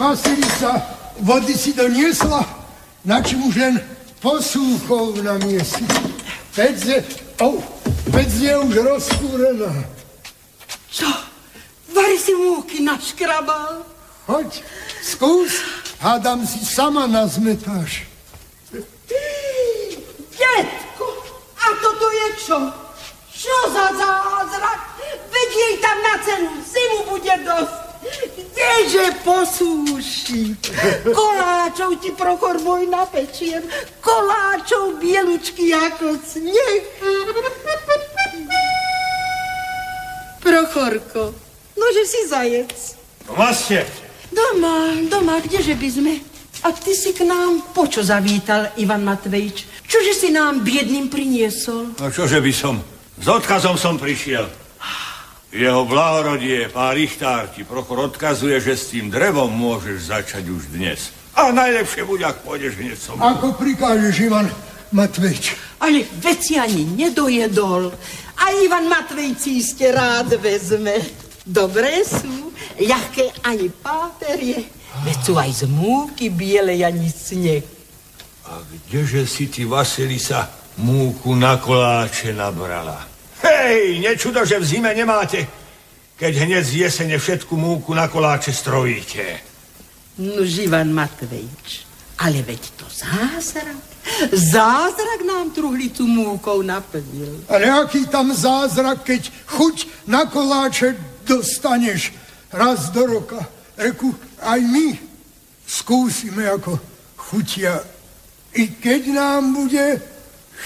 Vasilisa, 0.00 0.80
vody 1.20 1.52
si 1.52 1.76
doniesla, 1.76 2.40
na 3.04 3.20
čím 3.20 3.52
už 3.52 3.54
len 3.60 3.76
posúchov 4.24 5.20
na 5.20 5.36
mieste. 5.44 5.84
Pec 6.56 6.80
je, 6.80 7.04
oh, 7.44 7.60
pec 8.08 8.32
je 8.32 8.54
už 8.56 8.74
rozkúrená. 8.80 9.72
Čo? 10.88 11.10
Vari 11.92 12.16
si 12.16 12.32
múky 12.32 12.80
naškrabal? 12.80 13.84
Choď, 14.24 14.64
skús, 15.04 15.60
hádam 16.00 16.48
si 16.48 16.64
sama 16.64 17.04
nazmetáš. 17.04 18.15
Detko, 20.54 21.06
a 21.58 21.66
toto 21.82 22.06
je 22.10 22.28
čo? 22.38 22.58
Čo 23.36 23.56
za 23.74 23.86
zázrak? 23.92 24.80
Veď 25.28 25.50
jej 25.52 25.74
tam 25.82 25.98
na 26.00 26.14
cenu 26.22 26.52
zimu 26.62 27.00
bude 27.10 27.34
dosť. 27.44 27.76
Kdeže 28.06 29.06
posúši? 29.26 30.54
Koláčov 31.10 31.98
ti 32.00 32.14
Prochor 32.14 32.62
môj 32.62 32.86
napečiem. 32.86 33.66
Koláčov 34.00 35.02
bielučky 35.02 35.74
ako 35.74 36.16
sneh. 36.22 36.82
Prochorko, 40.40 41.34
nože 41.74 42.02
si 42.06 42.20
zajec. 42.30 42.72
Vlastne. 43.26 43.82
Doma, 44.30 44.94
doma, 45.10 45.42
kdeže 45.42 45.74
by 45.74 45.88
sme? 45.90 46.14
A 46.66 46.74
ty 46.74 46.98
si 46.98 47.14
k 47.14 47.22
nám 47.22 47.62
počo 47.70 48.02
zavítal, 48.02 48.74
Ivan 48.82 49.06
Matvejič? 49.06 49.86
Čože 49.86 50.12
si 50.18 50.28
nám 50.34 50.66
biedným 50.66 51.06
priniesol? 51.06 51.94
No 51.94 52.10
čože 52.10 52.42
by 52.42 52.50
som? 52.50 52.82
S 53.22 53.26
odkazom 53.30 53.78
som 53.78 53.94
prišiel. 53.94 54.50
Jeho 55.54 55.86
blahorodie, 55.86 56.66
pán 56.66 56.98
Richtár, 56.98 57.54
ti 57.54 57.62
Prochor 57.62 58.10
odkazuje, 58.10 58.58
že 58.58 58.74
s 58.74 58.90
tým 58.90 59.14
drevom 59.14 59.46
môžeš 59.46 60.10
začať 60.10 60.50
už 60.50 60.74
dnes. 60.74 61.14
A 61.38 61.54
najlepšie 61.54 62.02
bude, 62.02 62.26
ak 62.26 62.42
pôjdeš 62.42 62.74
hneď 62.82 62.98
som. 62.98 63.14
Ako 63.14 63.54
prikážeš, 63.54 64.26
Ivan 64.26 64.50
Matvejič? 64.90 65.54
Ale 65.78 66.02
veci 66.18 66.58
ani 66.58 66.82
nedojedol. 66.82 67.94
A 68.42 68.44
Ivan 68.58 68.90
Matvejič 68.90 69.38
si 69.38 69.62
iste 69.62 69.94
rád 69.94 70.34
vezme. 70.42 70.98
Dobré 71.46 72.02
sú, 72.02 72.50
ľahké 72.82 73.46
ani 73.46 73.70
páterie. 73.70 74.66
Veď 75.04 75.18
sú 75.20 75.34
aj 75.36 75.50
z 75.52 75.62
múky 75.68 76.30
bielej 76.30 76.86
ani 76.86 77.10
sneh. 77.10 77.64
A 78.46 78.62
kdeže 78.62 79.26
si 79.26 79.50
ty, 79.50 79.66
Vasilisa, 79.66 80.46
múku 80.78 81.34
na 81.34 81.58
koláče 81.58 82.32
nabrala? 82.32 83.02
Hej, 83.42 83.98
nečudo, 84.00 84.46
že 84.46 84.62
v 84.62 84.64
zime 84.64 84.94
nemáte, 84.94 85.46
keď 86.16 86.32
hneď 86.46 86.64
z 86.64 86.72
jesene 86.86 87.18
všetku 87.18 87.52
múku 87.56 87.94
na 87.94 88.08
koláče 88.08 88.54
strojíte. 88.54 89.42
No, 90.16 90.40
Ivan 90.40 90.94
Matvejič, 90.94 91.84
ale 92.24 92.40
veď 92.40 92.62
to 92.80 92.86
zázrak. 92.88 93.84
Zázrak 94.32 95.20
nám 95.26 95.50
truhlicu 95.50 96.06
múkou 96.06 96.62
naplnil. 96.62 97.44
Ale 97.50 97.68
aký 97.68 98.06
tam 98.06 98.32
zázrak, 98.32 99.02
keď 99.02 99.28
chuť 99.50 100.06
na 100.06 100.24
koláče 100.24 100.96
dostaneš 101.26 102.14
raz 102.54 102.88
do 102.94 103.04
roka. 103.06 103.55
Reku, 103.76 104.08
aj 104.40 104.60
my 104.64 104.96
skúsime, 105.68 106.48
ako 106.48 106.80
chutia. 107.16 107.84
I 108.56 108.72
keď 108.72 109.12
nám 109.12 109.52
bude 109.52 110.00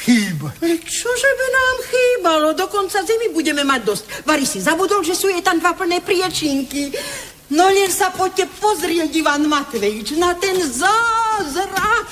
chýbať. 0.06 0.54
Ale 0.62 0.78
čože 0.78 1.30
by 1.34 1.46
nám 1.50 1.76
chýbalo? 1.90 2.48
Do 2.54 2.70
konca 2.70 3.02
zimy 3.02 3.34
budeme 3.34 3.66
mať 3.66 3.80
dosť. 3.82 4.04
Vary 4.22 4.46
si 4.46 4.62
zabudol, 4.62 5.02
že 5.02 5.18
sú 5.18 5.26
jej 5.26 5.42
tam 5.42 5.58
dva 5.58 5.74
plné 5.74 5.98
priečinky. 5.98 6.94
No 7.50 7.66
len 7.66 7.90
sa 7.90 8.14
poďte 8.14 8.46
pozrieť, 8.62 9.10
Ivan 9.10 9.50
Matvejič, 9.50 10.14
na 10.14 10.38
ten 10.38 10.54
zázrak. 10.62 12.06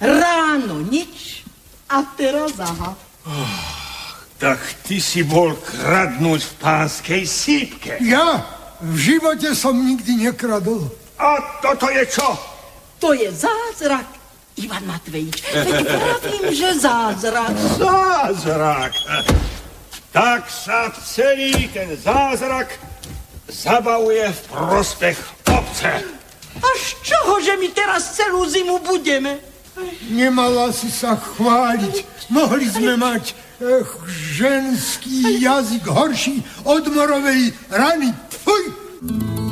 Ráno 0.00 0.80
nič 0.80 1.44
a 1.92 2.00
teraz 2.16 2.56
aha. 2.56 2.96
Oh, 3.28 3.60
tak 4.40 4.60
ty 4.88 4.96
si 4.96 5.20
bol 5.20 5.52
kradnúť 5.60 6.40
v 6.40 6.52
pánskej 6.56 7.22
sípke. 7.28 8.00
Ja 8.00 8.55
v 8.80 8.96
živote 8.96 9.54
som 9.56 9.76
nikdy 9.76 10.28
nekradol. 10.28 10.88
A 11.16 11.60
toto 11.64 11.88
je 11.88 12.04
čo? 12.08 12.28
To 13.00 13.12
je 13.12 13.28
zázrak. 13.32 14.04
Ivan 14.56 14.88
Matvejič, 14.88 15.36
veď 15.52 15.84
pravím, 15.84 16.44
že 16.48 16.80
zázrak. 16.80 17.52
Zázrak. 17.76 18.92
Tak 20.16 20.48
sa 20.48 20.88
celý 20.96 21.68
ten 21.68 21.92
zázrak 21.92 22.80
zabavuje 23.52 24.32
v 24.32 24.40
prospech 24.48 25.18
obce. 25.52 25.90
A 26.56 26.68
z 26.72 26.88
čoho, 27.04 27.36
že 27.44 27.52
my 27.60 27.68
teraz 27.68 28.16
celú 28.16 28.48
zimu 28.48 28.80
budeme? 28.80 29.36
Nemala 30.08 30.72
si 30.72 30.88
sa 30.88 31.20
chváliť. 31.20 32.04
Mohli 32.32 32.66
sme 32.72 32.96
mať 32.96 33.36
ech, 33.60 33.90
ženský 34.40 35.36
jazyk 35.44 35.84
horší 35.84 36.40
od 36.64 36.84
morovej 36.88 37.52
rany. 37.68 38.08
嘿。 38.46 39.45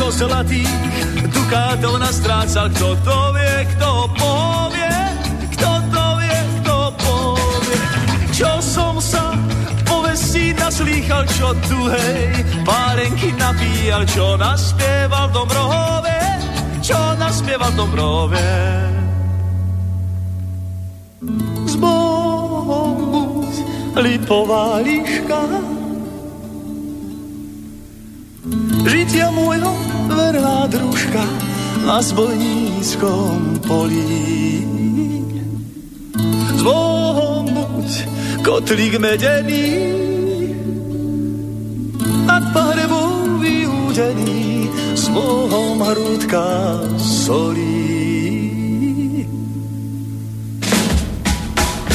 Čo 0.00 0.24
zlatých 0.24 0.80
dukátov 1.28 2.00
nastrácal, 2.00 2.72
kto 2.72 2.96
to 3.04 3.18
vie, 3.36 3.56
kto 3.76 4.08
povie, 4.16 4.96
kto 5.52 5.70
to 5.92 6.04
vie, 6.16 6.38
kto 6.56 6.76
povie. 6.96 7.80
Čo 8.32 8.50
som 8.64 8.96
sa 8.96 9.36
povestí 9.84 10.56
naslýchal, 10.56 11.28
čo 11.28 11.52
tu 11.68 11.92
hej, 11.92 12.32
párenky 12.64 13.36
napíjal, 13.36 14.08
čo 14.08 14.40
naspieval 14.40 15.28
v 15.28 15.32
Dobrohove, 15.36 16.20
čo 16.80 16.96
naspieval 17.20 17.68
v 17.68 17.76
Dobrohove. 17.76 18.52
S 21.68 21.76
Bohom 21.76 22.96
buď 23.12 23.52
lipová 24.00 24.80
liška, 24.80 25.44
družka 30.70 31.24
na 31.82 31.98
zbojníckom 31.98 33.66
polí. 33.66 34.62
S 36.54 36.60
Bohom 36.62 37.44
buď 37.50 37.90
kotlík 38.46 38.94
medený, 39.02 39.66
nad 42.28 42.44
pahrebou 42.54 43.42
vyúdený, 43.42 44.70
s 44.94 45.10
Bohom 45.10 45.82
hrúdka 45.82 46.46
solí. 47.00 47.90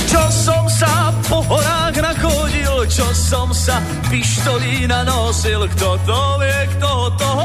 Čo 0.09 0.23
som 0.27 0.65
sa 0.67 1.13
po 1.31 1.39
horách 1.45 1.95
nachodil, 2.03 2.83
čo 2.91 3.07
som 3.15 3.53
sa 3.55 3.79
pištolína 4.11 5.07
nosil, 5.07 5.63
kto 5.77 5.95
to 6.03 6.21
vie, 6.41 6.59
kto 6.75 6.91
to 7.15 7.44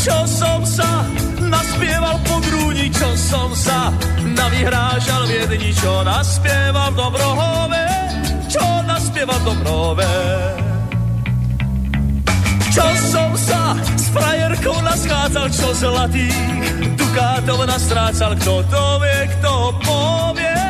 Čo 0.00 0.16
som 0.24 0.64
sa 0.64 1.04
naspieval 1.44 2.16
po 2.24 2.40
grúni, 2.40 2.88
čo 2.88 3.12
som 3.20 3.52
sa 3.52 3.92
navyhrážal 4.24 5.28
v 5.28 5.44
jedni, 5.44 5.76
čo 5.76 6.00
naspieval 6.00 6.88
v 6.92 6.96
Dobrohove, 6.96 7.86
čo 8.48 8.64
naspieval 8.88 9.36
v 9.36 9.44
Dobrohove. 9.44 10.12
Čo 12.72 12.86
som 13.12 13.30
sa 13.36 13.76
s 13.76 14.08
frajerkou 14.08 14.80
naschádzal, 14.80 15.52
čo 15.52 15.68
zlatých 15.76 16.48
dukátov 16.96 17.68
nastrácal, 17.68 18.32
kto 18.40 18.64
to 18.72 18.84
vie, 19.04 19.20
kto 19.36 19.52
povie, 19.84 20.64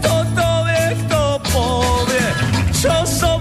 kto 0.00 0.14
to 0.32 0.50
vie, 0.64 0.86
kto 1.04 1.22
povie. 1.52 2.26
Čo 2.80 2.94
som 3.04 3.39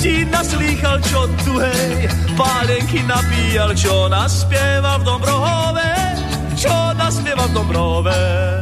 povestí 0.00 0.24
naslýchal, 0.32 0.96
čo 1.04 1.28
tu 1.44 1.60
hej, 1.60 2.08
pálenky 2.32 3.04
napíjal, 3.04 3.76
čo 3.76 4.08
naspieval 4.08 4.96
v 4.96 5.04
Dobrohove, 5.04 5.92
čo 6.56 6.72
naspieval 6.96 7.44
v 7.52 7.54
Dobrohove. 7.60 8.59